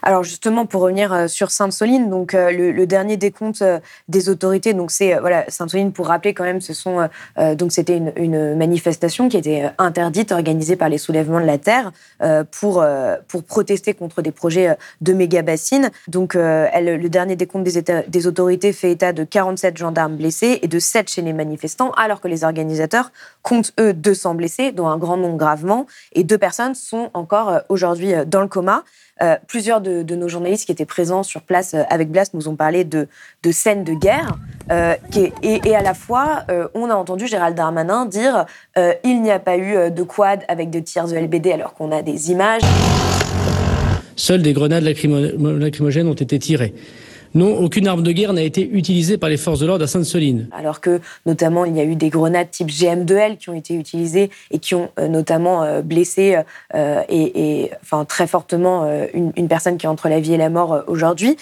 Alors 0.03 0.23
justement, 0.23 0.65
pour 0.65 0.81
revenir 0.81 1.13
euh, 1.13 1.27
sur 1.27 1.51
Sainte-Soline, 1.51 2.09
donc 2.09 2.33
euh, 2.33 2.51
le, 2.51 2.87
dernier 2.87 3.17
décompte 3.17 3.61
euh, 3.61 3.79
des 4.07 4.29
autorités, 4.29 4.73
donc 4.73 4.91
c'est 4.91 5.17
voilà 5.19 5.45
Sainte-Soline 5.49 5.91
pour 5.91 6.07
rappeler 6.07 6.33
quand 6.33 6.43
même, 6.43 6.61
ce 6.61 6.73
sont 6.73 7.09
donc 7.55 7.71
c'était 7.71 8.01
une, 8.15 8.55
manifestation 8.55 9.29
qui 9.29 9.37
était 9.37 9.69
interdite, 9.77 10.31
organisée 10.31 10.75
par 10.75 10.89
les 10.89 10.97
soulèvements 10.97 11.39
de 11.39 11.45
la 11.45 11.57
terre 11.57 11.91
pour 12.51 12.85
pour 13.27 13.43
protester 13.43 13.93
contre 13.93 14.21
des 14.21 14.31
projets 14.31 14.77
de 15.01 15.13
méga 15.13 15.41
bassines. 15.41 15.89
Donc 16.07 16.33
le 16.35 17.07
dernier 17.07 17.35
décompte 17.35 17.65
des, 17.65 18.03
des 18.07 18.27
autorités 18.27 18.73
fait 18.73 18.91
état 18.91 19.13
de 19.13 19.23
47 19.23 19.77
gendarmes 19.77 20.15
blessés 20.15 20.59
et 20.61 20.67
de 20.67 20.79
7 20.79 21.09
chez 21.09 21.21
les 21.21 21.33
manifestants, 21.33 21.91
alors 21.91 22.21
que 22.21 22.27
les 22.27 22.43
organisateurs 22.43 23.11
comptent 23.41 23.73
eux 23.79 23.93
200 23.93 24.35
blessés, 24.35 24.71
dont 24.71 24.87
un 24.87 24.97
grand 24.97 25.17
nombre 25.17 25.37
gravement, 25.37 25.85
et 26.13 26.23
deux 26.23 26.37
personnes 26.37 26.75
sont 26.75 27.09
encore 27.13 27.61
aujourd'hui 27.69 28.13
dans 28.25 28.41
le 28.41 28.47
coma. 28.47 28.83
Euh, 29.21 29.35
plusieurs 29.47 29.81
de, 29.81 30.15
nos 30.15 30.27
journalistes 30.27 30.65
qui 30.65 30.71
étaient 30.71 30.85
présents 30.85 31.23
sur 31.23 31.41
place 31.41 31.73
euh, 31.73 31.81
avec 31.89 32.11
Blast 32.11 32.33
nous 32.33 32.47
ont 32.47 32.55
parlé 32.55 32.83
de, 32.83 33.07
scènes 33.51 33.83
de 33.83 33.93
guerre. 33.93 34.37
Euh, 34.71 34.95
et, 35.43 35.75
à 35.75 35.81
la 35.81 35.93
fois, 35.93 36.43
on 36.73 36.89
a 36.89 36.95
entendu 36.95 37.27
Gérald 37.27 37.55
Darmanin 37.55 38.05
dire 38.05 38.45
il 39.03 39.21
n'y 39.21 39.31
a 39.31 39.39
pas 39.39 39.57
eu 39.57 39.89
de 39.89 40.03
quad 40.03 40.41
avec 40.47 40.69
de 40.69 40.79
tirs 40.79 41.07
de 41.07 41.15
LBD 41.15 41.51
alors 41.51 41.73
qu'on 41.73 41.91
a 41.91 42.01
des 42.01 42.31
images. 42.31 42.61
Seules 44.15 44.41
des 44.41 44.53
grenades 44.53 44.83
lacrymogènes 44.83 46.07
ont 46.07 46.13
été 46.13 46.37
tirées. 46.39 46.73
Non, 47.33 47.57
aucune 47.59 47.87
arme 47.87 48.03
de 48.03 48.11
guerre 48.11 48.33
n'a 48.33 48.43
été 48.43 48.67
utilisée 48.67 49.17
par 49.17 49.29
les 49.29 49.37
forces 49.37 49.59
de 49.59 49.65
l'ordre 49.65 49.83
à 49.83 49.87
Sainte-Soline. 49.87 50.47
Alors 50.51 50.81
que, 50.81 51.01
notamment, 51.25 51.65
il 51.65 51.75
y 51.75 51.79
a 51.79 51.83
eu 51.83 51.95
des 51.95 52.09
grenades 52.09 52.49
type 52.51 52.69
GM2L 52.69 53.37
qui 53.37 53.49
ont 53.49 53.53
été 53.53 53.73
utilisées 53.73 54.29
et 54.51 54.59
qui 54.59 54.75
ont 54.75 54.89
euh, 54.99 55.07
notamment 55.07 55.63
euh, 55.63 55.81
blessé 55.81 56.37
euh, 56.75 57.01
et, 57.09 57.71
très 58.07 58.27
fortement 58.27 58.87
une, 59.13 59.47
personne 59.47 59.77
qui 59.77 59.85
est 59.85 59.89
entre 59.89 60.09
la 60.09 60.19
vie 60.19 60.33
et 60.33 60.37
la 60.37 60.49
mort 60.49 60.83
aujourd'hui. 60.87 61.37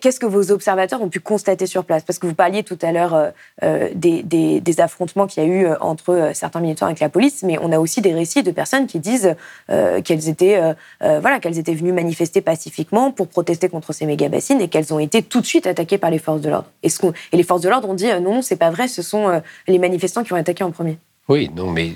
Qu'est-ce 0.00 0.18
que 0.18 0.24
vos 0.24 0.50
observateurs 0.50 1.02
ont 1.02 1.10
pu 1.10 1.20
constater 1.20 1.66
sur 1.66 1.84
place? 1.84 2.02
Parce 2.04 2.18
que 2.18 2.26
vous 2.26 2.34
parliez 2.34 2.62
tout 2.62 2.78
à 2.80 2.90
l'heure 2.90 3.14
euh, 3.14 3.30
euh, 3.62 3.90
des, 3.94 4.80
affrontements 4.80 5.26
qu'il 5.26 5.42
y 5.42 5.46
a 5.46 5.48
eu 5.48 5.66
euh, 5.66 5.76
entre 5.80 6.30
certains 6.32 6.60
militants 6.60 6.86
avec 6.86 7.00
la 7.00 7.10
police, 7.10 7.42
mais 7.42 7.58
on 7.60 7.70
a 7.70 7.78
aussi 7.78 8.00
des 8.00 8.14
récits 8.14 8.42
de 8.42 8.50
personnes 8.50 8.86
qui 8.86 8.98
disent 8.98 9.36
qu'elles 9.68 10.28
étaient, 10.28 10.60
voilà, 11.00 11.38
qu'elles 11.38 11.58
étaient 11.58 11.74
venues 11.74 11.92
manifester 11.92 12.40
pacifiquement 12.40 13.12
pour 13.12 13.28
protester 13.28 13.68
contre 13.68 13.92
ces 13.92 14.06
méga 14.06 14.28
bassines 14.28 14.60
et 14.60 14.68
qu'elles 14.68 14.92
ont 14.92 14.98
été 14.98 15.22
tout 15.22 15.40
de 15.40 15.46
suite 15.46 15.66
attaquées 15.66 15.98
par 15.98 16.10
les 16.10 16.18
forces 16.18 16.40
de 16.40 16.50
l'ordre. 16.50 16.68
Et, 16.82 16.88
les 17.32 17.42
forces 17.42 17.60
de 17.60 17.68
l'ordre 17.68 17.88
ont 17.88 17.94
dit 17.94 18.08
non, 18.20 18.42
c'est 18.42 18.56
pas 18.56 18.70
vrai, 18.70 18.88
ce 18.88 19.02
sont 19.02 19.42
les 19.68 19.78
manifestants 19.78 20.24
qui 20.24 20.32
ont 20.32 20.36
attaqué 20.36 20.64
en 20.64 20.70
premier? 20.70 20.98
Oui, 21.28 21.50
non, 21.54 21.70
mais 21.70 21.92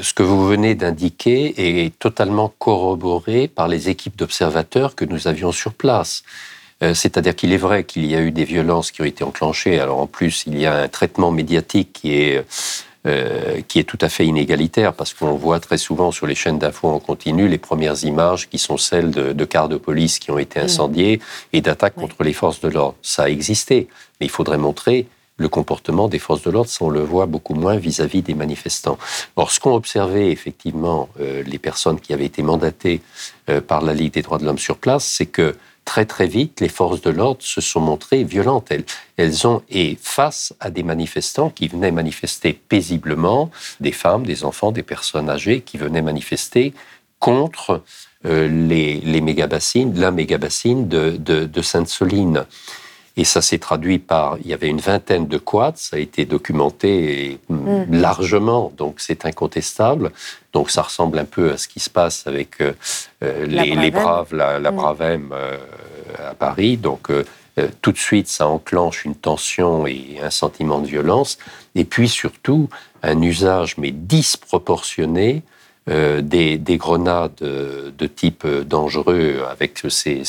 ce 0.00 0.12
que 0.12 0.22
vous 0.22 0.46
venez 0.46 0.74
d'indiquer 0.74 1.84
est 1.84 1.98
totalement 1.98 2.52
corroboré 2.58 3.48
par 3.48 3.68
les 3.68 3.88
équipes 3.88 4.16
d'observateurs 4.16 4.94
que 4.94 5.04
nous 5.04 5.28
avions 5.28 5.52
sur 5.52 5.74
place. 5.74 6.22
Euh, 6.82 6.94
c'est-à-dire 6.94 7.36
qu'il 7.36 7.52
est 7.52 7.58
vrai 7.58 7.84
qu'il 7.84 8.06
y 8.06 8.14
a 8.14 8.20
eu 8.20 8.30
des 8.30 8.44
violences 8.44 8.90
qui 8.90 9.02
ont 9.02 9.06
été 9.06 9.24
enclenchées. 9.24 9.78
Alors 9.80 9.98
en 9.98 10.06
plus, 10.06 10.44
il 10.46 10.58
y 10.58 10.66
a 10.66 10.74
un 10.76 10.88
traitement 10.88 11.30
médiatique 11.30 11.92
qui 11.92 12.14
est 12.14 12.44
euh, 13.06 13.62
qui 13.66 13.78
est 13.78 13.84
tout 13.84 13.96
à 14.02 14.10
fait 14.10 14.26
inégalitaire 14.26 14.92
parce 14.92 15.14
qu'on 15.14 15.34
voit 15.34 15.58
très 15.58 15.78
souvent 15.78 16.12
sur 16.12 16.26
les 16.26 16.34
chaînes 16.34 16.58
d'infos 16.58 16.88
en 16.88 16.98
continu 16.98 17.48
les 17.48 17.56
premières 17.56 18.04
images 18.04 18.46
qui 18.50 18.58
sont 18.58 18.76
celles 18.76 19.10
de, 19.10 19.32
de 19.32 19.44
cars 19.46 19.70
de 19.70 19.78
police 19.78 20.18
qui 20.18 20.30
ont 20.30 20.36
été 20.36 20.60
incendiés 20.60 21.18
et 21.54 21.62
d'attaques 21.62 21.94
contre 21.94 22.22
les 22.24 22.34
forces 22.34 22.60
de 22.60 22.68
l'ordre. 22.68 22.96
Ça 23.00 23.22
a 23.22 23.28
existé, 23.30 23.88
mais 24.20 24.26
il 24.26 24.30
faudrait 24.30 24.58
montrer 24.58 25.06
le 25.38 25.48
comportement 25.48 26.08
des 26.08 26.18
forces 26.18 26.42
de 26.42 26.50
l'ordre, 26.50 26.68
ça 26.68 26.84
on 26.84 26.90
le 26.90 27.00
voit 27.00 27.24
beaucoup 27.24 27.54
moins 27.54 27.76
vis-à-vis 27.76 28.20
des 28.20 28.34
manifestants. 28.34 28.98
Or, 29.36 29.50
ce 29.50 29.60
qu'ont 29.60 29.74
observé 29.74 30.30
effectivement 30.30 31.08
euh, 31.20 31.42
les 31.42 31.58
personnes 31.58 31.98
qui 31.98 32.12
avaient 32.12 32.26
été 32.26 32.42
mandatées 32.42 33.00
par 33.66 33.80
la 33.80 33.94
Ligue 33.94 34.12
des 34.12 34.22
droits 34.22 34.38
de 34.38 34.44
l'homme 34.44 34.58
sur 34.58 34.76
place, 34.76 35.04
c'est 35.04 35.26
que 35.26 35.56
très 35.84 36.04
très 36.04 36.26
vite, 36.26 36.60
les 36.60 36.68
forces 36.68 37.00
de 37.00 37.10
l'ordre 37.10 37.42
se 37.42 37.60
sont 37.60 37.80
montrées 37.80 38.24
violentes. 38.24 38.72
Elles, 39.16 39.46
ont, 39.46 39.62
et 39.70 39.98
face 40.00 40.54
à 40.60 40.70
des 40.70 40.82
manifestants 40.82 41.50
qui 41.50 41.68
venaient 41.68 41.90
manifester 41.90 42.52
paisiblement, 42.52 43.50
des 43.80 43.92
femmes, 43.92 44.24
des 44.24 44.44
enfants, 44.44 44.72
des 44.72 44.82
personnes 44.82 45.28
âgées 45.28 45.60
qui 45.62 45.78
venaient 45.78 46.02
manifester 46.02 46.74
contre 47.18 47.82
euh, 48.24 48.48
les, 48.48 49.00
les 49.00 49.20
la 49.20 50.10
méga-bassine 50.10 50.88
de, 50.88 51.16
de 51.16 51.62
Sainte-Soline. 51.62 52.46
Et 53.20 53.24
ça 53.24 53.42
s'est 53.42 53.58
traduit 53.58 53.98
par, 53.98 54.38
il 54.38 54.46
y 54.46 54.54
avait 54.54 54.68
une 54.68 54.80
vingtaine 54.80 55.26
de 55.26 55.36
quads, 55.36 55.74
ça 55.76 55.96
a 55.96 55.98
été 55.98 56.24
documenté 56.24 57.38
mm. 57.50 57.92
largement, 57.92 58.72
donc 58.78 58.94
c'est 58.96 59.26
incontestable. 59.26 60.10
Donc 60.54 60.70
ça 60.70 60.80
ressemble 60.80 61.18
un 61.18 61.26
peu 61.26 61.52
à 61.52 61.58
ce 61.58 61.68
qui 61.68 61.80
se 61.80 61.90
passe 61.90 62.26
avec 62.26 62.62
euh, 62.62 62.72
euh, 63.22 63.44
les, 63.44 63.90
Braves, 63.90 64.34
la, 64.34 64.58
la 64.58 64.70
mm. 64.72 64.74
Bravem 64.74 65.28
euh, 65.34 65.58
à 66.30 66.32
Paris. 66.32 66.78
Donc 66.78 67.10
tout 67.82 67.92
de 67.92 67.98
suite, 67.98 68.26
ça 68.26 68.48
enclenche 68.48 69.04
une 69.04 69.16
tension 69.16 69.86
et 69.86 70.18
un 70.22 70.30
sentiment 70.30 70.78
de 70.78 70.86
violence. 70.86 71.36
Et 71.74 71.84
puis 71.84 72.08
surtout, 72.08 72.70
un 73.02 73.20
usage, 73.20 73.76
mais 73.76 73.90
disproportionné, 73.90 75.42
euh, 75.88 76.20
des, 76.20 76.58
grenades 76.76 77.32
de 77.40 78.06
type 78.06 78.46
dangereux 78.46 79.42
avec 79.50 79.82
ces, 79.88 80.22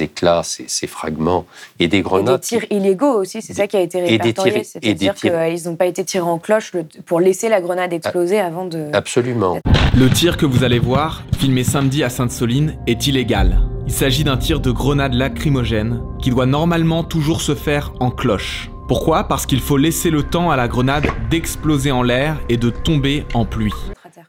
éclats, 0.00 0.42
ces, 0.44 0.86
fragments, 0.86 1.44
et 1.80 1.88
des 1.88 2.02
grenades... 2.02 2.36
Et 2.36 2.56
des 2.56 2.60
tirs 2.60 2.66
illégaux 2.70 3.20
aussi, 3.20 3.42
c'est 3.42 3.54
ça 3.54 3.66
qui 3.66 3.76
a 3.76 3.80
été 3.80 4.00
répertorié, 4.00 4.64
c'est-à-dire 4.64 5.14
qu'ils 5.14 5.66
n'ont 5.66 5.76
pas 5.76 5.86
été 5.86 6.04
tirés 6.04 6.22
en 6.22 6.38
cloche 6.38 6.72
pour 7.04 7.20
laisser 7.20 7.48
la 7.48 7.60
grenade 7.60 7.92
exploser 7.92 8.38
avant 8.38 8.64
de... 8.64 8.90
Absolument. 8.92 9.58
Le 9.96 10.08
tir 10.10 10.36
que 10.36 10.46
vous 10.46 10.62
allez 10.62 10.78
voir, 10.78 11.22
filmé 11.38 11.64
samedi 11.64 12.04
à 12.04 12.08
Sainte-Soline, 12.08 12.78
est 12.86 13.06
illégal. 13.06 13.60
Il 13.86 13.92
s'agit 13.92 14.24
d'un 14.24 14.36
tir 14.36 14.60
de 14.60 14.70
grenade 14.70 15.14
lacrymogène 15.14 16.02
qui 16.20 16.30
doit 16.30 16.46
normalement 16.46 17.04
toujours 17.04 17.40
se 17.40 17.54
faire 17.54 17.92
en 18.00 18.10
cloche. 18.10 18.70
Pourquoi? 18.88 19.24
Parce 19.24 19.46
qu'il 19.46 19.60
faut 19.60 19.76
laisser 19.76 20.10
le 20.10 20.22
temps 20.22 20.50
à 20.50 20.56
la 20.56 20.68
grenade 20.68 21.06
d'exploser 21.30 21.92
en 21.92 22.02
l'air 22.02 22.36
et 22.48 22.56
de 22.56 22.70
tomber 22.70 23.24
en 23.34 23.44
pluie 23.44 23.72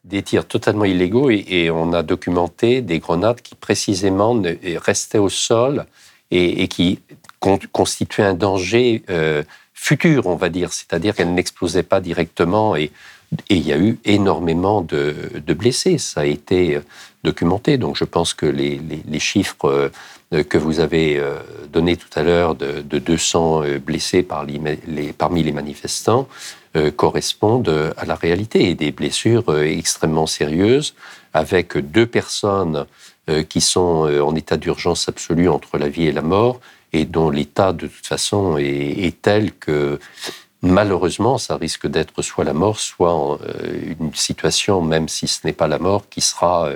des 0.10 0.24
tirs 0.24 0.48
totalement 0.48 0.86
illégaux 0.86 1.30
et, 1.30 1.70
on 1.72 1.94
a 1.94 2.04
documenté 2.04 2.82
des 2.82 3.00
grenades 3.00 3.42
qui 3.42 3.56
précisément 3.56 4.42
restaient 4.78 5.18
au 5.18 5.30
sol 5.30 5.86
et, 6.32 6.68
qui 6.68 7.00
constituaient 7.72 8.24
un 8.24 8.34
danger 8.34 9.04
euh, 9.10 9.44
futur, 9.74 10.28
on 10.28 10.36
va 10.36 10.50
dire, 10.50 10.74
c'est-à-dire 10.74 11.16
qu'elles 11.16 11.34
n'explosaient 11.34 11.84
pas 11.84 12.02
directement 12.02 12.76
et, 12.76 12.92
il 13.50 13.68
y 13.68 13.74
a 13.74 13.78
eu 13.78 14.00
énormément 14.06 14.82
de, 14.82 15.14
blessés. 15.54 15.98
Ça 15.98 16.22
a 16.22 16.26
été 16.26 16.78
euh, 16.78 16.82
documenté. 17.26 17.78
Donc 17.78 17.98
je 17.98 18.06
pense 18.06 18.34
que 18.34 18.46
les, 18.46 18.80
chiffres 19.20 19.66
euh, 19.66 19.90
que 20.32 20.58
vous 20.58 20.82
avez 20.82 21.22
donnés 21.72 21.96
tout 21.96 22.10
à 22.16 22.24
l'heure 22.24 22.56
de, 22.56 22.82
200 22.82 23.64
blessés 23.80 24.24
parmi 24.24 25.44
les 25.44 25.52
manifestants 25.52 26.28
euh, 26.78 26.92
correspondent 26.92 27.94
à 27.98 28.06
la 28.06 28.16
réalité 28.16 28.70
et 28.70 28.76
des 28.76 28.92
blessures 28.92 29.46
euh, 29.48 29.64
extrêmement 29.64 30.28
sérieuses 30.28 30.96
avec 31.34 31.78
deux 31.78 32.06
personnes 32.06 32.86
euh, 33.30 33.42
qui 33.44 33.62
sont 33.62 34.06
en 34.22 34.36
état 34.36 34.58
d'urgence 34.58 35.08
absolue 35.08 35.50
entre 35.50 35.78
la 35.78 35.88
vie 35.88 36.08
et 36.08 36.12
la 36.12 36.22
mort 36.22 36.60
et 36.94 37.06
dont 37.06 37.30
l'état 37.30 37.74
de 37.74 37.88
toute 37.88 38.06
façon 38.06 38.58
est, 38.60 39.22
tel 39.22 39.54
que 39.54 40.00
malheureusement 40.62 41.38
ça 41.38 41.56
risque 41.56 41.88
d'être 41.88 42.22
soit 42.22 42.44
la 42.44 42.54
mort, 42.54 42.80
soit 42.80 43.40
une 44.00 44.14
situation, 44.14 44.82
même 44.82 45.08
si 45.08 45.28
ce 45.28 45.46
n'est 45.46 45.54
pas 45.54 45.68
la 45.68 45.80
mort, 45.80 46.08
qui 46.10 46.22
sera 46.22 46.70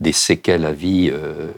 des 0.00 0.12
séquelles 0.12 0.64
à 0.64 0.72
vie 0.72 1.10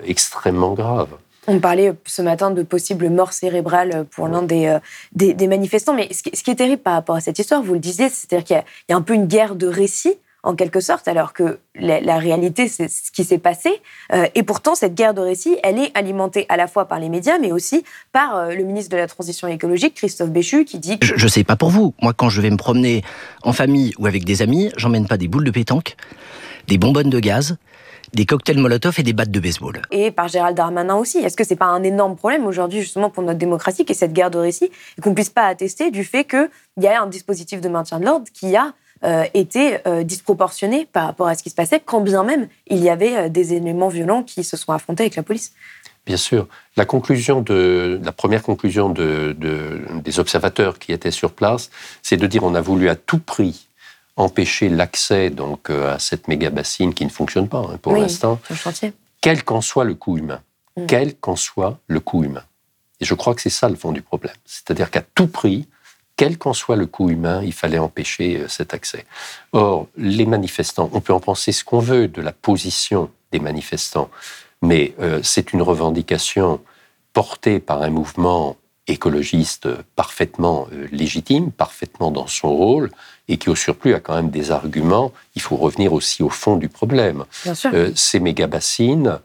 extrêmement 0.05 0.73
graves. 0.73 1.15
On 1.51 1.61
parlait 1.61 1.95
ce 2.05 2.21
matin 2.21 2.51
de 2.51 2.63
possible 2.63 3.09
mort 3.09 3.33
cérébrale 3.33 4.05
pour 4.11 4.29
l'un 4.29 4.43
des, 4.43 4.67
euh, 4.67 4.79
des, 5.15 5.47
manifestants. 5.47 5.95
Mais 5.95 6.11
ce 6.13 6.23
qui, 6.23 6.51
est 6.51 6.55
terrible 6.55 6.83
par 6.83 6.93
rapport 6.93 7.17
à 7.17 7.21
cette 7.21 7.39
histoire, 7.39 7.63
vous 7.63 7.73
le 7.73 7.79
disiez, 7.79 8.11
c'est-à-dire 8.11 8.45
qu'il 8.45 8.63
y, 8.91 8.93
a 8.93 8.97
un 8.97 9.01
peu 9.01 9.15
une 9.15 9.25
guerre 9.25 9.55
de 9.55 9.67
récits 9.67 10.19
en 10.43 10.55
quelque 10.55 10.81
sorte, 10.81 11.09
alors 11.09 11.33
que 11.33 11.59
la, 11.75 12.19
réalité, 12.19 12.69
c'est 12.69 12.89
ce 12.89 13.11
qui 13.11 13.25
s'est 13.25 13.39
passé. 13.39 13.71
Euh, 14.13 14.27
et 14.35 14.43
pourtant, 14.43 14.75
cette 14.75 14.95
guerre 14.95 15.15
de 15.15 15.23
récits, 15.23 15.57
elle 15.63 15.79
est 15.79 15.91
alimentée 15.97 16.45
à 16.51 16.59
la 16.59 16.67
fois 16.67 16.85
par 16.85 17.01
les 17.01 17.09
médias, 17.09 17.39
mais 17.39 17.51
aussi 17.51 17.83
par 18.13 18.37
euh, 18.37 18.55
le 18.55 18.63
ministre 18.63 18.91
de 18.91 18.99
la 18.99 19.07
Transition 19.07 19.49
écologique, 19.49 19.95
Christophe 19.95 20.31
Béchu, 20.31 20.67
qui 20.67 20.79
dit... 20.79 20.99
Je 21.01 21.15
ne 21.15 21.29
sais 21.29 21.45
pas 21.45 21.57
pour 21.57 21.71
vous. 21.71 21.95
Moi, 22.03 22.13
quand 22.13 22.29
je 22.29 22.43
vais 22.43 22.51
me 22.51 22.59
promener 22.59 23.03
en 23.43 23.55
famille 23.55 23.95
ou 23.99 24.07
avec 24.07 24.27
des 24.27 24.43
amis, 24.43 24.71
j'emmène 24.77 25.09
pas 25.09 25.17
des 25.17 25.29
boules 25.29 25.45
de 25.45 25.51
pétanque, 25.51 25.97
des 26.67 26.77
bonbonnes 26.77 27.11
de 27.11 27.21
gaz, 27.21 27.57
des 28.13 28.27
cocktails 28.27 28.59
Molotov 28.59 28.99
et 28.99 29.03
des 29.03 29.13
battes 29.13 29.31
de 29.31 29.41
baseball. 29.41 29.83
Et 29.91 30.11
par 30.11 30.29
Gérald 30.29 30.57
Darmanin 30.57 30.97
aussi. 30.97 31.19
Est-ce 31.19 31.37
que 31.37 31.45
c'est 31.45 31.57
pas 31.57 31.67
un 31.67 31.83
énorme 31.83 32.17
problème 32.17 32.47
aujourd'hui 32.47 32.81
justement 32.81 33.11
pour 33.11 33.23
notre 33.23 33.39
démocratie 33.39 33.85
et 33.89 33.95
cette 33.95 34.13
guerre 34.13 34.31
de 34.31 34.39
récit 34.39 34.71
et 34.97 35.01
qu'on 35.01 35.15
puisse 35.15 35.31
pas 35.31 35.47
attester 35.47 35.91
du 35.91 36.05
fait 36.05 36.25
qu'il 36.25 36.49
y 36.79 36.87
a 36.87 37.03
un 37.03 37.07
dispositif 37.07 37.61
de 37.61 37.69
maintien 37.69 38.01
de 38.01 38.05
l'ordre 38.05 38.27
qui 38.33 38.57
a 38.57 38.73
était 39.33 39.81
disproportionné 40.03 40.89
par 40.93 41.05
rapport 41.05 41.29
à 41.29 41.37
ce 41.37 41.45
qui 41.45 41.51
se 41.51 41.55
passait, 41.55 41.79
quand 41.79 42.01
bien 42.01 42.25
même 42.25 42.49
il 42.67 42.79
y 42.79 42.91
avait 42.91 43.31
des 43.31 43.55
éléments 43.55 43.87
violents 43.87 44.25
qui 44.25 44.43
se 44.43 44.57
sont 44.57 44.73
affrontés 44.73 45.05
avec 45.05 45.15
la 45.15 45.23
police? 45.23 45.53
Bien 46.09 46.17
sûr. 46.17 46.49
La, 46.79 46.87
conclusion 46.87 47.43
de, 47.43 48.01
la 48.03 48.13
première 48.13 48.43
conclusion 48.43 48.89
de, 48.89 49.37
des 49.39 50.19
observateurs 50.19 50.79
qui 50.79 50.95
étaient 50.95 51.11
sur 51.11 51.33
place, 51.33 51.71
c'est 52.01 52.17
de 52.17 52.27
dire 52.27 52.45
on 52.45 52.55
a 52.55 52.63
voulu 52.63 52.89
à 52.89 52.97
tout 52.97 53.19
prix 53.19 53.68
empêcher 54.19 54.69
l'accès 54.69 55.31
donc 55.31 55.71
à 55.71 55.99
cette 55.99 56.29
méga 56.29 56.51
bassine 56.51 56.93
qui 56.93 57.05
ne 57.05 57.11
fonctionne 57.11 57.49
pas 57.49 57.59
hein, 57.59 57.79
pour 57.81 57.97
l'instant, 57.97 58.39
quel 59.21 59.43
qu'en 59.45 59.61
soit 59.61 59.85
le 59.85 59.95
coût 59.95 60.19
humain. 60.19 60.41
Mm. 60.77 60.87
Quel 60.87 61.15
qu'en 61.17 61.37
soit 61.37 61.79
le 61.87 62.01
coût 62.01 62.25
humain. 62.25 62.45
Et 63.01 63.05
je 63.05 63.15
crois 63.15 63.35
que 63.35 63.41
c'est 63.41 63.51
ça 63.51 63.69
le 63.69 63.77
fond 63.77 63.93
du 63.93 64.03
problème. 64.03 64.35
C'est-à-dire 64.45 64.91
qu'à 64.91 65.03
tout 65.03 65.29
prix, 65.29 65.67
quel 66.17 66.37
qu'en 66.37 66.53
soit 66.53 66.77
le 66.77 66.87
coût 66.87 67.11
humain, 67.11 67.43
il 67.45 67.53
fallait 67.53 67.79
empêcher 67.79 68.39
euh, 68.39 68.49
cet 68.49 68.75
accès. 68.75 69.07
Or, 69.53 69.87
les 69.97 70.27
manifestants, 70.27 70.91
on 70.93 71.01
peut 71.01 71.13
en 71.13 71.21
penser 71.21 71.53
ce 71.53 71.65
qu'on 71.65 71.79
veut 71.79 72.09
de 72.09 72.21
la 72.21 72.33
position 72.33 73.11
des 73.31 73.39
manifestants, 73.39 74.11
mais 74.61 74.95
euh, 75.01 75.21
c'est 75.23 75.53
une 75.53 75.63
revendication 75.63 76.61
portée 77.13 77.61
par 77.61 77.83
un 77.83 77.91
mouvement 77.91 78.57
écologiste 78.89 79.69
parfaitement 79.97 80.67
euh, 80.73 80.89
légitime, 80.93 81.53
parfaitement 81.53 82.11
dans 82.11 82.27
son 82.27 82.49
rôle, 82.49 82.91
et 83.29 83.37
qui 83.37 83.51
au 83.51 83.55
surplus 83.55 83.95
a 83.95 84.01
quand 84.01 84.15
même 84.15 84.31
des 84.31 84.51
arguments. 84.51 85.13
Il 85.35 85.43
faut 85.43 85.57
revenir 85.57 85.93
aussi 85.93 86.23
au 86.23 86.31
fond 86.31 86.57
du 86.57 86.69
problème. 86.69 87.25
Euh, 87.67 87.93
ces 87.95 88.21
méga-bassines, 88.21 89.21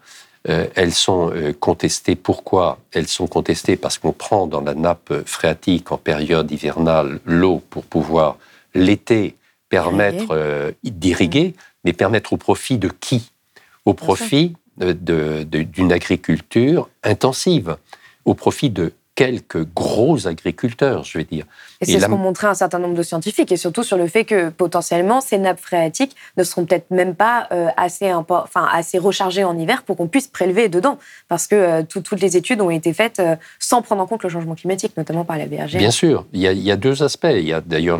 elles 0.45 0.93
sont 0.93 1.31
contestées. 1.61 2.17
Pourquoi 2.17 2.77
Elles 2.91 3.07
sont 3.07 3.27
contestées? 3.27 3.77
Parce 3.77 3.97
qu'on 3.97 4.11
prend 4.11 4.45
dans 4.45 4.59
la 4.59 4.73
nappe 4.73 5.13
phréatique 5.25 5.93
en 5.93 5.97
période 5.97 6.51
hivernale 6.51 7.21
l'eau 7.25 7.61
pour 7.69 7.85
pouvoir 7.85 8.35
l'été 8.75 9.37
permettre 9.69 10.73
d'irriguer, 10.83 11.55
mais 11.85 11.93
permettre 11.93 12.33
au 12.33 12.37
profit 12.37 12.77
de 12.77 12.89
qui? 12.89 13.31
Au 13.85 13.93
profit 13.93 14.53
d'une 14.77 15.93
agriculture 15.93 16.89
intensive, 17.03 17.77
au 18.25 18.33
profit 18.33 18.69
de 18.69 18.91
quelques 19.15 19.63
gros 19.73 20.27
agriculteurs, 20.27 21.03
je 21.03 21.17
vais 21.17 21.23
dire. 21.23 21.45
Et 21.81 21.85
c'est 21.85 21.99
ce 21.99 22.05
qu'ont 22.07 22.17
montré 22.17 22.47
un 22.47 22.53
certain 22.53 22.79
nombre 22.79 22.95
de 22.95 23.03
scientifiques, 23.03 23.51
et 23.51 23.57
surtout 23.57 23.83
sur 23.83 23.97
le 23.97 24.07
fait 24.07 24.25
que 24.25 24.49
potentiellement 24.49 25.21
ces 25.21 25.37
nappes 25.37 25.59
phréatiques 25.59 26.15
ne 26.37 26.43
seront 26.43 26.65
peut-être 26.65 26.89
même 26.89 27.13
pas 27.13 27.47
euh, 27.51 27.67
assez, 27.77 28.11
enfin, 28.13 28.67
assez 28.71 28.97
rechargées 28.97 29.43
en 29.43 29.57
hiver 29.57 29.83
pour 29.83 29.97
qu'on 29.97 30.07
puisse 30.07 30.27
prélever 30.27 30.67
dedans, 30.67 30.97
parce 31.27 31.47
que 31.47 31.55
euh, 31.55 31.83
toutes 31.83 32.21
les 32.21 32.37
études 32.37 32.61
ont 32.61 32.71
été 32.71 32.93
faites 32.93 33.19
euh, 33.19 33.35
sans 33.59 33.81
prendre 33.81 34.01
en 34.01 34.07
compte 34.07 34.23
le 34.23 34.29
changement 34.29 34.55
climatique, 34.55 34.97
notamment 34.97 35.25
par 35.25 35.37
la 35.37 35.45
BRG. 35.45 35.77
Bien 35.77 35.91
sûr, 35.91 36.25
il 36.33 36.41
y 36.41 36.47
a, 36.47 36.51
il 36.51 36.63
y 36.63 36.71
a 36.71 36.77
deux 36.77 37.03
aspects. 37.03 37.27
Il 37.29 37.45
y 37.47 37.53
a 37.53 37.61
d'ailleurs 37.61 37.99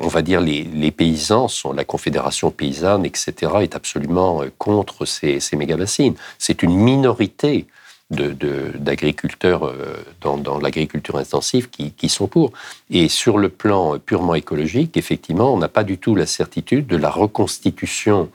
on 0.00 0.08
va 0.08 0.20
dire 0.20 0.40
les, 0.42 0.64
les, 0.64 0.90
paysans, 0.90 1.48
sont, 1.48 1.72
la 1.72 1.84
Confédération 1.84 2.50
paysanne, 2.50 3.06
etc., 3.06 3.52
est 3.62 3.74
absolument 3.74 4.42
contre 4.58 5.06
ces, 5.06 5.40
ces 5.40 5.56
méga-bassines. 5.56 6.14
C'est 6.38 6.62
une 6.62 6.76
minorité 6.76 7.66
d'agriculteurs 8.10 9.66
de, 9.66 9.78
euh, 9.78 9.96
dans, 10.20 10.38
dans 10.38 10.58
l'agriculture 10.58 11.16
intensive 11.16 11.68
qui, 11.68 11.92
qui, 11.92 12.08
sont 12.08 12.26
pour. 12.26 12.52
Et 12.90 13.08
sur 13.08 13.38
le 13.38 13.48
plan 13.50 13.98
purement 13.98 14.34
écologique, 14.34 14.96
effectivement, 14.96 15.52
on 15.52 15.58
n'a 15.58 15.68
pas 15.68 15.84
du 15.84 15.98
tout 15.98 16.14
la 16.14 16.26
certitude 16.26 16.86
de 16.86 16.96
la 16.96 17.10
reconstitution 17.10 18.30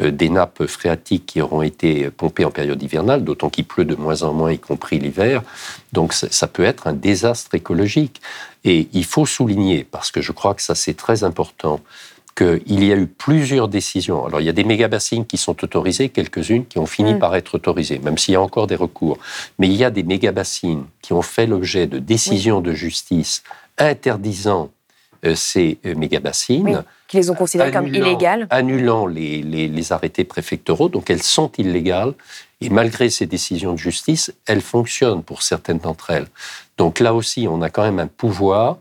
euh, 0.00 0.10
des 0.10 0.28
nappes 0.28 0.66
phréatiques 0.66 1.26
qui 1.26 1.40
auront 1.40 1.62
été 1.62 2.10
pompées 2.10 2.44
en 2.44 2.50
période 2.50 2.82
hivernale, 2.82 3.24
d'autant 3.24 3.48
qu'il 3.48 3.64
pleut 3.64 3.84
de 3.84 3.94
moins 3.94 4.22
en 4.22 4.32
moins, 4.32 4.52
y 4.52 4.58
compris 4.58 4.98
l'hiver. 4.98 5.42
Donc 5.92 6.12
ça 6.12 6.46
peut 6.46 6.64
être 6.64 6.86
un 6.86 6.92
désastre 6.92 7.54
écologique. 7.54 8.20
Et 8.64 8.88
il 8.92 9.04
faut 9.04 9.26
souligner, 9.26 9.84
parce 9.84 10.10
que 10.10 10.20
je 10.20 10.32
crois 10.32 10.54
que 10.54 10.62
ça 10.62 10.74
c'est 10.74 10.94
très 10.94 11.24
important, 11.24 11.80
qu'il 12.36 12.84
y 12.84 12.92
a 12.92 12.96
eu 12.96 13.06
plusieurs 13.06 13.66
décisions. 13.66 14.26
Alors, 14.26 14.40
il 14.40 14.44
y 14.44 14.50
a 14.50 14.52
des 14.52 14.62
méga-bassines 14.62 15.26
qui 15.26 15.38
sont 15.38 15.64
autorisées, 15.64 16.10
quelques-unes 16.10 16.66
qui 16.66 16.78
ont 16.78 16.86
fini 16.86 17.14
mm. 17.14 17.18
par 17.18 17.34
être 17.34 17.54
autorisées, 17.54 17.98
même 17.98 18.18
s'il 18.18 18.34
y 18.34 18.36
a 18.36 18.42
encore 18.42 18.66
des 18.66 18.76
recours. 18.76 19.18
Mais 19.58 19.68
il 19.68 19.74
y 19.74 19.84
a 19.84 19.90
des 19.90 20.02
méga-bassines 20.02 20.84
qui 21.00 21.14
ont 21.14 21.22
fait 21.22 21.46
l'objet 21.46 21.86
de 21.86 21.98
décisions 21.98 22.60
de 22.60 22.72
justice 22.72 23.42
interdisant 23.78 24.70
euh, 25.24 25.34
ces 25.34 25.78
euh, 25.86 25.94
méga-bassines. 25.94 26.84
qui 27.08 27.16
les 27.16 27.30
ont 27.30 27.34
considérées 27.34 27.70
comme 27.70 27.88
illégales. 27.88 28.46
Annulant 28.50 29.06
les, 29.06 29.40
les, 29.42 29.92
arrêtés 29.92 30.24
préfectoraux, 30.24 30.90
donc 30.90 31.08
elles 31.08 31.22
sont 31.22 31.50
illégales. 31.56 32.12
Et 32.60 32.68
malgré 32.68 33.08
ces 33.08 33.24
décisions 33.24 33.72
de 33.72 33.78
justice, 33.78 34.32
elles 34.46 34.60
fonctionnent 34.60 35.22
pour 35.22 35.42
certaines 35.42 35.78
d'entre 35.78 36.10
elles. 36.10 36.26
Donc 36.76 37.00
là 37.00 37.14
aussi, 37.14 37.46
on 37.48 37.62
a 37.62 37.70
quand 37.70 37.82
même 37.82 37.98
un 37.98 38.06
pouvoir 38.06 38.78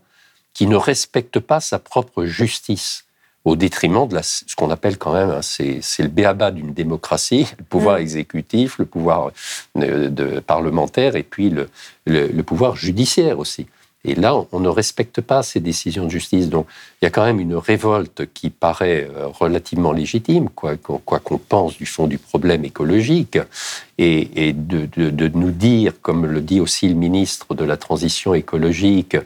qui 0.54 0.68
ne 0.68 0.76
respecte 0.76 1.40
pas 1.40 1.62
sa 1.62 1.80
propre 1.80 2.26
justice 2.26 3.05
au 3.46 3.56
détriment 3.56 4.08
de 4.08 4.16
la, 4.16 4.24
ce 4.24 4.56
qu'on 4.56 4.72
appelle 4.72 4.98
quand 4.98 5.14
même, 5.14 5.30
hein, 5.30 5.42
c'est, 5.42 5.80
le 6.00 6.08
béaba 6.08 6.52
d'une 6.52 6.74
démocratie, 6.74 7.48
le 7.58 7.64
pouvoir 7.64 7.98
mm. 7.98 8.02
exécutif, 8.02 8.80
le 8.80 8.86
pouvoir 8.86 9.32
euh, 9.78 10.10
de, 10.10 10.40
parlementaire 10.40 11.16
et 11.16 11.24
puis 11.24 11.50
le, 11.52 11.70
le 12.08 12.42
pouvoir 12.42 12.76
judiciaire 12.76 13.40
aussi. 13.40 13.68
Et 14.08 14.14
là, 14.16 14.36
on 14.52 14.60
ne 14.60 14.70
respecte 14.70 15.20
pas 15.20 15.42
ces 15.42 15.60
décisions 15.60 16.06
de 16.06 16.12
justice. 16.12 16.50
Donc, 16.50 16.68
il 17.02 17.06
y 17.06 17.08
a 17.08 17.12
quand 17.12 17.26
même 17.26 17.40
une 17.40 17.56
révolte 17.56 18.32
qui 18.34 18.52
paraît 18.52 19.10
euh, 19.10 19.28
relativement 19.28 19.92
légitime, 19.92 20.50
quoi 20.50 20.78
qu'on 20.78 21.38
pense 21.38 21.76
du 21.78 21.86
fond 21.86 22.06
du 22.06 22.20
problème 22.20 22.64
écologique, 22.66 23.40
et, 23.98 24.54
de, 24.54 25.28
nous 25.34 25.52
dire, 25.52 25.94
comme 26.02 26.26
le 26.26 26.42
dit 26.42 26.60
aussi 26.60 26.88
le 26.88 26.96
ministre 26.96 27.56
de 27.56 27.64
la 27.64 27.78
Transition 27.78 28.34
écologique, 28.34 29.18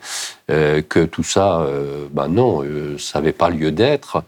euh, 0.49 0.81
que 0.81 1.05
tout 1.05 1.23
ça, 1.23 1.61
euh, 1.61 2.07
ben 2.11 2.27
non, 2.29 2.63
ça 2.97 3.19
n'avait 3.19 3.33
pas 3.33 3.49
lieu 3.49 3.71
d'être. 3.71 4.23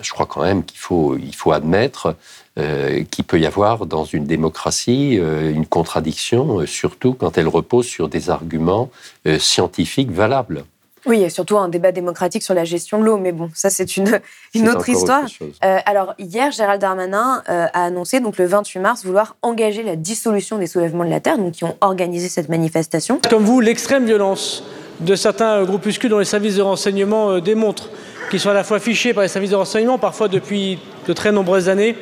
Je 0.00 0.10
crois 0.12 0.26
quand 0.26 0.42
même 0.42 0.64
qu'il 0.64 0.78
faut, 0.78 1.16
il 1.16 1.34
faut 1.34 1.52
admettre 1.52 2.16
euh, 2.56 3.02
qu'il 3.10 3.24
peut 3.24 3.40
y 3.40 3.46
avoir 3.46 3.84
dans 3.84 4.04
une 4.04 4.26
démocratie 4.26 5.18
euh, 5.18 5.52
une 5.52 5.66
contradiction, 5.66 6.60
euh, 6.60 6.66
surtout 6.66 7.12
quand 7.12 7.36
elle 7.36 7.48
repose 7.48 7.84
sur 7.84 8.08
des 8.08 8.30
arguments 8.30 8.90
scientifiques 9.38 10.12
valables. 10.12 10.64
Oui, 11.04 11.18
il 11.18 11.22
y 11.22 11.24
a 11.24 11.30
surtout 11.30 11.58
un 11.58 11.68
débat 11.68 11.90
démocratique 11.90 12.44
sur 12.44 12.54
la 12.54 12.64
gestion 12.64 13.00
de 13.00 13.04
l'eau, 13.04 13.18
mais 13.18 13.32
bon, 13.32 13.50
ça 13.54 13.70
c'est 13.70 13.96
une, 13.96 14.20
une 14.54 14.68
autre 14.68 14.88
histoire. 14.88 15.24
alors 15.60 16.14
hier, 16.18 16.52
Gérald 16.52 16.80
Darmanin 16.80 17.42
a 17.46 17.84
annoncé 17.84 18.20
donc 18.20 18.38
le 18.38 18.46
28 18.46 18.78
mars 18.78 19.04
vouloir 19.04 19.36
engager 19.42 19.82
la 19.82 19.96
dissolution 19.96 20.56
des 20.56 20.68
soulèvements 20.68 21.04
de 21.04 21.10
la 21.10 21.20
terre, 21.20 21.38
donc 21.38 21.52
qui 21.52 21.64
ont 21.64 21.76
organisé 21.80 22.28
cette 22.28 22.48
manifestation. 22.48 23.20
Comme 23.28 23.44
vous, 23.44 23.60
l'extrême 23.60 24.06
violence 24.06 24.62
de 25.00 25.16
certains 25.16 25.64
groupuscules 25.64 26.08
dont 26.08 26.20
les 26.20 26.24
services 26.24 26.56
de 26.56 26.62
renseignement 26.62 27.40
démontrent 27.40 27.90
qu'ils 28.30 28.40
sont 28.40 28.50
à 28.50 28.54
la 28.54 28.64
fois 28.64 28.78
fichés 28.80 29.14
par 29.14 29.22
les 29.22 29.28
services 29.28 29.50
de 29.50 29.56
renseignement, 29.56 29.98
parfois 29.98 30.28
depuis 30.28 30.78
de 31.06 31.12
très 31.12 31.32
nombreuses 31.32 31.68
années, 31.68 31.96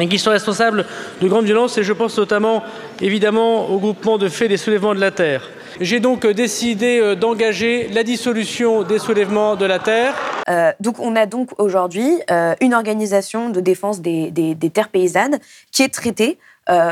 et 0.00 0.08
qui 0.08 0.18
sont 0.18 0.30
responsables 0.30 0.86
de 1.20 1.28
grandes 1.28 1.44
violences, 1.44 1.78
et 1.78 1.82
je 1.82 1.92
pense 1.92 2.18
notamment 2.18 2.62
évidemment 3.00 3.70
au 3.70 3.78
groupement 3.78 4.18
de 4.18 4.28
faits 4.28 4.48
des 4.48 4.56
soulèvements 4.56 4.94
de 4.94 5.00
la 5.00 5.10
Terre. 5.10 5.48
J'ai 5.80 5.98
donc 5.98 6.24
euh, 6.24 6.32
décidé 6.32 7.00
euh, 7.00 7.16
d'engager 7.16 7.88
la 7.88 8.04
dissolution 8.04 8.82
des 8.82 8.98
soulèvements 8.98 9.56
de 9.56 9.64
la 9.64 9.78
Terre. 9.80 10.14
Euh, 10.48 10.72
donc 10.78 11.00
on 11.00 11.16
a 11.16 11.26
donc 11.26 11.50
aujourd'hui 11.58 12.20
une 12.60 12.74
organisation 12.74 13.50
de 13.50 13.60
défense 13.60 14.00
des, 14.00 14.56
terres 14.72 14.88
paysannes 14.88 15.38
qui 15.72 15.82
est 15.82 15.92
traitée 15.92 16.38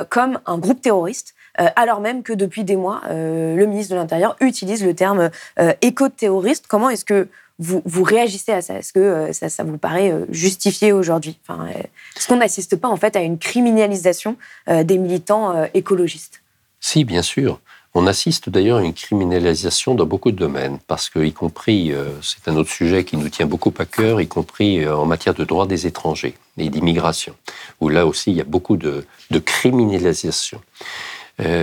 comme 0.08 0.38
un 0.46 0.58
groupe 0.58 0.80
terroriste. 0.80 1.34
alors 1.76 2.00
même 2.00 2.22
que 2.22 2.32
depuis 2.32 2.64
des 2.64 2.76
mois, 2.76 3.02
le 3.08 3.64
ministre 3.64 3.94
de 3.94 3.98
l'Intérieur 3.98 4.36
utilise 4.40 4.84
le 4.84 4.94
terme 4.94 5.30
éco-terroriste. 5.80 6.66
Comment 6.68 6.90
est-ce 6.90 7.04
que 7.04 7.28
vous, 7.62 8.02
réagissez 8.02 8.52
à 8.52 8.62
ça 8.62 8.74
Est-ce 8.74 8.92
que 8.92 9.00
euh, 9.00 9.32
ça, 9.32 9.64
vous 9.64 9.78
paraît 9.78 10.10
euh, 10.10 10.26
justifié 10.30 10.92
aujourd'hui? 10.92 11.38
Enfin, 11.46 11.66
euh, 11.66 11.82
Est-ce 12.16 12.28
qu'on 12.28 12.36
n'assiste 12.36 12.76
pas 12.76 12.88
en 12.88 12.96
fait 12.96 13.16
à 13.16 13.20
une 13.20 13.38
criminalisation 13.38 14.36
des 14.68 14.98
militants 14.98 15.64
écologistes? 15.74 16.42
Si, 16.80 17.04
bien 17.04 17.22
sûr. 17.22 17.60
On 17.94 18.06
assiste 18.06 18.48
d'ailleurs 18.48 18.78
à 18.78 18.82
une 18.82 18.94
criminalisation 18.94 19.94
dans 19.94 20.06
beaucoup 20.06 20.30
de 20.30 20.36
domaines, 20.36 20.78
parce 20.86 21.10
que, 21.10 21.18
y 21.18 21.32
compris, 21.32 21.92
c'est 22.22 22.50
un 22.50 22.56
autre 22.56 22.70
sujet 22.70 23.04
qui 23.04 23.18
nous 23.18 23.28
tient 23.28 23.44
beaucoup 23.44 23.72
à 23.78 23.84
cœur, 23.84 24.20
y 24.20 24.26
compris 24.26 24.88
en 24.88 25.04
matière 25.04 25.34
de 25.34 25.44
droits 25.44 25.66
des 25.66 25.86
étrangers 25.86 26.34
et 26.56 26.70
d'immigration, 26.70 27.34
où 27.80 27.90
là 27.90 28.06
aussi 28.06 28.30
il 28.30 28.36
y 28.38 28.40
a 28.40 28.44
beaucoup 28.44 28.78
de, 28.78 29.04
de 29.30 29.38
criminalisation. 29.38 30.62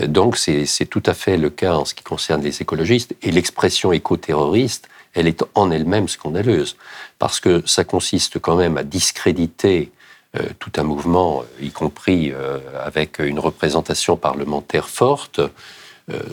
donc 0.07 0.37
c'est 0.37 0.85
tout 0.87 1.03
à 1.07 1.15
fait 1.15 1.37
le 1.37 1.49
cas 1.49 1.73
en 1.73 1.85
ce 1.85 1.95
qui 1.95 2.03
concerne 2.03 2.43
les 2.43 2.61
écologistes, 2.61 3.15
et 3.23 3.31
l'expression 3.31 3.91
éco-terroriste 3.91 4.87
elle 5.13 5.27
est 5.27 5.43
en 5.55 5.71
elle-même 5.71 6.07
scandaleuse, 6.07 6.77
parce 7.17 7.39
que 7.39 7.63
ça 7.65 7.83
consiste 7.83 8.39
quand 8.39 8.55
même 8.55 8.77
à 8.77 8.83
discréditer 8.83 9.91
euh, 10.35 10.43
tout 10.59 10.71
un 10.77 10.83
mouvement, 10.83 11.41
euh, 11.41 11.65
y 11.65 11.71
compris 11.71 12.31
euh, 12.31 12.59
avec 12.83 13.17
une 13.17 13.39
représentation 13.39 14.15
parlementaire 14.15 14.89
forte, 14.89 15.41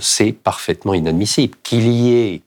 c'est 0.01 0.33
parfaitement 0.33 0.95
inadmissible. 0.95 1.55
Qu'il 1.62 1.87
y 1.89 2.15
ait 2.15 2.43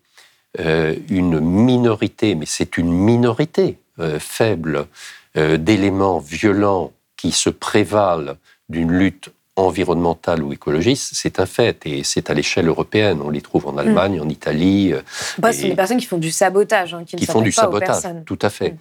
une 1.09 1.39
minorité, 1.39 2.33
mais 2.33 2.47
c'est 2.47 2.79
une 2.79 2.91
minorité 2.91 3.77
faible 4.17 4.87
d'éléments 5.35 6.17
violents 6.17 6.91
qui 7.17 7.31
se 7.31 7.51
prévalent 7.51 8.35
d'une 8.67 8.91
lutte 8.91 9.29
environnementales 9.65 10.43
ou 10.43 10.53
écologistes, 10.53 11.11
c'est 11.13 11.39
un 11.39 11.45
fait 11.45 11.85
et 11.85 12.03
c'est 12.03 12.29
à 12.29 12.33
l'échelle 12.33 12.67
européenne. 12.67 13.19
On 13.23 13.29
les 13.29 13.41
trouve 13.41 13.67
en 13.67 13.77
Allemagne, 13.77 14.19
en 14.19 14.29
Italie. 14.29 14.93
Bah, 15.37 15.53
c'est 15.53 15.69
des 15.69 15.75
personnes 15.75 15.97
qui 15.97 16.05
font 16.05 16.17
du 16.17 16.31
sabotage, 16.31 16.93
hein, 16.93 17.03
qui, 17.05 17.25
font 17.25 17.41
du 17.41 17.51
sabotage, 17.51 18.03
tout 18.25 18.39
à 18.41 18.49
fait. 18.49 18.75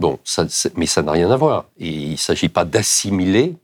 Bon, 0.00 0.18
ça, 0.24 0.46
mais 0.76 0.86
ça 0.86 1.02
n'a 1.02 1.12
rien 1.12 1.30
à 1.30 1.36
voir. 1.36 1.66
Et 1.78 1.88
il 1.88 2.12
ne 2.12 2.16
s'agit 2.16 2.48
pas 2.48 2.64
d'assimiler 2.64 3.54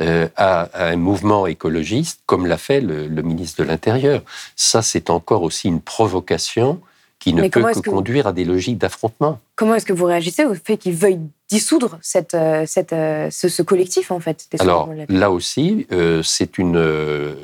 euh, 0.00 0.28
à, 0.36 0.88
un 0.88 0.96
mouvement 0.96 1.46
écologiste 1.46 2.22
comme 2.26 2.46
l'a 2.46 2.56
fait 2.56 2.80
le, 2.80 3.06
ministre 3.22 3.62
de 3.62 3.68
l'Intérieur. 3.68 4.22
Ça, 4.56 4.82
c'est 4.82 5.08
encore 5.08 5.42
aussi 5.42 5.68
une 5.68 5.80
provocation 5.80 6.80
qui 7.20 7.32
ne 7.32 7.48
peut 7.48 7.62
que, 7.62 7.88
conduire 7.88 8.26
à 8.26 8.32
des 8.32 8.44
logiques 8.44 8.78
d'affrontement. 8.78 9.38
Comment 9.54 9.76
est-ce 9.76 9.86
que 9.86 9.92
vous 9.92 10.06
réagissez 10.06 10.44
au 10.44 10.54
fait 10.54 10.76
qu'il 10.76 10.94
veuille 10.94 11.20
dissoudre 11.50 11.98
cette, 12.02 12.34
euh, 12.34 12.64
cette, 12.66 12.92
euh, 12.92 13.28
ce, 13.30 13.62
collectif, 13.62 14.10
en 14.10 14.20
fait 14.20 14.48
Alors, 14.58 14.90
là 15.08 15.30
aussi, 15.30 15.86
c'est 16.22 16.58
une, 16.58 17.34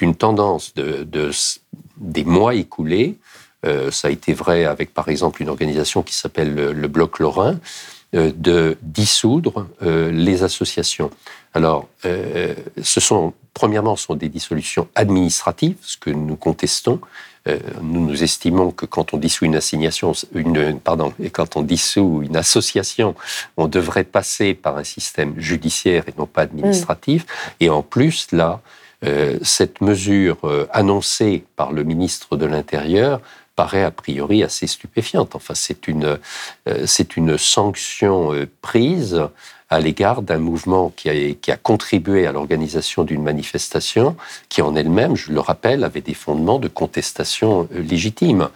une 0.00 0.14
tendance 0.14 0.74
de, 0.74 1.30
des 1.98 2.24
mois 2.24 2.54
écoulés. 2.54 3.18
ça 3.90 4.08
a 4.08 4.10
été 4.10 4.32
vrai 4.32 4.64
avec, 4.64 4.94
par 4.94 5.08
exemple, 5.08 5.42
une 5.42 5.48
organisation 5.48 6.02
qui 6.02 6.14
s'appelle 6.14 6.54
le, 6.54 6.88
Bloc 6.88 7.18
Lorrain, 7.18 7.58
de 8.12 8.76
dissoudre 8.82 9.66
les 9.80 10.42
associations. 10.42 11.10
Alors, 11.54 11.88
euh, 12.04 12.54
ce 12.82 13.00
sont, 13.00 13.34
premièrement, 13.52 13.96
ce 13.96 14.06
sont 14.06 14.14
des 14.14 14.28
dissolutions 14.28 14.88
administratives, 14.94 15.76
ce 15.82 15.96
que 15.96 16.10
nous 16.10 16.36
contestons. 16.36 17.00
Euh, 17.48 17.58
nous, 17.82 18.06
nous 18.06 18.22
estimons 18.22 18.70
que 18.70 18.86
quand 18.86 19.12
on 19.12 19.18
dissout 19.18 19.44
une 19.44 19.56
assignation, 19.56 20.12
une, 20.34 20.78
pardon, 20.78 21.12
et 21.20 21.30
quand 21.30 21.56
on 21.56 21.62
dissout 21.62 22.22
une 22.22 22.36
association, 22.36 23.14
on 23.56 23.68
devrait 23.68 24.04
passer 24.04 24.54
par 24.54 24.78
un 24.78 24.84
système 24.84 25.38
judiciaire 25.38 26.04
et 26.08 26.14
non 26.16 26.26
pas 26.26 26.42
administratif. 26.42 27.26
Et 27.60 27.68
en 27.68 27.82
plus, 27.82 28.28
là, 28.32 28.60
euh, 29.04 29.38
cette 29.42 29.80
mesure 29.80 30.38
annoncée 30.72 31.44
par 31.56 31.72
le 31.72 31.82
ministre 31.82 32.36
de 32.36 32.46
l'Intérieur 32.46 33.20
paraît 33.56 33.84
a 33.84 33.90
priori 33.90 34.42
assez 34.42 34.66
stupéfiante. 34.66 35.34
Enfin, 35.34 35.54
c'est 35.54 35.88
une, 35.88 36.18
c'est 36.86 37.16
une 37.16 37.36
sanction 37.36 38.32
prise 38.60 39.22
à 39.72 39.80
l'égard 39.80 40.20
d'un 40.20 40.38
mouvement 40.38 40.92
qui 40.94 41.08
a, 41.08 41.34
qui 41.34 41.50
a, 41.50 41.56
contribué 41.56 42.26
à 42.26 42.32
l'organisation 42.32 43.04
d'une 43.04 43.22
manifestation 43.22 44.16
qui 44.50 44.60
en 44.60 44.76
elle-même, 44.76 45.16
je 45.16 45.32
le 45.32 45.40
rappelle, 45.40 45.82
avait 45.82 46.02
des 46.02 46.12
fondements 46.12 46.58
de 46.58 46.68
contestation 46.68 47.68
euh, 47.74 47.80
légitime. 47.80 48.50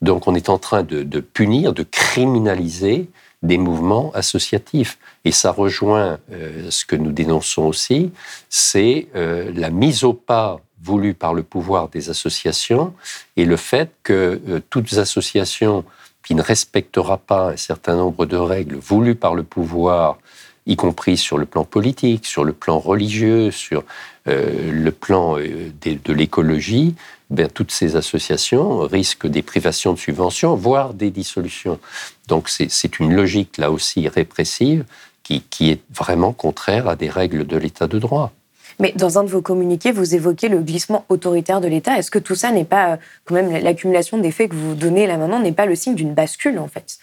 Donc 0.00 0.28
on 0.28 0.34
est 0.36 0.48
en 0.48 0.58
train 0.58 0.84
de, 0.84 1.20
punir, 1.20 1.72
de 1.72 1.82
criminaliser 1.82 3.08
des 3.42 3.58
mouvements 3.58 4.12
associatifs. 4.14 4.98
Et 5.24 5.32
ça 5.32 5.50
rejoint 5.50 6.18
euh, 6.32 6.70
ce 6.70 6.84
que 6.84 6.94
nous 6.94 7.10
dénonçons 7.10 7.64
aussi, 7.64 8.12
c'est 8.48 9.08
euh, 9.16 9.50
la 9.52 9.70
mise 9.70 10.04
au 10.04 10.12
pas 10.12 10.60
voulue 10.82 11.14
par 11.14 11.34
le 11.34 11.42
pouvoir 11.42 11.88
des 11.88 12.10
associations 12.10 12.94
et 13.36 13.44
le 13.44 13.56
fait 13.56 13.90
que 14.02 14.62
toutes 14.70 14.94
associations 14.94 15.84
qui 16.24 16.34
ne 16.34 16.42
respectera 16.42 17.18
pas 17.18 17.50
un 17.50 17.56
certain 17.56 17.96
nombre 17.96 18.26
de 18.26 18.36
règles 18.36 18.76
voulues 18.76 19.14
par 19.14 19.34
le 19.34 19.42
pouvoir 19.42 20.18
y 20.66 20.76
compris 20.76 21.16
sur 21.16 21.38
le 21.38 21.46
plan 21.46 21.64
politique, 21.64 22.26
sur 22.26 22.44
le 22.44 22.52
plan 22.52 22.78
religieux, 22.78 23.50
sur 23.50 23.82
euh, 24.28 24.70
le 24.70 24.92
plan 24.92 25.38
euh, 25.38 25.72
de, 25.82 26.12
l'écologie, 26.12 26.94
ben, 27.30 27.48
toutes 27.48 27.72
ces 27.72 27.96
associations 27.96 28.80
risquent 28.80 29.26
des 29.26 29.42
privations 29.42 29.94
de 29.94 29.98
subventions, 29.98 30.54
voire 30.54 30.94
des 30.94 31.10
dissolutions. 31.10 31.80
Donc 32.28 32.48
c'est 32.48 32.98
une 33.00 33.14
logique, 33.14 33.56
là 33.56 33.70
aussi, 33.70 34.08
répressive, 34.08 34.84
qui 35.22 35.70
est 35.70 35.80
vraiment 35.94 36.32
contraire 36.32 36.88
à 36.88 36.96
des 36.96 37.08
règles 37.08 37.46
de 37.46 37.56
l'état 37.56 37.86
de 37.86 38.00
droit. 38.00 38.32
Mais 38.80 38.92
dans 38.96 39.18
un 39.18 39.24
de 39.24 39.28
vos 39.28 39.42
communiqués, 39.42 39.92
vous 39.92 40.14
évoquez 40.14 40.48
le 40.48 40.60
glissement 40.60 41.04
autoritaire 41.08 41.60
de 41.60 41.68
l'État. 41.68 41.98
Est-ce 41.98 42.10
que 42.10 42.18
tout 42.18 42.34
ça 42.34 42.50
n'est 42.50 42.64
pas, 42.64 42.92
euh, 42.92 42.96
quand 43.24 43.34
même, 43.34 43.52
l'accumulation 43.62 44.18
des 44.18 44.32
faits 44.32 44.50
que 44.50 44.56
vous 44.56 44.74
donnez 44.74 45.06
là 45.06 45.18
maintenant, 45.18 45.38
n'est 45.38 45.52
pas 45.52 45.66
le 45.66 45.74
signe 45.74 45.94
d'une 45.94 46.14
bascule, 46.14 46.58
en 46.58 46.66
fait? 46.66 46.98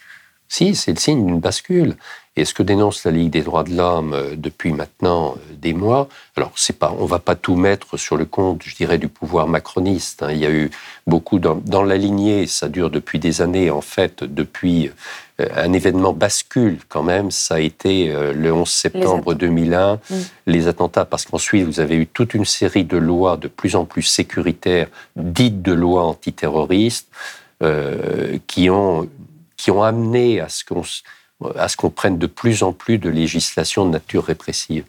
Si, 0.48 0.74
c'est 0.74 0.92
le 0.92 0.98
signe 0.98 1.24
d'une 1.24 1.40
bascule. 1.40 1.96
Et 2.38 2.44
ce 2.44 2.54
que 2.54 2.62
dénonce 2.62 3.02
la 3.02 3.10
Ligue 3.10 3.32
des 3.32 3.42
droits 3.42 3.64
de 3.64 3.74
l'homme 3.74 4.12
euh, 4.14 4.36
depuis 4.36 4.72
maintenant 4.72 5.34
euh, 5.36 5.54
des 5.60 5.74
mois, 5.74 6.08
alors 6.36 6.52
c'est 6.54 6.78
pas, 6.78 6.94
on 6.96 7.04
va 7.04 7.18
pas 7.18 7.34
tout 7.34 7.56
mettre 7.56 7.96
sur 7.96 8.16
le 8.16 8.26
compte, 8.26 8.62
je 8.64 8.76
dirais, 8.76 8.96
du 8.96 9.08
pouvoir 9.08 9.48
macroniste. 9.48 10.22
Hein. 10.22 10.30
Il 10.30 10.38
y 10.38 10.46
a 10.46 10.50
eu 10.50 10.70
beaucoup 11.08 11.40
dans, 11.40 11.82
la 11.82 11.96
lignée, 11.96 12.46
ça 12.46 12.68
dure 12.68 12.90
depuis 12.90 13.18
des 13.18 13.42
années. 13.42 13.72
En 13.72 13.80
fait, 13.80 14.22
depuis 14.22 14.88
euh, 15.40 15.48
un 15.56 15.72
événement 15.72 16.12
bascule 16.12 16.78
quand 16.88 17.02
même, 17.02 17.32
ça 17.32 17.56
a 17.56 17.60
été 17.60 18.14
le 18.32 18.52
11 18.52 18.68
septembre 18.68 19.34
2001, 19.34 19.96
mm. 19.96 20.14
les 20.46 20.68
attentats, 20.68 21.04
parce 21.04 21.24
qu'ensuite 21.24 21.66
vous 21.66 21.80
avez 21.80 21.96
eu 21.96 22.06
toute 22.06 22.34
une 22.34 22.44
série 22.44 22.84
de 22.84 22.98
lois 22.98 23.36
de 23.36 23.48
plus 23.48 23.74
en 23.74 23.84
plus 23.84 24.02
sécuritaires, 24.02 24.86
dites 25.16 25.60
de 25.60 25.72
lois 25.72 26.04
antiterroristes, 26.04 27.08
qui 28.46 28.70
ont 28.70 29.08
qui 29.56 29.72
ont 29.72 29.82
amené 29.82 30.40
à 30.40 30.48
ce 30.48 30.64
qu'on 30.64 30.84
à 31.56 31.68
ce 31.68 31.76
qu'on 31.76 31.90
prenne 31.90 32.18
de 32.18 32.26
plus 32.26 32.62
en 32.62 32.72
plus 32.72 32.98
de 32.98 33.08
législation 33.08 33.84
de 33.86 33.90
nature 33.90 34.24
répressive 34.24 34.84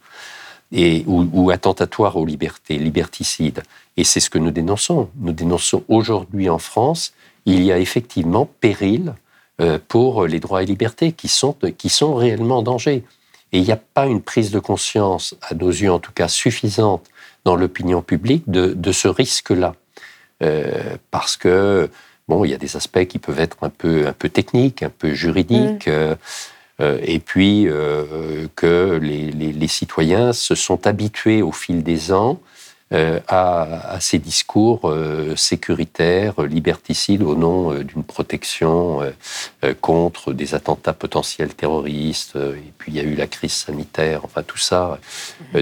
et, 0.71 1.03
ou, 1.07 1.49
attentatoire 1.49 2.15
aux 2.15 2.25
libertés, 2.25 2.77
liberticides. 2.77 3.63
Et 3.97 4.03
c'est 4.03 4.19
ce 4.19 4.29
que 4.29 4.37
nous 4.37 4.51
dénonçons. 4.51 5.09
Nous 5.17 5.31
dénonçons 5.31 5.83
aujourd'hui 5.87 6.49
en 6.49 6.59
France, 6.59 7.13
il 7.45 7.63
y 7.63 7.71
a 7.71 7.79
effectivement 7.79 8.49
péril 8.59 9.15
euh, 9.61 9.79
pour 9.87 10.27
les 10.27 10.39
droits 10.39 10.63
et 10.63 10.65
libertés 10.65 11.11
qui 11.11 11.27
sont, 11.27 11.55
qui 11.77 11.89
sont 11.89 12.13
réellement 12.13 12.57
en 12.57 12.61
danger. 12.61 13.03
Et 13.51 13.57
il 13.57 13.63
n'y 13.63 13.71
a 13.71 13.77
pas 13.77 14.05
une 14.05 14.21
prise 14.21 14.51
de 14.51 14.59
conscience, 14.59 15.35
à 15.41 15.55
nos 15.55 15.69
yeux 15.69 15.91
en 15.91 15.99
tout 15.99 16.11
cas 16.11 16.27
suffisante, 16.27 17.09
dans 17.45 17.55
l'opinion 17.55 18.01
publique 18.01 18.43
de, 18.47 18.73
de 18.73 18.91
ce 18.91 19.07
risque-là. 19.07 19.73
Euh, 20.41 20.95
parce 21.11 21.35
que 21.35 21.89
Bon, 22.29 22.45
il 22.45 22.51
y 22.51 22.53
a 22.53 22.59
des 22.59 22.75
aspects 22.75 23.05
qui 23.05 23.17
peuvent 23.17 23.39
être 23.39 23.57
un 23.63 23.71
peu, 23.71 24.05
un 24.05 24.13
peu 24.13 24.29
techniques, 24.29 24.83
un 24.83 24.91
peu 24.91 25.13
juridiques. 25.15 25.87
Mm. 25.87 25.91
Euh, 25.91 26.15
euh, 26.79 26.99
et 27.01 27.19
puis 27.19 27.67
euh, 27.67 28.47
que 28.55 28.99
les, 29.01 29.67
citoyens 29.67 30.31
se 30.31 30.53
sont 30.53 30.85
habitués 30.85 31.41
au 31.41 31.51
fil 31.51 31.83
des 31.83 32.13
ans 32.13 32.39
à, 33.27 33.97
ces 33.99 34.17
discours 34.17 34.91
sécuritaires, 35.35 36.41
liberticides 36.41 37.21
au 37.21 37.35
nom 37.35 37.83
d'une 37.83 38.03
protection 38.03 39.01
contre 39.79 40.33
des 40.33 40.55
attentats 40.55 40.93
potentiels 40.93 41.53
terroristes. 41.53 42.35
et 42.35 42.73
puis 42.79 42.91
il 42.91 42.95
y 42.95 42.99
a 42.99 43.03
eu 43.03 43.13
la 43.13 43.27
crise 43.27 43.53
sanitaire. 43.53 44.21
Enfin 44.23 44.41
tout 44.41 44.57
ça, 44.57 44.99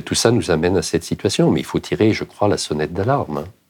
tout 0.06 0.15
ça 0.15 0.32
nous 0.32 0.51
amène 0.51 0.77
à 0.77 0.82
cette 0.82 1.03
situation. 1.03 1.51
Mais 1.51 1.60
il 1.60 1.65
faut 1.65 1.80
tirer, 1.80 2.13
je 2.13 2.23
crois, 2.23 2.47
la 2.47 2.58
sonnette 2.58 2.93
d'alarme. 2.93 3.39
Hein. 3.39 3.66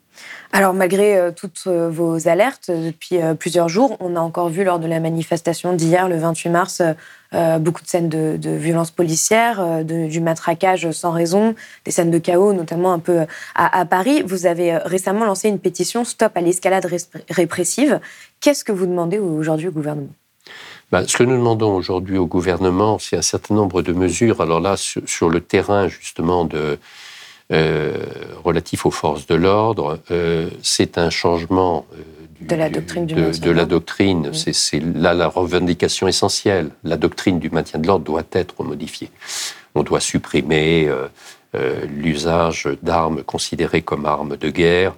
Alors 0.53 0.73
malgré 0.73 1.17
euh, 1.17 1.31
toutes 1.31 1.63
euh, 1.67 1.89
vos 1.89 2.27
alertes 2.27 2.69
euh, 2.69 2.87
depuis 2.87 3.19
plusieurs 3.37 3.69
jours, 3.69 3.97
on 3.99 4.15
a 4.15 4.19
encore 4.19 4.49
vu 4.49 4.63
lors 4.63 4.79
de 4.79 4.87
la 4.87 4.99
manifestation 4.99 5.73
d'hier, 5.73 6.07
le 6.07 6.17
28 6.17 6.49
mars, 6.49 6.81
beaucoup 7.59 7.83
de 7.83 7.87
scènes 7.87 8.07
de, 8.07 8.37
de 8.37 8.51
violences 8.51 8.91
policières, 8.91 9.83
du 9.83 10.21
matraquage 10.21 10.89
sans 10.91 11.11
raison, 11.11 11.55
des 11.83 11.91
scènes 11.91 12.09
de 12.09 12.17
chaos, 12.19 12.53
notamment 12.53 12.93
un 12.93 12.99
peu 12.99 13.25
à, 13.53 13.85
Paris. 13.85 14.23
Vous 14.25 14.45
avez 14.45 14.77
récemment 14.77 15.25
lancé 15.25 15.49
une 15.49 15.59
pétition 15.59 16.05
Stop 16.05 16.31
à 16.35 16.41
l'escalade 16.41 16.87
répressive. 17.29 17.99
Qu'est-ce 18.39 18.63
que 18.63 18.71
vous 18.71 18.85
demandez 18.85 19.19
aujourd'hui 19.19 19.67
au 19.67 19.71
gouvernement? 19.71 20.13
Ben, 20.91 21.05
ce 21.05 21.17
que 21.17 21.23
nous 21.23 21.35
demandons 21.35 21.75
aujourd'hui 21.75 22.17
au 22.17 22.27
gouvernement, 22.27 22.97
c'est 22.97 23.17
un 23.17 23.21
certain 23.21 23.55
nombre 23.55 23.81
de 23.81 23.91
mesures. 23.91 24.39
Alors 24.39 24.61
là, 24.61 24.75
sur 24.77 25.29
le 25.29 25.41
terrain 25.41 25.89
justement 25.89 26.45
de, 26.45 26.79
relatif 27.49 28.85
aux 28.85 28.91
forces 28.91 29.25
de 29.27 29.35
l'ordre. 29.35 29.99
Euh, 30.11 30.49
c'est 30.61 30.97
un 30.97 31.09
changement 31.09 31.85
euh, 31.93 32.01
de 32.41 32.55
la 32.55 32.69
doctrine 32.69 33.05
du 33.05 33.15
de, 33.15 33.51
la 33.51 33.65
doctrine. 33.65 34.31
C'est 34.33 34.79
là 34.79 35.13
la 35.13 35.27
revendication 35.27 36.07
essentielle. 36.07 36.69
La 36.83 36.97
doctrine 36.97 37.39
du 37.39 37.49
maintien 37.49 37.79
de 37.79 37.87
l'ordre 37.87 38.05
doit 38.05 38.27
être 38.31 38.63
modifiée. 38.63 39.09
On 39.75 39.83
doit 39.83 39.99
supprimer 39.99 40.89
l'usage 41.89 42.69
d'armes 42.83 43.23
considérées 43.23 43.81
comme 43.81 44.05
armes 44.05 44.37
de 44.37 44.49
guerre. 44.49 44.95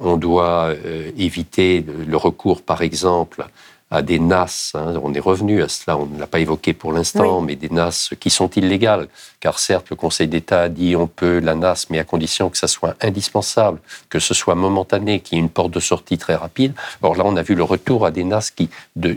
on 0.00 0.16
doit 0.16 0.74
éviter 1.16 1.84
le 2.06 2.16
recours, 2.16 2.62
par 2.62 2.82
exemple, 2.82 3.46
à 3.90 4.02
des 4.02 4.18
NAS. 4.18 4.72
Hein. 4.74 4.94
On 5.02 5.14
est 5.14 5.20
revenu 5.20 5.62
à 5.62 5.68
cela, 5.68 5.96
on 5.96 6.06
ne 6.06 6.18
l'a 6.18 6.26
pas 6.26 6.40
évoqué 6.40 6.74
pour 6.74 6.92
l'instant, 6.92 7.40
mais 7.40 7.56
des 7.56 7.70
NAS 7.70 8.10
qui 8.20 8.30
sont 8.30 8.48
illégales. 8.50 9.08
Car 9.40 9.58
certes, 9.58 9.86
le 9.90 9.96
Conseil 9.96 10.28
d'État 10.28 10.62
a 10.62 10.68
dit 10.68 10.94
on 10.96 11.06
peut 11.06 11.38
la 11.38 11.54
NAS, 11.54 11.86
mais 11.90 11.98
à 11.98 12.04
condition 12.04 12.50
que 12.50 12.58
ça 12.58 12.68
soit 12.68 12.96
indispensable, 13.00 13.78
que 14.10 14.18
ce 14.18 14.34
soit 14.34 14.54
momentané, 14.54 15.20
qu'il 15.20 15.38
y 15.38 15.40
ait 15.40 15.44
une 15.44 15.48
porte 15.48 15.70
de 15.70 15.80
sortie 15.80 16.18
très 16.18 16.34
rapide. 16.34 16.74
Or 17.02 17.16
là, 17.16 17.24
on 17.24 17.36
a 17.36 17.42
vu 17.42 17.54
le 17.54 17.62
retour 17.62 18.04
à 18.04 18.10
des 18.10 18.24
NAS 18.24 18.50
qui, 18.54 18.68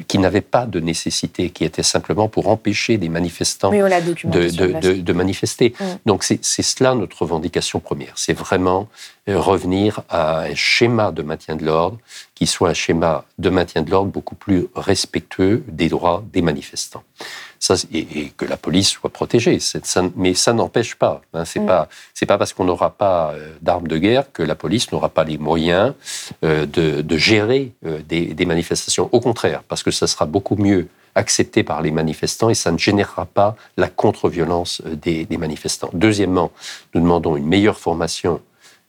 qui 0.08 0.18
n'avaient 0.20 0.41
pas 0.41 0.66
de 0.66 0.80
nécessité, 0.80 1.50
qui 1.50 1.66
étaient 1.66 1.84
simplement 1.84 2.30
pour 2.30 2.48
empêcher 2.48 2.98
des 2.98 3.10
manifestants 3.10 3.72
de, 3.72 5.02
de, 5.02 5.14
manifester. 5.14 5.74
Mm. 5.80 5.86
Donc 6.06 6.24
c'est 6.24 6.41
cela 6.62 6.95
notre 6.95 7.22
revendication 7.24 7.80
première. 7.80 8.14
C'est 8.16 8.34
vraiment 8.34 8.88
euh, 9.28 9.39
revenir 9.39 10.02
à 10.10 10.41
un 10.41 10.56
schéma 10.56 11.12
de 11.12 11.22
maintien 11.22 11.56
de 11.56 11.66
l'ordre 11.66 11.98
qui 12.42 12.48
soit 12.48 12.70
un 12.70 12.74
schéma 12.74 13.24
de 13.38 13.52
maintien 13.52 13.84
de 13.84 13.92
l'ordre 13.92 14.10
beaucoup 14.10 14.34
plus 14.34 14.66
respectueux 14.74 15.64
des 15.68 15.89
droits 15.89 16.24
des 16.34 16.42
manifestants. 16.42 17.04
Ça, 17.60 17.76
et, 17.94 18.32
que 18.36 18.46
la 18.46 18.58
police 18.58 18.89
soit 18.89 19.12
protégée. 19.12 19.60
mais 20.16 20.34
ça 20.34 20.52
n'empêche 20.52 20.96
pas. 20.96 21.22
Hein, 21.36 21.46
c'est 21.46 21.60
mm. 21.60 21.68
pas 21.68 21.88
c'est 22.16 22.26
pas 22.26 22.39
parce 22.39 22.54
qu'on 22.54 22.64
n'aura 22.64 22.89
pas 22.89 23.34
euh, 23.34 23.54
d'armes 23.62 23.88
de 23.88 24.00
guerre 24.00 24.32
que 24.34 24.42
la 24.42 24.56
police 24.56 24.92
n'aura 24.92 25.10
pas 25.10 25.24
les 25.24 25.38
moyens 25.38 25.94
euh, 26.44 26.66
de, 26.66 27.18
gérer 27.18 27.74
des, 28.10 28.34
des, 28.34 28.46
manifestations. 28.48 29.08
Au 29.12 29.20
contraire, 29.20 29.62
parce 29.68 29.84
que 29.84 29.92
ça 29.92 30.08
sera 30.08 30.26
beaucoup 30.26 30.56
mieux 30.56 30.88
accepté 31.14 31.62
par 31.62 31.84
les 31.84 31.92
manifestants 31.92 32.50
et 32.50 32.56
ça 32.56 32.72
ne 32.72 32.80
générera 32.80 33.28
pas 33.28 33.56
la 33.78 33.88
contre-violence 33.88 34.82
des, 35.06 35.26
des 35.26 35.38
manifestants. 35.38 35.92
Deuxièmement, 35.94 36.50
nous 36.96 37.02
demandons 37.02 37.36
une 37.38 37.46
meilleure 37.46 37.78
formation 37.78 38.42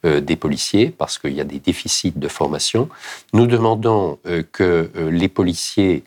des 0.05 0.36
policiers 0.36 0.92
parce 0.96 1.18
qu'il 1.18 1.32
y 1.32 1.40
a 1.40 1.44
des 1.44 1.59
déficits 1.59 2.12
de 2.16 2.28
formation. 2.28 2.88
Nous 3.32 3.46
demandons 3.46 4.18
que 4.53 4.90
les 5.11 5.28
policiers 5.28 6.03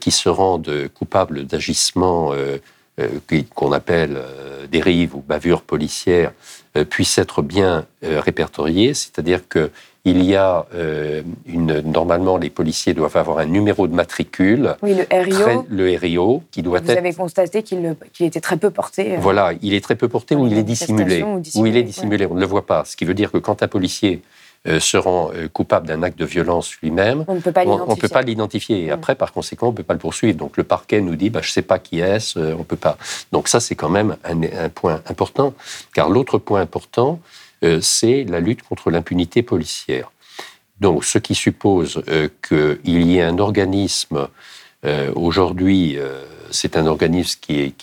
qui 0.00 0.10
se 0.10 0.28
rendent 0.28 0.88
coupables 0.94 1.44
d'agissements 1.44 2.32
qu'on 3.54 3.72
appelle 3.72 4.22
dérives 4.70 5.16
ou 5.16 5.20
bavures 5.20 5.62
policières 5.62 6.32
puissent 6.90 7.18
être 7.18 7.42
bien 7.42 7.86
répertoriés, 8.02 8.94
c'est-à-dire 8.94 9.48
que 9.48 9.70
il 10.04 10.22
y 10.22 10.34
a 10.36 10.66
euh, 10.74 11.22
une. 11.46 11.80
Normalement, 11.80 12.36
les 12.36 12.50
policiers 12.50 12.92
doivent 12.92 13.16
avoir 13.16 13.38
un 13.38 13.46
numéro 13.46 13.86
de 13.86 13.94
matricule. 13.94 14.76
Oui, 14.82 14.94
le 14.94 15.06
RIO. 15.10 15.66
le 15.68 15.96
RIO, 15.98 16.42
qui 16.50 16.62
doit 16.62 16.80
Vous 16.80 16.90
être. 16.90 16.98
avez 16.98 17.14
constaté 17.14 17.62
qu'il 17.62 17.96
était 18.20 18.40
très 18.40 18.56
peu 18.58 18.70
porté. 18.70 19.14
euh, 19.14 19.18
Voilà, 19.20 19.52
il 19.62 19.72
est 19.74 19.80
très 19.82 19.96
peu 19.96 20.08
porté 20.08 20.36
ou 20.36 20.46
il 20.46 20.58
est 20.58 20.62
dissimulé. 20.62 21.22
ou 21.22 21.66
il 21.66 21.76
est 21.76 21.82
dissimulé, 21.82 22.26
on 22.26 22.34
ne 22.34 22.40
le 22.40 22.46
voit 22.46 22.66
pas. 22.66 22.84
Ce 22.84 22.96
qui 22.96 23.04
veut 23.06 23.14
dire 23.14 23.32
que 23.32 23.38
quand 23.38 23.62
un 23.62 23.68
policier 23.68 24.20
euh, 24.66 24.78
se 24.80 24.96
rend 24.98 25.30
coupable 25.52 25.86
d'un 25.86 26.02
acte 26.02 26.18
de 26.18 26.24
violence 26.26 26.74
lui-même, 26.82 27.24
On 27.28 27.34
ne 27.34 27.40
peut 27.40 27.52
pas 28.08 28.22
l'identifier. 28.22 28.84
Et 28.84 28.90
après, 28.90 29.14
par 29.14 29.32
conséquent, 29.32 29.68
on 29.68 29.72
ne 29.72 29.76
peut 29.76 29.82
pas 29.82 29.94
le 29.94 29.98
poursuivre. 30.00 30.36
Donc 30.38 30.56
le 30.58 30.64
parquet 30.64 31.00
nous 31.00 31.16
dit, 31.16 31.30
bah, 31.30 31.40
je 31.42 31.48
ne 31.48 31.52
sais 31.52 31.62
pas 31.62 31.78
qui 31.78 32.00
est-ce, 32.00 32.38
euh, 32.38 32.54
on 32.54 32.58
ne 32.58 32.64
peut 32.64 32.76
pas. 32.76 32.98
Donc 33.32 33.48
ça, 33.48 33.58
c'est 33.60 33.74
quand 33.74 33.88
même 33.90 34.16
un, 34.24 34.42
un 34.42 34.68
point 34.68 35.00
important. 35.08 35.54
Car 35.94 36.08
l'autre 36.10 36.36
point 36.38 36.60
important, 36.60 37.20
c'est 37.80 38.24
la 38.24 38.40
lutte 38.40 38.62
contre 38.62 38.90
l'impunité 38.90 39.42
policière. 39.42 40.10
Donc, 40.80 41.04
ce 41.04 41.18
qui 41.18 41.34
suppose 41.34 42.02
euh, 42.08 42.28
qu'il 42.46 43.06
y 43.06 43.18
ait 43.18 43.22
un 43.22 43.38
organisme, 43.38 44.28
euh, 44.84 45.12
aujourd'hui, 45.14 45.96
euh, 45.96 46.24
c'est 46.50 46.76
un 46.76 46.86
organisme 46.86 47.38
qui, 47.40 47.60
est, 47.60 47.74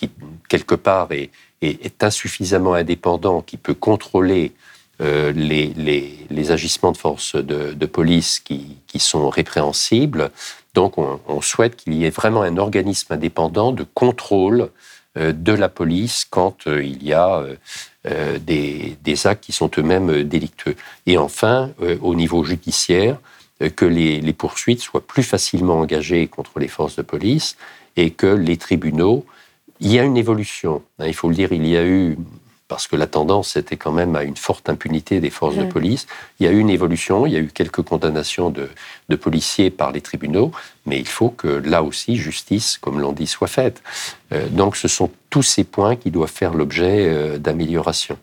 quelque 0.48 0.74
part, 0.74 1.10
est, 1.12 1.30
est- 1.62 2.04
insuffisamment 2.04 2.74
indépendant, 2.74 3.40
qui 3.40 3.56
peut 3.56 3.74
contrôler 3.74 4.52
euh, 5.00 5.32
les, 5.32 6.50
agissements 6.50 6.92
de 6.92 6.96
force 6.96 7.34
de, 7.34 7.86
police 7.86 8.40
qui, 8.40 8.78
sont 8.98 9.30
répréhensibles. 9.30 10.30
Donc, 10.74 10.98
on, 10.98 11.40
souhaite 11.40 11.76
qu'il 11.76 11.94
y 11.94 12.04
ait 12.04 12.10
vraiment 12.10 12.42
un 12.42 12.56
organisme 12.56 13.12
indépendant 13.12 13.72
de 13.72 13.84
contrôle 13.94 14.60
euh, 14.62 14.68
de 15.16 15.52
la 15.52 15.68
police 15.68 16.24
quand 16.28 16.66
euh, 16.66 16.82
il 16.82 17.02
y 17.02 17.12
a 17.12 17.36
euh, 17.38 17.56
euh, 18.06 18.38
des, 18.38 18.96
des 19.02 19.26
actes 19.26 19.44
qui 19.44 19.52
sont 19.52 19.70
eux-mêmes 19.76 20.10
euh, 20.10 20.24
délictueux. 20.24 20.74
Et 21.04 21.18
enfin, 21.18 21.70
euh, 21.82 21.98
au 22.00 22.14
niveau 22.14 22.42
judiciaire, 22.44 23.18
euh, 23.60 23.68
que 23.68 23.84
les, 23.84 24.20
les 24.22 24.32
poursuites 24.32 24.80
soient 24.80 25.06
plus 25.06 25.22
facilement 25.22 25.78
engagées 25.80 26.28
contre 26.28 26.58
les 26.58 26.68
forces 26.68 26.96
de 26.96 27.02
police 27.02 27.56
et 27.96 28.10
que 28.10 28.26
les 28.26 28.56
tribunaux, 28.56 29.26
il 29.80 29.92
y 29.92 29.98
a 29.98 30.02
une 30.02 30.16
évolution. 30.16 30.82
hein, 30.98 31.06
il 31.06 31.14
faut 31.14 31.28
le 31.28 31.34
dire, 31.34 31.52
il 31.52 31.66
y 31.66 31.76
a 31.76 31.84
eu, 31.84 32.16
parce 32.72 32.86
que 32.86 32.96
la 32.96 33.06
tendance 33.06 33.56
était 33.56 33.76
quand 33.76 33.92
même 33.92 34.16
à 34.16 34.22
une 34.22 34.38
forte 34.38 34.70
impunité 34.70 35.20
des 35.20 35.28
forces 35.28 35.56
de 35.56 35.64
Mm. 35.64 35.68
police, 35.68 36.06
il 36.40 36.46
y 36.46 36.48
a 36.48 36.52
eu 36.52 36.58
une 36.58 36.70
évolution, 36.70 37.26
il 37.26 37.34
y 37.34 37.36
a 37.36 37.38
eu 37.38 37.48
quelques 37.48 37.82
condamnations 37.82 38.48
de, 38.48 38.70
de 39.10 39.16
policiers 39.16 39.68
par 39.68 39.92
les 39.92 40.00
tribunaux, 40.00 40.52
mais 40.86 40.98
il 40.98 41.06
faut 41.06 41.28
que 41.28 41.48
là 41.48 41.82
aussi, 41.82 42.16
justice, 42.16 42.78
comme 42.78 42.98
l'on 42.98 43.12
dit, 43.12 43.26
soit 43.26 43.46
faite. 43.46 43.82
Euh, 44.32 44.48
donc 44.48 44.76
ce 44.76 44.88
sont 44.88 45.10
tous 45.28 45.42
ces 45.42 45.64
points 45.64 45.96
qui 45.96 46.10
doivent 46.10 46.30
faire 46.30 46.54
l'objet 46.54 47.08
euh, 47.10 47.36
d'amélioration. 47.36 48.16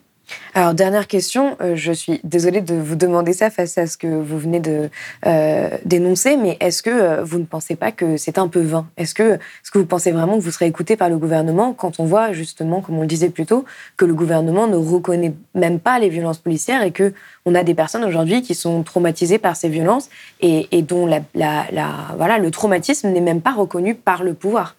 Alors, 0.54 0.74
dernière 0.74 1.06
question, 1.06 1.56
euh, 1.60 1.76
je 1.76 1.92
suis 1.92 2.20
désolée 2.24 2.60
de 2.60 2.74
vous 2.74 2.96
demander 2.96 3.32
ça 3.32 3.50
face 3.50 3.78
à 3.78 3.86
ce 3.86 3.96
que 3.96 4.06
vous 4.06 4.38
venez 4.38 4.60
de 4.60 4.90
euh, 5.26 5.68
dénoncer, 5.84 6.36
mais 6.36 6.56
est-ce 6.60 6.82
que 6.82 6.90
euh, 6.90 7.24
vous 7.24 7.38
ne 7.38 7.44
pensez 7.44 7.76
pas 7.76 7.92
que 7.92 8.16
c'est 8.16 8.36
un 8.36 8.48
peu 8.48 8.60
vain? 8.60 8.86
Est-ce 8.96 9.14
que, 9.14 9.34
est-ce 9.34 9.70
que 9.70 9.78
vous 9.78 9.86
pensez 9.86 10.10
vraiment 10.10 10.36
que 10.36 10.42
vous 10.42 10.50
serez 10.50 10.66
écouté 10.66 10.96
par 10.96 11.08
le 11.08 11.18
gouvernement 11.18 11.72
quand 11.72 12.00
on 12.00 12.04
voit 12.04 12.32
justement, 12.32 12.80
comme 12.80 12.98
on 12.98 13.02
le 13.02 13.06
disait 13.06 13.30
plus 13.30 13.46
tôt, 13.46 13.64
que 13.96 14.04
le 14.04 14.14
gouvernement 14.14 14.66
ne 14.66 14.76
reconnaît 14.76 15.34
même 15.54 15.78
pas 15.78 15.98
les 15.98 16.08
violences 16.08 16.38
policières 16.38 16.82
et 16.82 16.90
que 16.90 17.12
on 17.46 17.54
a 17.54 17.62
des 17.62 17.74
personnes 17.74 18.04
aujourd'hui 18.04 18.42
qui 18.42 18.54
sont 18.54 18.82
traumatisées 18.82 19.38
par 19.38 19.56
ces 19.56 19.68
violences 19.68 20.08
et, 20.40 20.66
dont 20.82 21.06
le 21.06 22.50
traumatisme 22.50 23.08
n'est 23.08 23.20
même 23.20 23.40
pas 23.40 23.52
reconnu 23.52 23.94
par 23.94 24.24
le 24.24 24.34
pouvoir? 24.34 24.74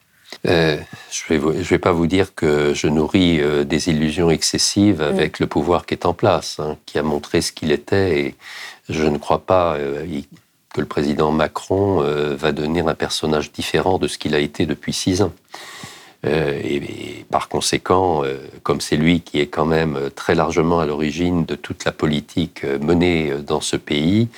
Euh, 0.47 0.77
je 1.11 1.33
ne 1.33 1.51
vais, 1.61 1.77
pas 1.77 1.91
vous 1.91 2.07
dire 2.07 2.33
que 2.33 2.73
je 2.73 2.87
nourris 2.87 3.39
euh, 3.41 3.63
des 3.63 3.89
illusions 3.89 4.31
excessives 4.31 5.01
avec 5.01 5.39
le 5.39 5.47
pouvoir 5.47 5.85
qui 5.85 5.93
est 5.93 6.05
en 6.05 6.13
place, 6.13 6.59
hein, 6.59 6.77
qui 6.85 6.97
a 6.97 7.03
montré 7.03 7.41
ce 7.41 7.51
qu'il 7.51 7.71
était. 7.71 8.19
Et 8.19 8.35
je 8.89 9.05
ne 9.05 9.17
crois 9.17 9.39
pas 9.39 9.75
euh, 9.75 10.03
que 10.73 10.81
le 10.81 10.87
président 10.87 11.31
Macron 11.31 11.99
va 11.99 12.53
devenir 12.53 12.87
un 12.87 12.95
personnage 12.95 13.51
différent 13.51 13.97
de 13.97 14.07
ce 14.07 14.17
qu'il 14.17 14.33
a 14.35 14.39
été 14.39 14.65
depuis 14.65 14.93
six 14.93 15.21
ans. 15.21 15.33
Et, 16.23 16.75
et 16.75 17.25
par 17.29 17.49
conséquent, 17.49 18.23
comme 18.63 18.79
c'est 18.79 18.95
lui 18.95 19.19
qui 19.19 19.41
est 19.41 19.47
quand 19.47 19.65
même 19.65 19.99
très 20.15 20.33
largement 20.33 20.79
à 20.79 20.85
l'origine 20.85 21.43
de 21.43 21.55
toute 21.55 21.83
la 21.83 21.91
politique 21.91 22.63
menée 22.63 23.33
dans 23.45 23.59
ce 23.59 23.75
pays, 23.75 24.29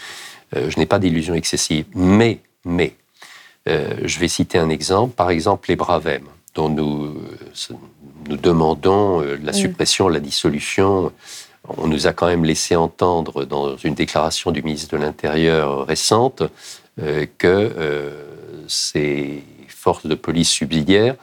je 0.56 0.76
n'ai 0.80 0.88
pas 0.88 0.98
d'illusions 0.98 1.36
excessives. 1.36 1.86
Mais, 1.94 2.40
mais, 2.66 2.96
je 3.66 4.20
vais 4.20 4.28
citer 4.28 4.58
un 4.58 4.70
exemple, 4.70 5.16
par 5.16 5.30
exemple 5.30 5.70
les 5.70 5.76
Bravem, 5.76 6.24
dont 6.56 6.70
nous, 6.70 7.06
euh, 7.06 7.76
nous 8.28 8.38
demandons 8.38 9.22
euh, 9.22 9.38
la 9.44 9.54
suppression, 9.54 10.08
la 10.08 10.20
dissolution. 10.20 11.12
On 11.78 11.88
nous 11.88 12.08
a 12.08 12.14
quand 12.14 12.28
même 12.28 12.46
laissé 12.46 12.76
entendre 12.76 13.46
dans 13.46 13.78
une 13.78 13.94
déclaration 13.94 14.52
du 14.52 14.62
ministre 14.62 14.96
de 14.96 15.02
l'Intérieur 15.02 15.86
récente 15.86 16.44
euh, 17.02 17.26
que 17.38 17.48
euh, 17.48 18.12
ces 18.68 19.44
forces 19.68 20.06
de 20.06 20.16
police 20.16 20.50
subsidiaires 20.50 21.16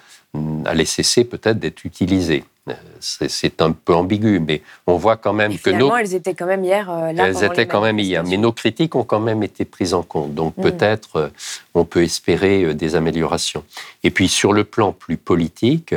allaient 0.64 0.85
cesser 0.85 1.24
peut-être 1.24 1.59
d'être 1.59 1.85
utilisées. 1.85 2.45
Euh, 2.68 2.74
C'est 3.01 3.62
un 3.62 3.72
peu 3.72 3.95
ambigu, 3.95 4.39
mais 4.39 4.62
on 4.87 4.97
voit 4.97 5.16
quand 5.16 5.33
même 5.33 5.57
que 5.59 5.70
nos, 5.70 5.97
elles 5.97 6.14
étaient 6.14 6.35
quand 6.35 6.47
même 6.47 6.62
hier 6.64 6.91
euh, 6.91 7.12
là. 7.12 7.28
elles 7.28 7.43
étaient 7.43 7.66
quand 7.66 7.81
même 7.81 7.99
hier, 7.99 8.22
mais 8.22 8.37
nos 8.37 8.53
critiques 8.53 8.95
ont 8.95 9.05
quand 9.05 9.20
même 9.20 9.43
été 9.43 9.64
prises 9.64 9.95
en 9.95 10.03
compte. 10.03 10.35
Donc 10.35 10.57
Mm. 10.57 10.62
peut-être 10.62 11.16
euh, 11.16 11.28
on 11.74 11.85
peut 11.85 12.03
espérer 12.03 12.62
euh, 12.64 12.74
des 12.74 12.95
améliorations. 12.95 13.64
Et 14.05 14.11
puis 14.11 14.28
sur 14.28 14.53
le 14.53 14.64
plan 14.64 14.93
plus 14.93 15.16
politique, 15.16 15.95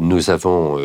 nous 0.00 0.30
avons 0.30 0.78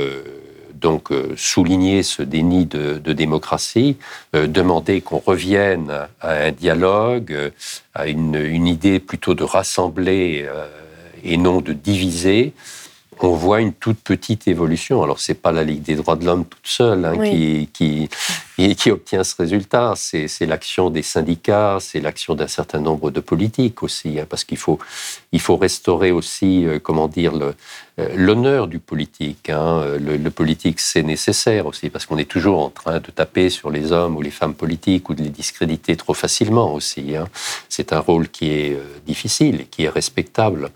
donc 0.79 1.09
souligné 1.35 2.03
ce 2.03 2.23
déni 2.23 2.65
de, 2.65 2.97
de 2.99 3.13
démocratie, 3.13 3.97
euh, 4.35 4.47
demandé 4.47 5.01
qu'on 5.01 5.19
revienne 5.19 5.91
à 6.21 6.31
un 6.47 6.51
dialogue, 6.51 7.51
à 7.93 8.07
une, 8.07 8.35
une 8.35 8.67
idée 8.67 8.99
plutôt 8.99 9.33
de 9.33 9.43
rassembler 9.43 10.45
euh, 10.47 10.67
et 11.23 11.37
non 11.37 11.61
de 11.61 11.73
diviser 11.73 12.53
on 13.21 13.33
voit 13.35 13.59
une 13.61 13.73
toute 13.73 13.99
petite 13.99 14.47
évolution. 14.47 15.03
Alors, 15.03 15.19
c'est 15.19 15.33
pas 15.33 15.51
la 15.51 15.63
Ligue 15.63 15.81
des 15.81 15.95
droits 15.95 16.15
de 16.15 16.25
l'homme 16.25 16.45
toute 16.45 16.65
seule 16.67 17.03
hein, 17.05 17.13
Oui. 17.17 17.69
qui, 17.73 18.09
qui, 18.75 18.91
obtient 18.91 19.23
ce 19.23 19.35
résultat. 19.37 19.93
C'est 19.95 20.45
l'action 20.45 20.89
des 20.89 21.01
syndicats, 21.01 21.77
c'est 21.81 21.99
l'action 21.99 22.35
d'un 22.35 22.47
certain 22.47 22.79
nombre 22.79 23.11
de 23.11 23.19
politiques 23.19 23.83
aussi, 23.83 24.19
hein, 24.19 24.25
parce 24.29 24.43
qu'il 24.43 24.57
faut, 24.57 24.79
il 25.31 25.39
faut 25.41 25.57
restaurer 25.57 26.11
aussi, 26.11 26.65
euh, 26.65 26.79
comment 26.79 27.07
dire, 27.07 27.33
euh, 27.35 27.53
l'honneur 28.15 28.67
du 28.67 28.79
politique. 28.79 29.49
hein. 29.49 29.83
Le, 29.99 30.15
le 30.17 30.31
politique, 30.31 30.79
c'est 30.79 31.03
nécessaire 31.03 31.65
aussi, 31.65 31.89
parce 31.89 32.05
qu'on 32.05 32.17
est 32.17 32.29
toujours 32.29 32.59
en 32.63 32.69
train 32.69 32.99
de 32.99 33.11
taper 33.11 33.49
sur 33.49 33.69
les 33.69 33.91
hommes 33.91 34.15
ou 34.15 34.21
les 34.21 34.31
femmes 34.31 34.53
politiques 34.55 35.09
ou 35.09 35.13
de 35.13 35.23
les 35.23 35.29
discréditer 35.29 35.95
trop 35.97 36.13
facilement 36.13 36.73
aussi. 36.73 37.13
C'est 37.67 37.91
un 37.93 37.99
rôle 37.99 38.29
qui 38.29 38.51
est 38.51 38.73
euh, 38.75 38.83
difficile 39.05 39.61
et 39.61 39.65
qui 39.65 39.83
est 39.83 39.89
respectable. 39.89 40.71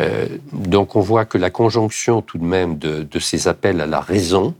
Euh, 0.00 0.26
donc 0.52 0.96
on 0.96 1.00
voit 1.00 1.24
que 1.24 1.38
la 1.38 1.50
conjonction 1.50 2.20
tout 2.22 2.38
de 2.38 2.44
même 2.44 2.78
de, 2.78 3.02
de 3.02 3.18
ces 3.18 3.46
appels 3.48 3.80
à 3.80 3.86
la 3.86 4.00
raison, 4.00 4.54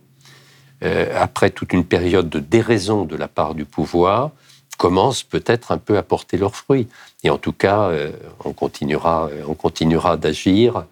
euh, 0.82 1.06
après 1.20 1.50
toute 1.50 1.72
une 1.72 1.84
période 1.84 2.28
de 2.28 2.38
déraison 2.38 3.04
de 3.04 3.16
la 3.16 3.28
part 3.28 3.54
du 3.54 3.64
pouvoir, 3.64 4.30
commence 4.78 5.22
peut-être 5.22 5.72
un 5.72 5.78
peu 5.78 5.98
à 5.98 6.02
porter 6.02 6.36
leurs 6.36 6.56
fruits. 6.56 6.88
Et 7.22 7.30
en 7.30 7.38
tout 7.38 7.52
cas, 7.52 7.82
euh, 7.88 8.10
on 8.44 8.52
continuera, 8.52 9.28
on 9.48 9.54
continuera 9.54 10.16
d'agir 10.16 10.84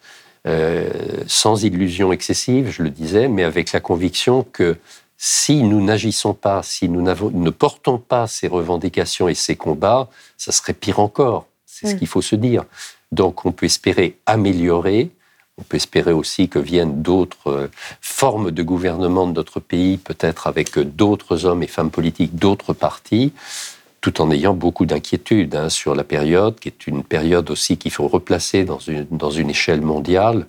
sans 1.28 1.62
illusion 1.62 2.12
excessive, 2.12 2.68
je 2.68 2.82
le 2.82 2.90
disais, 2.90 3.28
mais 3.28 3.44
avec 3.44 3.70
la 3.70 3.78
conviction 3.78 4.44
que 4.52 4.76
si 5.16 5.62
nous 5.62 5.80
n'agissons 5.80 6.34
pas, 6.34 6.64
si 6.64 6.88
nous 6.88 7.00
ne 7.00 7.50
portons 7.50 7.98
pas 7.98 8.26
ces 8.26 8.48
revendications 8.48 9.28
et 9.28 9.34
ces 9.34 9.54
combats, 9.54 10.08
ça 10.36 10.50
serait 10.50 10.72
pire 10.72 10.98
encore. 10.98 11.46
C'est 11.64 11.86
ce 11.86 11.94
Mm. 11.94 11.98
qu'il 11.98 12.08
faut 12.08 12.22
se 12.22 12.34
dire. 12.34 12.64
Donc 13.12 13.46
on 13.46 13.52
peut 13.52 13.66
espérer 13.66 14.16
améliorer, 14.26 15.10
on 15.58 15.62
peut 15.62 15.76
espérer 15.76 16.12
aussi 16.12 16.48
que 16.48 16.58
viennent 16.58 17.02
d'autres 17.02 17.48
euh, 17.48 17.68
formes 18.00 18.50
de 18.50 18.62
gouvernement 18.62 19.26
de 19.26 19.32
notre 19.32 19.60
pays, 19.60 19.98
peut-être 19.98 20.46
avec 20.46 20.78
euh, 20.78 20.84
d'autres 20.84 21.44
hommes 21.44 21.62
et 21.62 21.66
femmes 21.66 21.90
politiques, 21.90 22.34
d'autres 22.34 22.72
partis, 22.72 23.32
tout 24.00 24.20
en 24.20 24.30
ayant 24.30 24.54
beaucoup 24.54 24.86
d'inquiétudes 24.86 25.54
hein, 25.54 25.68
sur 25.68 25.94
la 25.94 26.04
période, 26.04 26.58
qui 26.58 26.68
est 26.68 26.86
une 26.86 27.04
période 27.04 27.50
aussi 27.50 27.76
qu'il 27.76 27.92
faut 27.92 28.08
replacer 28.08 28.64
dans 28.64 28.78
une, 28.78 29.06
dans 29.10 29.30
une 29.30 29.50
échelle 29.50 29.82
mondiale. 29.82 30.46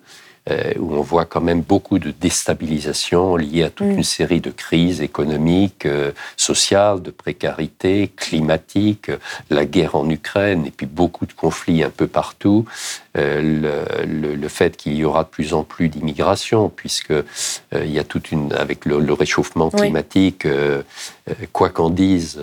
Euh, 0.51 0.73
où 0.77 0.93
on 0.95 1.01
voit 1.01 1.23
quand 1.25 1.39
même 1.41 1.61
beaucoup 1.61 1.99
de 1.99 2.11
déstabilisation 2.11 3.35
liée 3.37 3.63
à 3.63 3.69
toute 3.69 3.87
Mm. 3.87 3.91
une 3.97 4.03
série 4.03 4.41
de 4.41 4.49
crises 4.51 5.01
économiques, 5.01 5.85
euh, 5.85 6.11
sociales, 6.35 7.01
de 7.01 7.11
précarité, 7.11 8.11
climatiques, 8.15 9.09
euh, 9.09 9.17
la 9.49 9.65
guerre 9.65 9.95
en 9.95 10.09
Ukraine 10.09 10.65
et 10.65 10.71
puis 10.71 10.85
beaucoup 10.85 11.25
de 11.25 11.33
conflits 11.33 11.81
un 11.83 11.89
peu 11.89 12.07
partout. 12.07 12.65
Euh, 13.17 13.41
le, 13.41 14.05
le- 14.05 14.35
le 14.35 14.47
fait 14.49 14.75
qu'il 14.75 14.95
y 14.95 15.05
aura 15.05 15.23
de 15.23 15.29
plus 15.29 15.53
en 15.53 15.63
plus 15.63 15.87
d'immigration, 15.87 16.69
puisque 16.69 17.13
il 17.73 17.91
y 17.91 17.99
a 17.99 18.03
toute 18.03 18.31
une 18.31 18.51
avec 18.53 18.85
le, 18.85 18.99
le 18.99 19.13
réchauffement 19.13 19.69
climatique, 19.69 20.47
quoi 21.53 21.69
qu'en 21.69 21.89
dise 21.89 22.39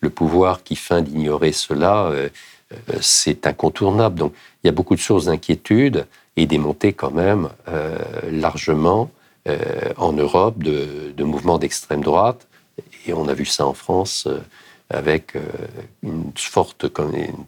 le 0.00 0.10
pouvoir 0.10 0.62
qui 0.62 0.76
feint 0.76 1.02
d'ignorer 1.02 1.52
cela, 1.52 2.10
c'est 3.00 3.46
incontournable. 3.46 4.18
Donc 4.18 4.32
il 4.62 4.68
y 4.68 4.70
a 4.70 4.72
beaucoup 4.72 4.94
de 4.94 5.00
sources 5.00 5.26
d'inquiétude 5.26 6.06
et 6.36 6.46
des 6.46 6.58
montées 6.58 6.92
quand 6.92 7.10
même 7.10 7.48
euh, 7.68 7.98
largement 8.30 9.10
euh, 9.48 9.58
en 9.96 10.12
Europe 10.12 10.62
de, 10.62 11.12
de 11.16 11.24
mouvements 11.24 11.58
d'extrême 11.58 12.02
droite. 12.02 12.46
Et 13.06 13.12
on 13.12 13.28
a 13.28 13.34
vu 13.34 13.44
ça 13.44 13.66
en 13.66 13.74
France 13.74 14.26
euh, 14.26 14.38
avec 14.92 15.34
une, 16.02 16.32
forte, 16.36 16.84
une 16.98 17.44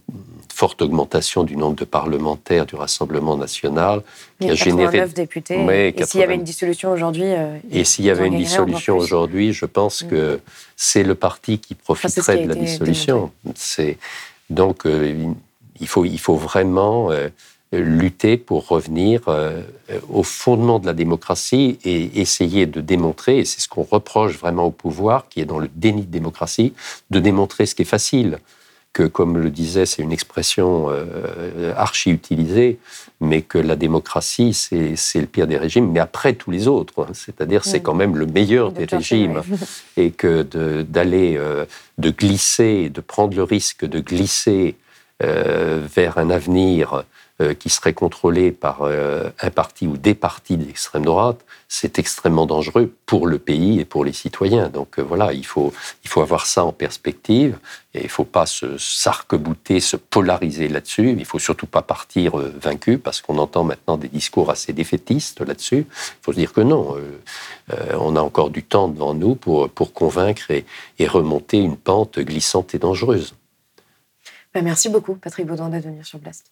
forte 0.54 0.80
augmentation 0.80 1.42
du 1.42 1.56
nombre 1.56 1.74
de 1.74 1.84
parlementaires 1.84 2.66
du 2.66 2.76
Rassemblement 2.76 3.36
national 3.36 4.02
Il 4.38 4.46
y 4.46 4.50
a 4.50 4.54
89 4.54 5.12
députés. 5.12 5.56
Ouais, 5.64 5.92
et 5.96 6.04
s'il 6.04 6.20
y 6.20 6.22
avait 6.22 6.34
80. 6.34 6.38
une 6.38 6.44
dissolution 6.44 6.92
aujourd'hui. 6.92 7.32
Et 7.72 7.82
s'il 7.82 8.04
y 8.04 8.10
avait 8.10 8.28
une 8.28 8.36
dissolution 8.36 8.96
aujourd'hui, 8.96 9.52
je 9.52 9.66
pense 9.66 10.04
que 10.04 10.38
c'est 10.76 11.02
le 11.02 11.16
parti 11.16 11.58
qui 11.58 11.74
Enfin, 11.74 11.94
profiterait 11.94 12.36
qui 12.36 12.42
a 12.44 12.46
de 12.46 12.48
la 12.50 12.54
dissolution. 12.54 13.32
C'est 13.56 13.98
donc 14.48 14.84
il 14.84 15.88
faut 15.88 16.04
il 16.04 16.20
faut 16.20 16.36
vraiment 16.36 17.10
lutter 17.72 18.36
pour 18.36 18.68
revenir 18.68 19.22
euh, 19.28 19.62
au 20.10 20.22
fondement 20.22 20.78
de 20.78 20.86
la 20.86 20.92
démocratie 20.92 21.78
et 21.84 22.20
essayer 22.20 22.66
de 22.66 22.80
démontrer, 22.80 23.38
et 23.38 23.44
c'est 23.44 23.60
ce 23.60 23.68
qu'on 23.68 23.82
reproche 23.90 24.38
vraiment 24.38 24.64
au 24.66 24.70
pouvoir, 24.70 25.28
qui 25.28 25.40
est 25.40 25.44
dans 25.46 25.58
le 25.58 25.68
déni 25.74 26.02
de 26.02 26.10
démocratie, 26.10 26.74
de 27.10 27.18
démontrer 27.18 27.66
ce 27.66 27.74
qui 27.74 27.82
est 27.82 27.86
facile. 27.86 28.38
Que, 28.94 29.04
comme 29.04 29.38
le 29.38 29.48
disait, 29.48 29.86
c'est 29.86 30.02
une 30.02 30.12
expression 30.12 30.88
euh, 30.90 31.72
archi-utilisée, 31.74 32.78
mais 33.22 33.40
que 33.40 33.56
la 33.56 33.74
démocratie, 33.74 34.52
c'est 34.52 34.96
c'est 34.96 35.18
le 35.22 35.26
pire 35.26 35.46
des 35.46 35.56
régimes, 35.56 35.90
mais 35.92 35.98
après 36.00 36.34
tous 36.34 36.50
les 36.50 36.68
autres. 36.68 37.06
hein. 37.08 37.12
C'est-à-dire, 37.14 37.64
c'est 37.64 37.80
quand 37.80 37.94
même 37.94 38.16
le 38.16 38.26
meilleur 38.26 38.70
De 38.70 38.80
des 38.80 38.84
régimes 38.84 39.40
et 39.96 40.10
que 40.10 40.42
de- 40.42 40.82
d'aller, 40.82 41.36
euh, 41.38 41.64
de 41.96 42.10
glisser, 42.10 42.90
de 42.90 43.00
prendre 43.00 43.34
le 43.34 43.44
risque 43.44 43.86
de 43.86 43.98
glisser 44.00 44.76
euh, 45.22 45.80
vers 45.96 46.18
un 46.18 46.28
avenir 46.28 47.04
qui 47.52 47.70
serait 47.70 47.92
contrôlé 47.92 48.52
par 48.52 48.82
euh, 48.82 49.30
un 49.40 49.50
parti 49.50 49.86
ou 49.86 49.96
des 49.96 50.14
partis 50.14 50.56
d'extrême 50.56 51.04
droite, 51.04 51.44
c'est 51.68 51.98
extrêmement 51.98 52.46
dangereux 52.46 52.94
pour 53.06 53.26
le 53.26 53.38
pays 53.38 53.80
et 53.80 53.84
pour 53.84 54.04
les 54.04 54.12
citoyens. 54.12 54.68
Donc 54.68 54.98
euh, 54.98 55.02
voilà, 55.02 55.32
il 55.32 55.46
faut, 55.46 55.72
il 56.04 56.10
faut 56.10 56.20
avoir 56.20 56.46
ça 56.46 56.64
en 56.64 56.72
perspective 56.72 57.58
et 57.94 58.00
il 58.00 58.04
ne 58.04 58.08
faut 58.08 58.24
pas 58.24 58.46
se 58.46 58.78
s'arc-bouter, 58.78 59.80
se 59.80 59.96
polariser 59.96 60.68
là-dessus. 60.68 61.10
Il 61.10 61.16
ne 61.16 61.24
faut 61.24 61.38
surtout 61.38 61.66
pas 61.66 61.82
partir 61.82 62.38
euh, 62.38 62.52
vaincu 62.60 62.96
parce 62.98 63.20
qu'on 63.20 63.38
entend 63.38 63.64
maintenant 63.64 63.98
des 63.98 64.08
discours 64.08 64.50
assez 64.50 64.72
défaitistes 64.72 65.40
là-dessus. 65.40 65.86
Il 65.88 66.22
faut 66.22 66.32
se 66.32 66.38
dire 66.38 66.52
que 66.52 66.62
non, 66.62 66.96
euh, 66.96 67.20
euh, 67.72 67.96
on 67.98 68.16
a 68.16 68.20
encore 68.20 68.50
du 68.50 68.62
temps 68.62 68.88
devant 68.88 69.12
nous 69.14 69.34
pour, 69.34 69.68
pour 69.68 69.92
convaincre 69.92 70.50
et, 70.50 70.64
remonter 71.06 71.58
une 71.58 71.76
pente 71.76 72.20
glissante 72.20 72.76
et 72.76 72.78
dangereuse. 72.78 73.34
Bah, 74.54 74.62
merci 74.62 74.88
beaucoup, 74.88 75.16
Patrick 75.16 75.46
Baudouin, 75.46 75.68
d'être 75.68 75.84
venu 75.84 76.04
sur 76.04 76.20
Blast. 76.20 76.51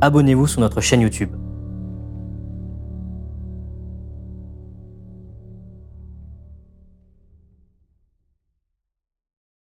abonnez-vous 0.00 0.46
sur 0.46 0.60
notre 0.60 0.80
chaîne 0.80 1.00
YouTube. 1.00 1.30